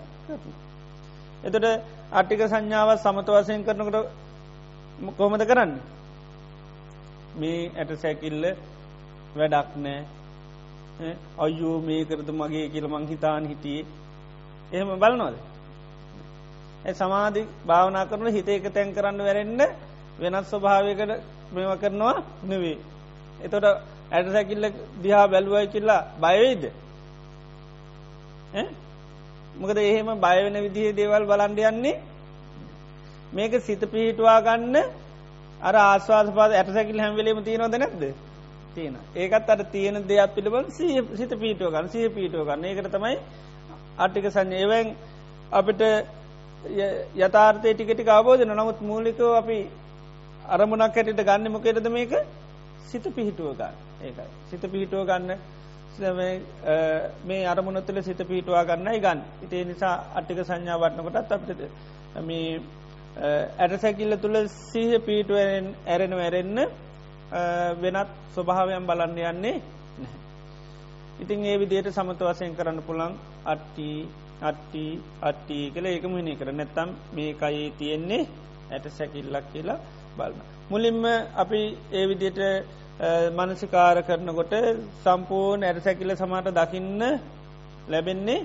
එතට 1.43 1.65
අට්ටික 2.11 2.41
සංඥාව 2.43 2.89
සමත 2.97 3.27
වසයෙන් 3.29 3.63
කරනකට 3.63 3.97
කොමද 5.17 5.43
කරන්න? 5.43 5.71
මේ 7.35 7.71
ඇට 7.71 7.91
සැකිල්ල 7.97 8.43
වැඩක් 9.35 9.71
නෑ. 9.77 9.99
අයෝ 11.39 11.75
මේ 11.81 12.05
කරතු 12.05 12.31
මගේ 12.33 12.69
කියල 12.69 12.87
මංහිතාන් 12.87 13.45
හිටියේ. 13.45 13.85
එහෙම 14.71 14.89
බලනොද 14.99 15.35
සමාධි 16.93 17.41
භාවනා 17.65 18.05
කරන 18.05 18.27
හිත 18.29 18.49
එක 18.49 18.65
තැන් 18.69 18.93
කරන්න 18.93 19.19
වැරෙන්න්න 19.19 19.61
වෙනත් 20.19 20.45
ස්වභාවයකට 20.45 21.11
මෙම 21.53 21.71
කරනවා 21.77 22.23
නෙවේ. 22.43 22.77
එතොට 23.43 23.65
ඇට 24.11 24.27
සැකිල්ල 24.27 24.65
දිහා 25.03 25.27
බැලුවයි 25.27 25.67
කිල්ලා 25.67 26.01
බයවෙයිද. 26.17 26.63
මොකද 29.59 29.77
එහෙම 29.79 30.09
බයවෙන 30.19 30.57
විදිහ 30.65 30.93
දේවල් 30.93 31.23
බලන්ඩ 31.25 31.59
යන්නේ? 31.63 31.95
මේක 33.33 33.53
සිත 33.61 33.81
පිහිටවා 33.87 34.39
ගන්න 34.41 34.75
අර 35.61 35.75
ආස්වාද 35.77 36.27
පාද 36.35 36.51
ඇට 36.53 36.69
සැකිල් 36.69 36.99
හැම්වෙලීම 36.99 37.43
තියනොද 37.43 37.75
නැද්ද? 37.75 38.03
තියෙන 38.75 38.95
ඒකත් 39.15 39.49
අර 39.49 39.59
තියෙන 39.65 39.97
දෙයක් 40.03 40.35
පිළිබඳ 40.35 40.69
සිත 41.15 41.31
පීටුව 41.35 41.71
ගන්න 41.71 41.89
සිය 41.89 42.09
පීටුව 42.09 42.45
ගන්න. 42.45 42.65
ඒකට 42.65 42.91
තමයි 42.91 43.17
අට්ටික 43.97 44.29
සංයේවැන් 44.29 44.87
අපිට 45.51 45.81
යථාර්ථය 47.17 47.73
ටිකටි 47.73 48.09
අවබෝධන 48.09 48.53
නමුත් 48.53 48.79
මූලිකව 48.83 49.21
අපි 49.33 49.59
අරමුණක් 50.47 50.95
හැටිට 50.95 51.23
ගන්න 51.23 51.51
මොකේටද 51.51 51.89
මේක? 51.89 52.13
සිත 52.85 53.05
පිහිටුව 53.15 53.53
ගන්න. 53.55 53.75
ඒකයි. 54.01 54.27
සිත 54.49 54.63
පිහිටුව 54.63 55.05
ගන්න 55.05 55.39
මේ 57.25 57.43
අරමුණ 57.45 57.83
තුළ 57.83 58.01
සිත 58.01 58.21
පිහිටවා 58.23 58.65
ගන්නයි 58.65 58.99
ගන්න 58.99 59.21
ඉතිේ 59.43 59.63
නිසා 59.65 59.95
අට්ටික 60.15 60.43
සංඥා 60.43 60.77
වටනකොටත් 60.77 61.31
අපිට 61.31 61.61
මේ 62.21 62.61
ඇටසැකිල්ල 63.57 64.13
තුළ 64.17 64.37
සීහ 64.47 64.99
පීටුවෙන් 64.99 65.73
ඇරෙන 65.85 66.13
ඇරෙන්න 66.15 66.59
වෙනත් 67.77 68.09
ස්වභාවයන් 68.33 68.85
බලන්න 68.85 69.11
යන්නේ 69.11 69.33
නැහැ. 69.33 69.61
ඉතින් 71.19 71.45
ඒ 71.45 71.57
විදියට 71.57 71.89
සමත 71.89 72.21
වසයෙන් 72.21 72.55
කරන්න 72.55 72.81
පුළන් 72.83 73.13
අට්ටි 73.45 73.89
අට්ටි 74.41 74.85
අට්ටි 75.21 75.57
කළ 75.71 75.87
ඒකම 75.87 76.13
හිනි 76.15 76.35
කර 76.35 76.51
නැත්තම් 76.51 76.89
මේ 77.13 77.31
කයේ 77.35 77.71
තියෙන්නේ 77.71 78.27
ඇට 78.71 78.85
සැකිල්ලක් 78.91 79.47
කියලා 79.53 79.79
බලන්න. 80.17 80.41
මුලින්ම 80.69 81.01
අපි 81.35 81.61
ඒ 81.91 82.05
විදියට 82.07 82.39
මනසිකාර 83.31 83.97
කරනකොට 84.03 84.53
සම්පූර්ණ 84.99 85.63
ඇට 85.63 85.83
සැකිල්ල 85.83 86.15
සමට 86.15 86.47
දකින්න 86.51 87.01
ලැබෙන්නේ 87.87 88.39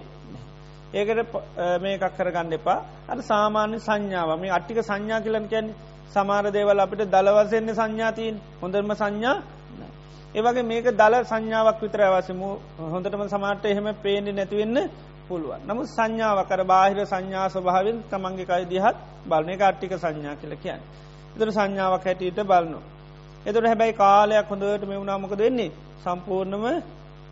ඒකට 0.95 1.33
මේ 1.81 1.95
එකක් 1.95 2.17
කරගන්න 2.17 2.53
එපා. 2.53 2.85
අට 3.09 3.21
සාමාන්‍ය 3.23 3.79
සංඥාව. 3.79 4.31
මේ 4.37 4.51
අට්ටික 4.51 4.79
සංඥා 4.83 5.21
කියලන් 5.21 5.49
කැන්නේ 5.49 5.91
සමාර 6.11 6.45
දේවල් 6.49 6.79
අපිට 6.79 7.03
දළවසෙන්නේ 7.07 7.75
සංඥාතිීන් 7.75 8.37
හොඳරම 8.61 8.93
සංඥා 8.95 9.37
ඒවගේ 10.35 10.63
මේක 10.65 10.87
දල 10.93 11.15
සංඥාවක් 11.23 11.81
විතර 11.81 12.01
අවසම 12.03 12.41
හොඳටම 12.87 13.25
සමාට 13.29 13.65
එහෙම 13.65 13.87
පේණි 13.97 14.33
නැතිවෙන්න 14.33 14.79
පුළුවන්. 15.29 15.61
නමුත් 15.67 15.89
සංඥාව 15.89 16.39
කර 16.45 16.63
බාහිර 16.65 16.99
සංඥා 17.07 17.47
ස්වභාවෙන් 17.49 17.99
තමන්ගේ 18.11 18.47
කයි 18.47 18.65
දිහත් 18.67 18.97
බලන. 19.27 19.49
එක 19.49 19.63
අට්ටික 19.63 19.93
සංඥා 19.95 20.37
කියල 20.37 20.55
කියන්න. 20.57 20.81
එතුර 21.35 21.49
සංඥාවක් 21.51 22.05
හැටියට 22.05 22.41
බලනු. 22.45 22.79
එතුර 23.47 23.65
හැබැයි 23.65 23.95
කාලයක් 23.95 24.47
හොඳට 24.47 24.85
මේ 24.85 24.99
වුණාමකද 24.99 25.39
වෙන්නේ 25.39 25.71
සම්පූර්ණම 26.03 26.67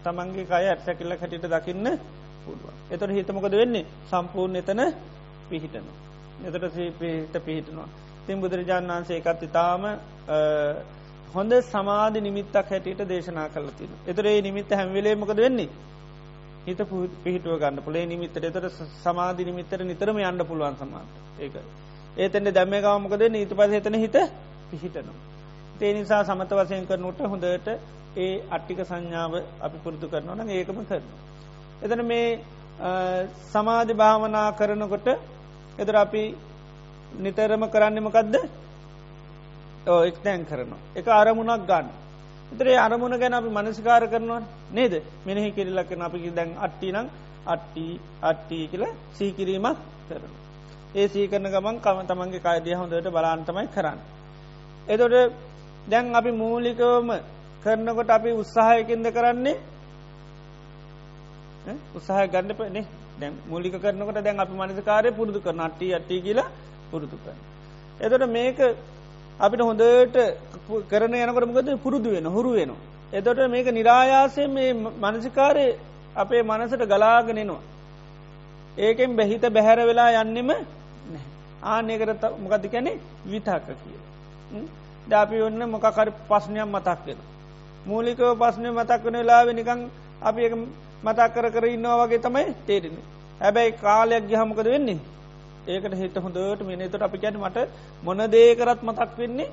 තමන්ගේ 0.03 0.47
කය 0.47 0.65
ඇත්සැකිල්ල 0.65 1.13
හැටිට 1.15 1.47
දකින්න 1.47 1.87
පුළුවන්. 2.45 2.75
එතට 2.91 3.11
හිතමකද 3.11 3.55
වෙන්නේ 3.55 3.87
සම්පූර්ණ 4.09 4.57
එතන 4.57 4.81
පිහිටන. 5.49 5.87
එතට 6.45 6.67
පිහිට 6.99 7.37
පිහිටනවා. 7.41 7.89
තින් 8.27 8.41
බුදුරජාණන් 8.41 8.93
වන්සේ 8.93 9.21
එකත් 9.21 9.43
ඉතාම 9.43 9.87
හොඳ 11.31 11.53
සමාධ 11.65 12.19
නිමිත්තක් 12.21 12.57
හැටියට 12.67 13.07
දේශනා 13.07 13.49
කලතින. 13.51 13.93
එතරේ 14.07 14.43
නිමිත්ත 14.43 14.71
හැම්වෙලේමකද 14.73 15.37
වෙන්නේ. 15.39 15.71
හිත 16.67 16.81
පිහිටුව 17.25 17.59
ගන්න 17.59 17.83
පුලේ 17.83 18.07
නිමිත්තට 18.07 18.45
එතර 18.45 18.71
සමාධි 18.99 19.45
නිමිත්තර 19.45 19.85
නිතරම 19.85 20.19
යන්න 20.21 20.45
පුළුවන් 20.45 20.77
සමාට 20.77 21.41
ඒක. 21.41 21.57
ඒතෙන්ට 22.17 22.53
දැම්මකාමකද 22.53 23.29
නීත 23.31 23.53
පස 23.55 23.73
එතන 23.75 23.97
හිත 23.97 24.17
පිහිටනවා. 24.71 25.30
ඒ 25.81 25.93
නිසා 25.93 26.23
සමත 26.25 26.53
වසයෙන් 26.53 26.87
කරනුට 26.87 27.21
හොඳට 27.25 27.69
ඒ 28.17 28.33
අට්ටික 28.51 28.81
සංඥාව 28.83 29.35
අපි 29.61 29.79
පුරුදු 29.85 30.07
කරනවා 30.09 30.37
න 30.37 30.51
ඒකම 30.51 30.79
කරන. 30.85 31.05
එතන 31.83 32.03
මේ 32.05 32.27
සමාධි 33.47 33.95
භාවනා 33.95 34.49
කරනකොට 34.53 35.09
එදර 35.79 35.97
අපි 35.97 36.23
නිතරම 37.17 37.63
කරන්නමකදද 37.67 38.35
එක් 40.01 40.17
තැන් 40.19 40.41
කරනවා. 40.45 40.81
එක 40.95 41.07
අරමුණක් 41.11 41.67
ගන්න. 41.67 41.89
එතරේ 42.53 42.77
අරමුණ 42.79 43.15
ගැන 43.15 43.35
අපි 43.35 43.51
මනසිකාර 43.51 44.03
කරනවා 44.07 44.43
නේද 44.73 44.95
මෙනෙහි 45.25 45.51
කිරිල්ලක්කන 45.53 46.03
අපි 46.03 46.31
දැන් 46.31 46.51
අට්ටිනං 46.59 47.07
අට්ටි 47.47 47.87
අට්ටී 48.23 48.65
කියල 48.69 48.85
සීකිරීමක් 49.15 49.79
කරන. 50.09 50.33
ඒ 50.95 51.07
සීකරන 51.09 51.47
ගමන් 51.47 51.77
කම 51.79 52.01
තමන්ගේ 52.07 52.41
කායදය 52.41 52.71
හොඳට 52.75 53.09
බලාන්තමයි 53.09 53.69
කරන්න. 53.69 53.99
එතොට 54.89 55.49
දැන් 55.91 56.15
අපි 56.15 56.31
මූලිකවම 56.35 57.09
කරනකොට 57.63 58.11
අපි 58.11 58.31
උත්සාහයකින්ද 58.35 59.07
කරන්නේ 59.11 59.57
උත්සාහ 61.95 62.27
ගන්න 62.27 62.55
පනේ 62.55 62.85
දැන් 63.19 63.35
මූලික 63.47 63.75
කරනකට 63.75 64.21
දැන් 64.21 64.39
අපි 64.39 64.55
මනසකාරය 64.55 65.11
පුරුදු 65.13 65.41
කරන 65.41 65.61
අට්ටි 65.61 65.95
අට්ටි 65.95 66.21
කියලා 66.21 66.49
පුරුදු 66.91 67.17
කරන. 67.17 67.39
එතොට 68.01 68.25
මේක 68.29 68.59
අපිට 69.41 69.63
හොඳට 69.63 70.17
කරන 70.89 71.15
යනකට 71.17 71.49
මොකද 71.49 71.71
පුරුදු 71.79 72.11
වෙන 72.11 72.27
හුරු 72.27 72.53
වෙන. 72.53 72.73
එතොට 73.13 73.41
මේක 73.49 73.67
නිරායාසය 73.71 74.43
මේ 74.49 74.73
මනසිකාරය 74.75 75.67
අපේ 76.17 76.43
මනසට 76.43 76.83
ගලාගෙනෙනවා. 76.87 77.63
ඒකෙන් 78.79 79.17
බැහිත 79.17 79.45
බැහැර 79.51 79.81
වෙලා 79.83 80.11
යන්නෙම 80.19 80.51
ආනයකර 81.65 82.11
මොකද 82.39 82.65
කැනෙ 82.69 82.93
විතාක 83.27 83.67
කිය. 83.75 83.99
ඩාපි 85.11 85.43
ඔන්න 85.49 85.63
මොකකර 85.75 86.09
පස්්නයක් 86.31 86.67
මතක් 86.67 86.99
වෙන. 87.07 87.21
මූලිකව 87.87 88.23
පස්්නය 88.43 88.69
මතක් 88.71 89.01
වන 89.05 89.17
වෙලා 89.21 89.43
නිකං 89.53 89.81
අපි 90.23 90.43
මතක් 91.05 91.31
කර 91.35 91.47
කර 91.55 91.65
ඉන්නවා 91.67 92.01
වගේ 92.03 92.23
තමයි 92.27 92.45
තේරෙන්නේ. 92.67 93.07
හැබැයි 93.41 93.73
කාලයක් 93.83 94.25
ගිහමකද 94.31 94.69
වෙන්නේ? 94.75 94.99
ඒකට 95.69 95.95
හිත 96.01 96.17
හොඳට 96.17 96.63
මිනිතට 96.69 97.03
අපි 97.03 97.19
ගැන 97.19 97.37
මට 97.39 97.59
මොන 98.03 98.21
දේකරත් 98.35 98.81
මතක් 98.83 99.11
වෙන්නේ 99.19 99.49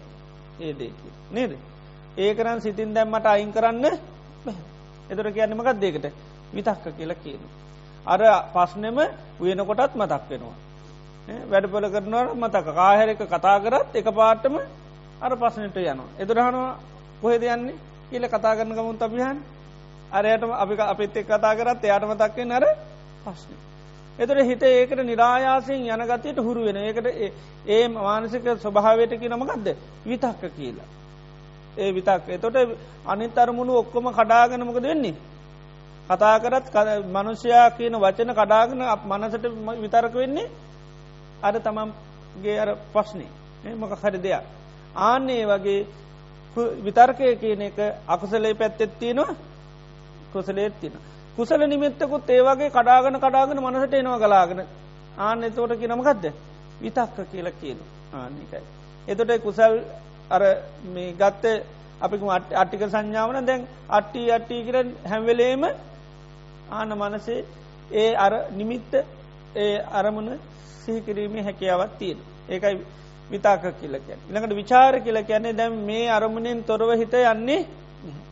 ඒ 0.59 0.73
දේක 0.73 0.95
නේද? 1.31 1.51
ඒකරන් 2.17 2.61
සිතින් 2.61 2.93
දැම්මට 2.95 3.25
අයින් 3.25 3.51
කරන්න 3.55 3.85
එතර 5.11 5.27
කියන්නමකත් 5.35 5.79
දෙකට 5.81 6.05
විතක්ක 6.55 6.85
කියලා 6.97 7.21
කියන. 7.23 7.41
අර 8.05 8.21
පස්නෙම 8.55 8.97
වෙනකොටත් 9.39 9.93
මතක් 9.95 10.23
වෙනවා. 10.31 10.57
වැඩපල 11.51 11.87
කරනවට 11.95 12.35
මතක. 12.35 12.67
කාහැරක 12.75 13.21
කතා 13.33 13.57
කරත් 13.59 13.95
එක 13.95 14.07
පාටම 14.19 14.55
අර 15.17 15.31
පස්සනට 15.33 15.77
යනවා. 15.77 16.09
එදුරහනවා 16.19 16.79
කොහෙද 17.21 17.43
යන්නේ 17.43 17.75
කියල 18.09 18.23
කතා 18.25 18.55
කරන 18.55 18.71
ගමුන් 18.71 18.97
අපිහන් 18.99 19.37
අරයටම 20.11 20.51
අපි 20.53 20.73
අපිත් 20.83 21.17
එක් 21.17 21.27
කතා 21.27 21.55
කරත් 21.55 21.83
එයාට 21.83 22.05
මතක්වේ 22.05 22.45
නර 22.45 22.65
පස්්න. 23.23 23.53
එතුර 24.19 24.37
හිත 24.39 24.63
ඒකට 24.63 24.99
නිරායාසයෙන් 25.01 25.85
යන 25.85 26.03
ගතයට 26.03 26.37
හුරු 26.39 26.61
වෙන 26.63 26.77
ඒකට 26.77 27.07
ඒ 27.67 27.87
මානසික 27.89 28.43
ස්වභාවයට 28.55 29.13
කිය 29.13 29.29
නමකක්ද 29.29 29.67
විතක්ක 30.05 30.43
කියලා. 30.51 30.87
ඒ 31.77 31.91
විතක් 31.91 32.29
එතොට 32.29 32.55
අනිත් 33.05 33.37
අරමුණු 33.37 33.73
ඔක්කොම 33.75 34.11
කඩාගෙනමකද 34.11 34.83
වෙන්නේ. 34.83 35.15
කතා 36.09 36.39
කරත් 36.39 36.65
මනුෂ්‍යයා 37.07 37.71
කියන 37.71 37.95
වචන 37.95 38.31
කඩාගෙන 38.33 38.81
මනසට 39.05 39.45
විතරක 39.77 40.13
වෙන්නේ 40.15 40.47
අර 41.41 41.55
තමන්ගේ 41.55 42.59
අර 42.59 42.69
පස්්නේ 42.93 43.75
මොක 43.75 43.91
හරි 43.93 44.19
දෙයක්. 44.19 44.56
ආන්නේ 44.97 45.43
වගේ 45.45 45.79
විතර්කය 46.79 47.35
කියන 47.35 47.61
එක 47.63 47.77
අකුසලේ 48.07 48.53
පැත්තෙත් 48.53 48.99
තියෙනවා 48.99 49.35
කුසලේත් 50.33 50.73
තින. 50.75 50.93
කුසල 51.37 51.61
නිමිත්තකුත් 51.65 52.29
ඒවගේ 52.29 52.69
කඩාගන 52.71 53.17
කඩාගෙන 53.17 53.59
මනසට 53.59 53.93
එනවා 53.93 54.19
ගලාගෙන 54.19 54.61
ආන්න 55.19 55.43
එතෝට 55.43 55.73
කියනමකක්ද 55.75 56.25
විතක්ක 56.81 57.17
කියල 57.31 57.47
කියන 57.53 57.79
ආනිකයි. 58.13 58.61
එතොට 59.07 59.31
කුසල් 59.39 59.73
අර 60.29 60.43
මේ 60.87 61.13
ගත්ත 61.13 61.45
අපි 62.01 62.17
අට්ටික 62.55 62.83
සංඥාවන 62.85 63.45
දැන් 63.45 63.67
අට්ටි 63.89 64.31
අට්ටි 64.31 64.63
කර 64.63 64.77
හැම්වෙලේම 65.05 65.63
ආන 66.71 66.89
මනසේ 66.93 67.45
ඒ 67.93 68.11
අර 68.15 68.33
නිමිත්ත 68.51 68.93
ඒ 69.55 69.73
අරමුණ 69.91 70.39
සිහිකිරීමේ 70.79 71.43
හැකියාවත් 71.43 71.97
තියෙන. 71.97 72.19
ඒකයි 72.49 72.77
විතාක 73.31 73.63
කියලකැන්. 73.73 74.19
ඉළඟට 74.29 74.55
විචාර 74.55 74.93
කියල 74.99 75.17
කියන්නේ 75.23 75.53
දැම් 75.53 75.73
මේ 75.83 76.05
අරමුණෙන් 76.09 76.63
තොරව 76.63 76.89
හිත 76.93 77.13
යන්නේ 77.25 77.59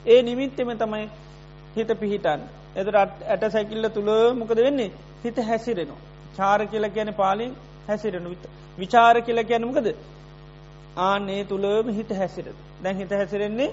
ඒ 0.06 0.20
නිමිත්තෙම 0.22 0.70
තමයි 0.76 1.06
හිත 1.76 1.90
පිහිටන්. 1.96 2.42
එතුර 2.76 2.96
ඇට 2.98 3.44
සැකිල්ල 3.52 3.86
තුළ 3.90 4.12
මොකද 4.34 4.58
වෙන්නේ 4.58 4.92
හිත 5.24 5.38
හැසිරෙනවා. 5.42 6.04
චාර 6.38 6.60
කියල 6.66 6.86
කියන 6.90 7.10
පාලින් 7.14 7.52
හැසිරෙන 7.88 8.28
විචාර 8.78 9.16
කියල 9.22 9.40
කියනමකද 9.44 9.88
ආනේ 11.00 11.42
තුළම 11.46 11.88
හිත 11.90 12.12
හැසිර 12.12 12.46
දැන් 12.84 12.96
හිත 12.98 13.12
හැසිරෙන්නේ 13.12 13.70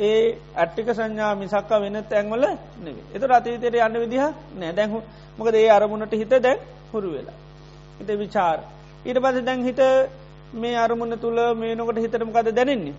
ඒ 0.00 0.38
ඇට්ටික 0.56 0.88
සංඥා 0.90 1.32
මිසක්ක 1.34 1.70
වෙන 1.80 1.96
තැන්වල 2.04 2.44
නෙවේ 2.84 3.04
එතු 3.14 3.24
රතීතයට 3.26 3.76
යන්න 3.78 4.00
විදිහ 4.00 4.24
නෑ 4.54 4.72
දැහු 4.72 4.98
මොකද 5.38 5.54
ඒ 5.54 5.68
අරමුණට 5.70 6.14
හිත 6.14 6.32
දැන් 6.38 6.58
හුරු 6.92 7.08
වෙලා. 7.12 7.38
හිත 7.98 8.10
විචාර. 8.16 8.58
ඊට 9.06 9.18
පස 9.18 9.36
දැන් 9.42 9.64
හිත 9.64 9.80
මේ 10.52 10.76
අරමුණ 10.76 11.18
තුළ 11.18 11.38
මේ 11.54 11.74
නොකට 11.74 11.98
හිතරමකද 11.98 12.52
දැනෙන්නේ. 12.54 12.94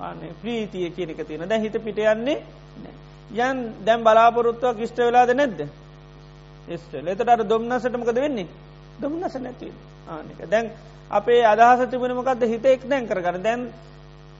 ආනේ 0.00 0.32
ප්‍රීතිය 0.42 0.90
කියනක 0.90 1.20
තියෙන 1.26 1.48
දැ 1.48 1.60
හිත 1.60 1.76
පිට 1.84 1.98
යන්නේ 1.98 2.38
යන් 3.30 3.58
දැම් 3.84 4.04
බලාපොරොත්තුව 4.04 4.76
කිෂ්ට 4.76 4.98
වෙලාද 4.98 5.34
නැද්ද. 5.34 5.60
ස්ට 6.70 6.94
එතට 7.06 7.28
අර 7.28 7.44
දොම්න්නසටමකද 7.44 8.14
වෙන්නේ? 8.16 8.46
දොම්න්නස 9.00 9.34
නැති 9.36 9.72
ආනක 10.08 10.40
දැන් 10.50 10.70
අපේ 11.10 11.42
අදහස 11.44 11.90
තිබෙනමකක්ද 11.90 12.42
හිත 12.44 12.64
එක් 12.66 12.88
දැන් 12.88 13.06
කරගන්න. 13.06 13.42
දැන් 13.42 13.60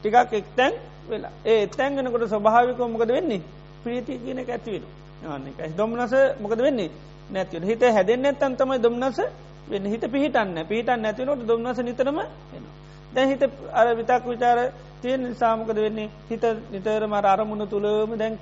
ටිකක් 0.00 0.32
එක්තැන් 0.32 0.74
වෙලා. 1.09 1.32
ඒ 1.44 1.62
එත්තැන්ගෙනකොට 1.62 2.28
ස්වභාවිකෝ 2.28 2.88
මොකද 2.88 3.09
වෙන්නේ? 3.09 3.40
ප්‍රීති 3.84 4.18
කියන 4.18 4.38
ඇතිවෙන 4.40 4.84
ආනක 5.24 5.76
දොම්න්නස 5.76 6.14
මොකද 6.40 6.59
වෙන්නේ? 6.59 6.90
නැතිව 7.30 7.62
හිත 7.64 7.82
හැදෙන් 7.82 8.26
ඇත්තන් 8.26 8.57
තමයි 8.57 8.82
දොම්න්නස 8.82 9.18
වෙන්න 9.67 9.85
හිත 9.87 10.05
පිහිටන්න 10.09 10.67
පිහිටන් 10.67 11.01
නැතිනොට 11.01 11.43
දොම්න්නස 11.45 11.79
නිතරම 11.81 12.19
එන 12.19 12.65
දැන් 13.13 13.29
හිත 13.29 13.43
අර 13.73 13.87
විතක් 13.95 14.25
විචාර 14.27 14.59
තියෙන් 15.01 15.21
නිසාමකද 15.23 15.77
වෙන්නේ? 15.77 16.11
හිත 16.29 16.45
නිතර 16.71 17.07
මර 17.07 17.27
අරමුණ 17.27 17.69
තුළම 17.69 18.17
දැන් 18.17 18.39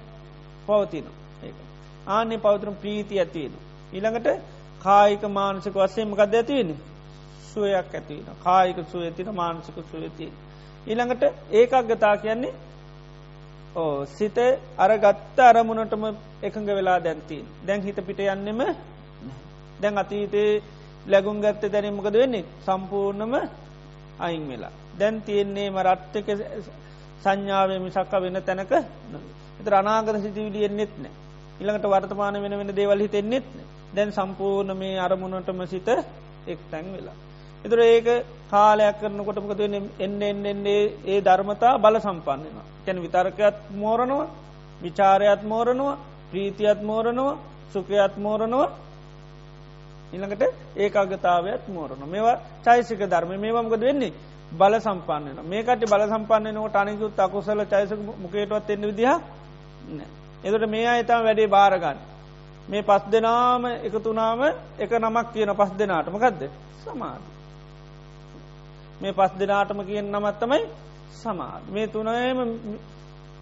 පවතින 0.67 1.07
ඒ 1.43 1.53
ආනෙ 2.09 2.37
පවතුරම් 2.39 2.77
ප්‍රීති 2.77 3.15
ඇතියෙන 3.19 3.55
ඊළඟට 3.93 4.29
කායික 4.81 5.23
මානසික 5.31 5.75
වස්සයමකද 5.77 6.21
ඇතිවෙන්නේ 6.33 6.79
සුවයක් 7.47 7.95
ඇතින 7.95 8.25
කායික 8.41 8.79
සුවතින 8.87 9.31
මානසික 9.35 9.77
සුවතිය 9.87 10.31
ඊළඟට 10.87 11.25
ඒකක් 11.53 11.75
ගතා 11.89 12.17
කියන්නේ 12.17 12.55
ඕ 13.77 14.07
සිත 14.09 14.39
අර 14.79 14.91
ගත්ත 14.99 15.39
අරමුණටම 15.43 16.05
එකඟ 16.43 16.71
වෙලා 16.71 16.99
දැන්තිී 17.01 17.45
දැන් 17.63 17.83
හිත 17.83 17.99
පිට 18.03 18.21
යන්නෙම 18.27 18.61
දැන් 19.81 19.99
අතීතයේ 19.99 20.63
ලැගුම් 21.07 21.41
ගත්ත 21.41 21.73
දැන 21.73 21.95
මොකද 21.95 22.13
වෙන්නේ? 22.15 22.45
සම්පූර්ණම 22.61 23.35
අයින් 24.19 24.45
වෙලා. 24.49 24.73
දැන් 24.99 25.23
තියෙන්නේ 25.23 25.71
මරට්ටක 25.71 26.29
සංඥාව 27.21 27.71
මිසක්ක 27.79 28.13
වෙන 28.15 28.43
තැනක 28.43 28.73
එත 29.61 29.67
අනාගත 29.71 30.17
සිතිවිලි 30.19 30.65
එන්නෙත් 30.65 30.93
නෑ. 30.99 31.13
ඉළඟට 31.61 31.87
වර්තමාන 31.87 32.37
වෙන 32.37 32.59
වෙන 32.59 32.71
දේවල් 32.73 33.01
හිතෙන්නෙත් 33.01 33.47
දැන් 33.95 34.13
සම්පූර්ණ 34.13 34.77
මේ 34.77 34.99
අරමුණටම 34.99 35.61
සිත 35.67 35.89
එක් 36.47 36.61
තැන් 36.71 36.87
වෙලා. 36.93 37.17
එතුර 37.65 37.81
ඒක 37.81 38.09
කාලයක් 38.51 38.97
කරනකොටමකද 39.01 39.61
එන්න 39.99 40.23
එන්නෙන්නේ 40.23 40.83
ඒ 41.07 41.21
ධර්මතා 41.21 41.79
බල 41.79 41.97
සම්පන්නවා. 41.99 42.67
කැන 42.85 42.99
විතර්කයත් 42.99 43.57
මෝරණවා 43.73 44.31
විචාරයත් 44.83 45.43
මෝරණවා 45.45 45.99
ප්‍රීතියත් 46.31 46.81
මෝරණවා 46.83 47.39
සුකයත් 47.73 48.15
මෝරණවා 48.17 48.73
ඉළඟට 50.13 50.43
ඒකාගතාවයත් 50.77 51.69
මෝරණ 51.69 52.09
මේවා 52.09 52.37
චයිසික 52.63 53.03
ධර්ම 53.05 53.33
මේවමකද 53.37 53.83
වෙන්නේ? 53.83 54.13
බල 54.53 54.75
සම්පන්නන 54.77 55.43
මේකට 55.47 55.85
බල 55.87 56.03
සම්පන්නනකට 56.07 56.77
අනිකුත් 56.77 57.19
අකුසල 57.19 57.65
චයිස 57.67 57.91
මොකේටවත් 58.19 58.71
එන්න 58.71 58.83
විදිහ 58.83 59.13
එකට 60.45 60.65
මේ 60.69 60.87
අයතම් 60.89 61.23
වැඩේ 61.23 61.49
භාරගන්න 61.49 61.99
මේ 62.69 62.83
පස් 62.83 63.03
දෙනාම 63.07 63.65
එකතුනාම 63.81 64.41
එක 64.79 64.91
නමක් 64.93 65.27
කියන 65.33 65.55
පස් 65.55 65.71
දෙනාටමකක්ද 65.75 66.43
සමාධ. 66.81 67.27
මේ 69.01 69.13
පස් 69.13 69.33
දෙනාටම 69.35 69.81
කියෙන් 69.83 70.07
නමත්තමයි 70.09 70.63
සමාධ. 71.15 71.67
මේ 71.69 71.87
තුනයම 71.89 72.39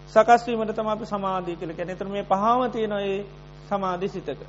සකස්වීමට 0.09 0.75
තම 0.75 0.87
අපි 0.87 1.05
සමාධී 1.05 1.55
කළ 1.55 1.73
කැන 1.73 1.95
තර 1.95 2.07
මේ 2.07 2.23
පහම 2.25 2.61
තියෙනොයි 2.69 3.25
සමාධි 3.69 4.07
සිතක. 4.09 4.39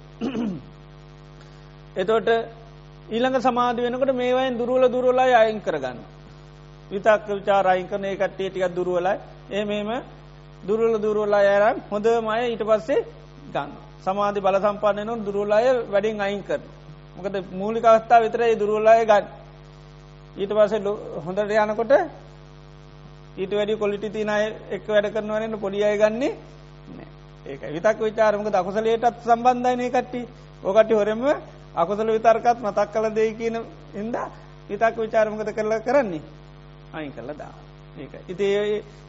එතෝට 1.96 2.28
ඊළඟ 3.08 3.38
සමාධ 3.40 3.78
වෙනකට 3.78 4.12
මේවයින් 4.12 4.54
දුරුවල 4.56 4.84
දුරුවලයි 4.88 5.34
අයින් 5.34 5.60
කරගන්න. 5.60 5.98
විතක් 6.90 7.28
විචාරයින් 7.30 7.88
කරන 7.88 8.04
ඒ 8.04 8.16
කට්ටිය 8.16 8.50
ටිකක් 8.50 8.74
දුරුවලයි 8.74 9.14
ඒ 9.50 9.64
මේම 9.64 9.90
දුරුවල 10.62 10.94
දුරුවලා 10.98 11.42
අයරම් 11.46 11.76
හොඳ 11.90 12.06
මය 12.22 12.40
ඊට 12.44 12.62
පස්සේ 12.62 13.04
ගන්න. 13.52 13.70
සමාධි 14.00 14.40
බල 14.40 14.56
සම්පන්නයනු 14.58 15.14
දුරුවලාය 15.20 15.66
වැඩින් 15.86 16.20
අයින් 16.20 16.42
කර. 16.42 16.60
මොකද 17.16 17.34
මූලික 17.52 17.84
අවස්ථා 17.84 18.20
විතරයි 18.20 18.54
දුරුවලාය 18.56 19.06
ගන්න. 19.06 19.26
ඊට 20.32 20.50
පස 20.50 20.72
හොඳට 21.20 21.50
යනකොට 21.58 21.92
ඊට 23.36 23.52
වැඩි 23.52 23.74
කොලිටි 23.76 24.08
තිනය 24.10 24.30
එක් 24.70 24.82
වැඩ 24.86 25.12
කරනවනන්න 25.12 25.58
පොඩියය 25.58 25.96
ගන්නේ 25.98 26.32
ඒක 27.46 27.62
විතක් 27.68 27.98
විචාරමක 28.00 28.48
දකුසලයටත් 28.48 29.24
සම්බන්ධයනය 29.24 29.86
කට්ටි 29.88 30.20
ඕකටි 30.62 30.94
හොරෙම 30.94 31.22
අකුසල 31.74 32.08
විතර්කත් 32.08 32.58
මතක් 32.58 32.88
කල 32.90 33.06
දෙයි 33.10 33.34
කියන 33.34 33.56
ඉද 33.94 34.16
විතක් 34.68 34.96
විචාරමකත 34.98 35.50
කරලා 35.52 35.80
කරන්නේ 35.80 36.22
අයින් 36.92 37.12
කරලා 37.12 37.36
දා 37.36 37.54
ඒක 37.96 38.12
ඉති 38.28 38.46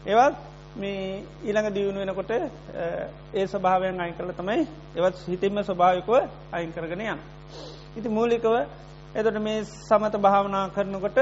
ඒවත් 0.06 0.36
මේ 0.76 1.24
ඊළඟ 1.44 1.70
දියුණු 1.70 2.00
වෙනකොට 2.00 2.32
ඒ 2.32 3.46
ස්වභාවයෙන් 3.46 4.00
අයින් 4.00 4.16
කරල 4.16 4.32
තමයි 4.34 4.68
එවත් 4.96 5.18
හිතෙම 5.28 5.58
ස්වභාවිකව 5.62 6.12
අයින් 6.52 6.72
කරගෙන 6.72 7.02
යන්න. 7.04 7.20
ඉති 7.98 8.10
මූලිකව 8.10 8.56
එතට 9.14 9.40
මේ 9.40 9.64
සමත 9.64 10.16
භාවනා 10.18 10.70
කරනකොට 10.70 11.18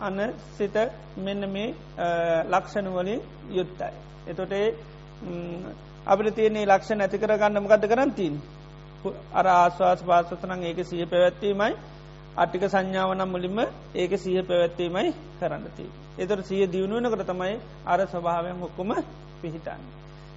අන්න 0.00 0.32
සිත 0.52 0.76
මෙන්න 1.18 1.42
මේ 1.48 1.74
ලක්ෂණවලින් 2.46 3.20
යුත්තයි. 3.50 3.92
එතොටේ 4.26 4.74
අපිට 6.06 6.34
තියන්නේ 6.34 6.66
ලක්ෂණ 6.66 7.00
ඇති 7.00 7.18
කර 7.18 7.36
ගන්නම 7.36 7.66
ගත 7.66 7.84
කරන්තින්. 7.86 8.34
අර 9.32 9.46
ආශවාස 9.48 10.00
පාසතනං 10.02 10.62
ඒක 10.62 10.78
සිය 10.84 11.04
පැවැත්වීමයි 11.06 11.74
අට්ටික 12.36 12.64
සංඥාවනම් 12.66 13.28
මුලින්ම 13.28 13.58
ඒක 13.94 14.12
සිය 14.16 14.42
පැවැත්වීමයි 14.42 15.14
කරන්නති. 15.38 15.86
එතොට 16.16 16.44
සිය 16.44 16.66
දියුණුවනකට 16.66 17.26
තමයි 17.26 17.54
අර 17.86 18.00
ස්වභාවයෙන් 18.06 18.58
හොක්කොම 18.58 18.90
පිහිටන්න. 19.40 19.82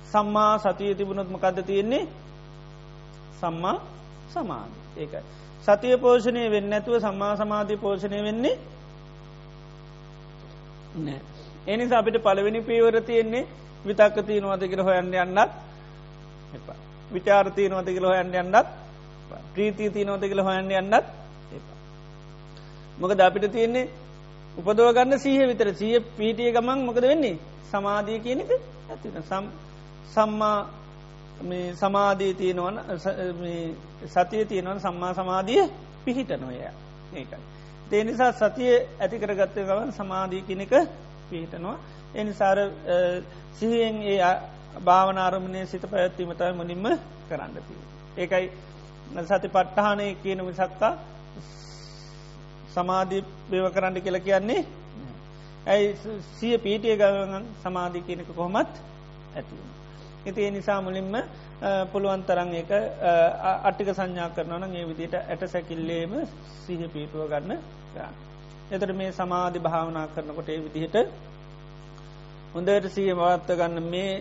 සම්මා 0.06 0.54
සතිය 0.60 0.96
තිබුණොත්මකක්ද 0.96 1.60
තියෙන්නේ 1.64 2.08
සම්මා 3.34 3.78
සමාධි 4.30 4.80
ඒකයි. 4.98 5.24
සතිය 5.64 5.96
පෝෂණය 5.98 6.44
වෙන්න 6.48 6.74
ඇතුව 6.74 7.00
සම්මා 7.00 7.34
සමාධී 7.36 7.78
පෝෂණය 7.78 8.20
වෙන්නේ 8.24 8.56
නෑ. 10.98 11.22
එනිසා 11.68 12.00
අපිට 12.00 12.18
පළවෙනි 12.20 12.62
පීවර 12.62 13.02
තියෙන්නේ 13.02 13.48
විතක්ක 13.86 14.18
තියනවාද 14.24 14.64
කියල 14.64 14.84
හොයන්න 14.84 15.14
යන්නත් 15.16 15.52
එපා. 16.54 16.78
විචාර්තිය 17.12 17.70
නොත 17.70 17.86
කියල 17.88 18.06
හොයන්න 18.06 18.36
යන්නත් 18.36 18.68
ප්‍රීතිී 19.54 19.90
තියනෝත 19.90 20.22
කියල 20.22 20.42
හොයන්න 20.42 20.72
යන්නත් 20.72 20.94
එපා. 21.52 21.78
මොකද 23.00 23.20
අපිට 23.20 23.52
තියෙන්නේ 23.52 23.90
උපදෝගන්න 24.58 25.20
සීහ 25.20 25.48
විතර 25.48 25.70
සීය 25.74 26.00
පීටිය 26.18 26.52
ගමන් 26.52 26.86
මොකද 26.86 27.02
වෙන්නේ 27.04 27.40
සමාධී 27.72 28.20
කියනක 28.20 28.52
ඇතින 28.90 29.24
සම්මා 30.14 30.60
සමාධී 31.76 32.34
තියෙනවන 32.34 32.78
සතිය 34.08 34.46
තියෙනවන 34.46 34.80
සම්මා 34.80 35.14
සමාධිය 35.14 35.64
පිහිට 36.06 36.32
නොය 36.38 36.58
ඒකයි. 37.14 37.40
ඒ 37.92 38.04
නිසා 38.04 38.32
සතිය 38.34 38.74
ඇති 39.00 39.20
කරගත්තය 39.20 39.62
ගවන් 39.64 39.92
සමාධී 39.92 40.42
කෙනෙක 40.42 40.74
පිහිටනවා. 41.30 41.78
එනිසාර 42.16 42.58
සිහියෙන් 43.54 44.02
ඒ 44.04 44.20
භාවනාරමණය 44.82 45.66
සිත 45.66 45.84
පැත්වීමතයි 45.84 46.54
මුලින්ම 46.54 46.86
කරන්නති. 47.28 47.76
ඒකයි 48.18 48.52
සති 49.24 49.48
පට්ටහනය 49.50 50.08
කියන 50.18 50.40
විසක්කා 50.44 50.94
සමාධී 52.74 53.24
බේව 53.50 53.66
කරන්න 53.72 54.02
කියල 54.02 54.20
කියන්නේ 54.20 54.62
ඇයි 55.68 55.96
සිය 56.34 56.58
පීටිය 56.58 56.96
ගවගන් 56.96 57.46
සමාධී 57.64 58.02
කියනක 58.02 58.30
කොහොමත් 58.30 58.74
ඇතිවුණ. 59.34 59.72
ඉති 60.26 60.40
ඒ 60.40 60.52
නිසා 60.52 60.82
මුලින්ම 60.82 61.14
පුළුවන් 61.92 62.24
තරන් 62.24 62.54
එක 62.56 62.72
අට්ටික 63.64 63.90
සංඥා 63.90 64.30
කරනවන 64.30 64.76
ඒ 64.76 64.86
විදිට 64.86 65.14
ඇට 65.16 65.44
සැකිල්ලේම 65.48 66.14
සිහ 66.60 66.82
පීටුව 66.88 67.28
ගන්න 67.28 67.60
ගන්න. 67.94 68.14
එතට 68.72 68.92
මේ 68.94 69.12
සමාධි 69.14 69.60
භාවනා 69.60 70.08
කරනකොට 70.08 70.50
ඒ 70.50 70.60
විදිහට 70.60 70.96
හොඳට 72.54 72.88
සීහ 72.90 73.14
මවත්ත 73.14 73.50
ගන්න 73.54 73.84
මේ 73.86 74.12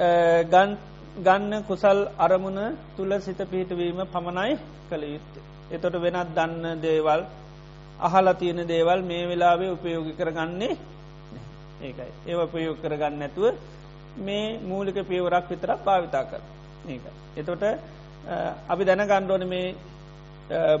ගන්න 0.00 1.64
කුසල් 1.64 1.98
අරමුණ 2.18 2.76
තුළ 2.96 3.12
සිත 3.20 3.40
පිහිටවීම 3.44 4.00
පමණයි 4.06 4.56
කළ 4.88 5.02
යුත්තේ. 5.04 5.42
එතොට 5.70 5.96
වෙනත් 5.96 6.30
දන්න 6.34 6.80
දේවල් 6.80 7.22
අහලා 8.00 8.34
තියෙන 8.34 8.60
දේවල් 8.66 9.00
මේ 9.02 9.28
වෙලාවේ 9.28 9.70
උපයෝගි 9.70 10.12
කරගන්නේ 10.12 10.76
ඒකයි 11.80 12.12
ඒව 12.26 12.40
උපයෝග 12.40 12.78
කරගන්න 12.78 13.22
ඇතුව 13.22 13.54
මේ 14.18 14.58
මූලික 14.60 14.98
පියවරක් 15.02 15.44
විතරක් 15.48 15.80
භාවිතා 15.80 16.24
කර 16.24 16.40
ඒක. 16.86 17.04
එතොට 17.36 17.62
අපි 18.68 18.82
දැන 18.84 19.02
ගණ්ඩෝන 19.02 19.44
මේ 19.46 19.76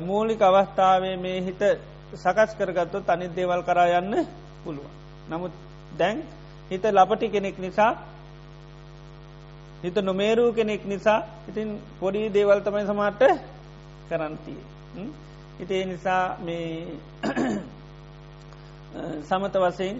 මූලික 0.00 0.40
අවස්ථාවේ 0.40 1.16
මේ 1.16 1.40
හිත 1.40 1.62
සකස් 2.14 2.50
කරගත්තු 2.54 2.98
තනි 3.02 3.26
දේවල් 3.30 3.62
කරා 3.62 3.98
යන්න 3.98 4.14
පුළුවන්. 4.64 4.92
නමුත් 5.28 5.52
දැන් 5.98 6.16
හිත 6.70 6.84
ලපටි 6.88 7.28
කෙනෙක් 7.28 7.58
නිසා 7.58 7.92
හිත 9.82 9.96
නොමේරූ 10.00 10.52
කෙනෙක් 10.52 10.84
නිසා 10.84 11.24
ඉතින් 11.48 11.68
පොඩි 11.98 12.28
දේවල් 12.30 12.60
තමයි 12.60 12.84
සමාට 12.84 13.22
කරන්තිය. 14.08 14.60
ඉතිේ 15.60 15.84
නිසා 15.86 16.36
මේ 16.38 16.86
සමත 19.22 19.54
වසයෙන් 19.56 19.96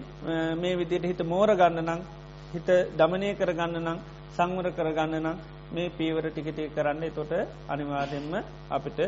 මේ 0.55 0.77
විදියට 0.77 1.05
හිත 1.05 1.21
මෝර 1.23 1.49
ගන්න 1.53 1.85
නං 1.85 2.01
හිත 2.53 2.69
දමනය 2.93 3.29
කරගන්න 3.35 3.81
නං 3.81 3.99
සංවර 4.33 4.67
කරගන්න 4.71 5.15
නම් 5.19 5.37
මේ 5.71 5.89
පීවර 5.91 6.25
ටිකටේ 6.27 6.69
කරන්න 6.69 7.03
තොට 7.11 7.31
අනිවාදෙන්ම 7.67 8.33
අපිට 8.69 8.99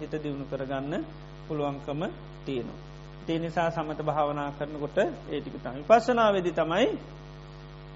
හිත 0.00 0.12
දියුණු 0.14 0.44
කරගන්න 0.46 1.04
පුළුවන්කම 1.48 2.02
තියෙනවා. 2.44 2.80
තිය 3.26 3.38
නිසා 3.38 3.70
සමත 3.70 4.00
භාවනා 4.02 4.50
කරනකොට 4.58 4.98
ඒටික 4.98 5.56
තමයි 5.58 5.82
පස්සනාවේදි 5.84 6.52
තමයි 6.52 6.86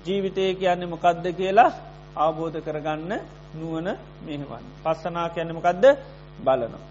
ජීවිතය 0.07 0.55
කියන්නේ 0.55 0.87
මොකක්ද 0.87 1.25
කියලා 1.33 1.71
අවබෝධ 2.17 2.59
කරගන්න 2.59 3.13
නුවන 3.55 3.89
මෙහවන්. 4.23 4.65
පස්සනා 4.85 5.29
කියන්න 5.29 5.55
මොකක්ද 5.55 5.85
බලනවා. 6.45 6.83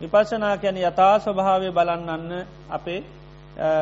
විපශනා 0.00 0.56
කැන 0.56 0.76
යථා 0.78 1.18
ස්වභාවය 1.18 1.70
බලන්නන්න 1.70 2.46
අපේ 2.70 3.00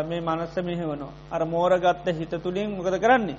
මේ 0.08 0.20
මනස්ස 0.20 0.56
මෙහෙවනවා. 0.58 1.12
අර 1.30 1.44
මෝරගත්ත 1.46 2.06
හිත 2.08 2.32
තුළින් 2.42 2.70
මොකද 2.70 2.96
කරන්නේ. 2.98 3.38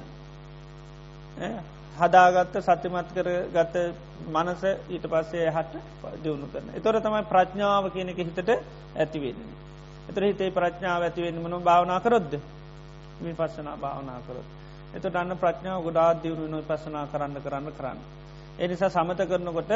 හදාගත්ත 1.98 2.56
සත්‍යමත් 2.60 3.10
කර 3.14 3.30
ගත්ත 3.54 3.76
මනස 4.28 4.62
ඊට 4.90 5.06
පස්සේ 5.06 5.50
හට 5.50 5.74
දියුණු 6.24 6.48
කරන. 6.48 6.68
එතොර 6.76 7.02
තමයි 7.02 7.24
ප්‍රඥාව 7.24 7.90
කියන 7.92 8.10
එක 8.10 8.20
හිතට 8.20 8.50
ඇතිවෙන්නේ. 8.96 9.56
එතර 10.10 10.24
හිතේ 10.24 10.52
ප්‍රඥාව 10.52 11.02
ඇතිවෙන්න 11.04 11.42
මන 11.42 11.64
භාවනා 11.64 12.00
කරොද්ද 12.00 12.32
මේ 13.22 13.34
පස්සනා 13.34 13.78
භාවනා 13.78 14.20
කරොත්. 14.28 14.48
එතට 14.98 15.16
අන්න 15.16 15.34
ප්‍රඥාව 15.36 15.82
ගොඩා 15.84 16.10
දියුණු 16.16 16.60
පසනා 16.64 17.06
කරන්න 17.08 17.36
කරන්න 17.40 17.68
කරන්න. 17.72 18.00
එනිසා 18.58 18.90
සමත 18.90 19.20
කරනකොට 19.24 19.72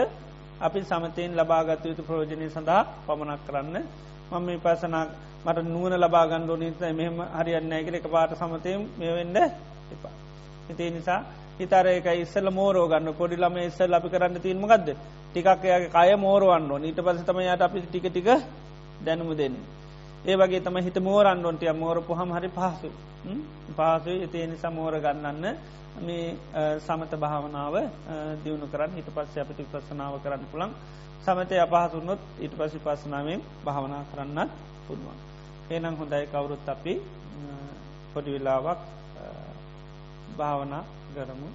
අපි 0.59 0.79
සමතයෙන් 0.83 1.31
ලබාගත 1.33 1.83
යුතු 1.83 2.03
ප්‍රෝජනය 2.03 2.47
සඳහා 2.49 2.81
පමණක් 3.03 3.41
කරන්න 3.47 3.75
මම 4.29 4.41
මේ 4.41 4.59
පසනා 4.59 5.05
මට 5.45 5.65
නුවන 5.65 5.93
ලබාගණ්ඩෝ 5.95 6.57
නිත 6.57 6.81
මෙහම 6.93 7.17
හරියන්න 7.35 7.71
ඇකර 7.71 7.95
එක 7.95 8.07
පාට 8.07 8.33
සමතයම් 8.35 8.81
මෙවෙන්ඩ 8.97 9.37
එපා. 9.91 10.13
හිතේ 10.67 10.89
නිසා 10.89 11.21
හිතරයක 11.57 12.07
ඉස්සල 12.15 12.47
මෝරෝ 12.51 12.87
ගන්න 12.87 13.13
පොඩි 13.13 13.35
ළම 13.35 13.57
ඉස්සල් 13.59 13.93
අපි 13.93 14.09
කරන්න 14.09 14.37
තිීම 14.39 14.63
ගදද 14.63 14.89
ටිකක් 15.27 15.63
එයාගේ 15.63 15.89
කය 15.89 16.15
මෝරුවන්න 16.17 16.71
නීට 16.77 16.99
පසතම 16.99 17.39
යට 17.41 17.61
අපි 17.61 17.79
ටික 17.81 18.05
ටික 18.05 18.29
දැනුම 19.01 19.31
දෙන්න. 19.33 19.55
ඒ 20.23 20.35
වගේ 20.35 20.61
තම 20.61 20.77
හිත 20.77 20.97
මෝරන්ඩොන්ටිය 20.99 21.73
මෝරපු 21.73 22.13
හම 22.13 22.31
හරි 22.31 22.49
පහසු 22.49 22.89
පහසු 23.71 24.11
එතිය 24.19 24.45
නිසා 24.47 24.71
මෝර 24.71 24.93
ගන්නන්න 24.95 25.45
මේ 25.99 26.37
සමත 26.79 27.13
භාවනාව 27.15 27.75
දියුණු 28.43 28.67
කරන්න. 28.67 28.91
හිට 28.91 29.09
පස්ස 29.09 29.37
අපිටි 29.37 29.65
පස්සනාව 29.65 30.13
කරන්න 30.19 30.45
පුළන් 30.51 30.71
සමතය 31.21 31.55
අපහසුන්නොත් 31.59 32.21
ඉට 32.39 32.53
පසි 32.53 32.79
පස්සනාවෙන් 32.79 33.41
භාවනා 33.65 34.03
කරන්නත් 34.05 34.51
පුළුවන්. 34.85 35.17
ඒනම් 35.69 35.95
හොඳයි 35.95 36.25
කවුරුත් 36.27 36.69
අපි 36.69 36.93
පොඩි 38.13 38.31
වෙලාවක් 38.31 38.79
භාවනා 40.37 40.83
ගරමු 41.15 41.49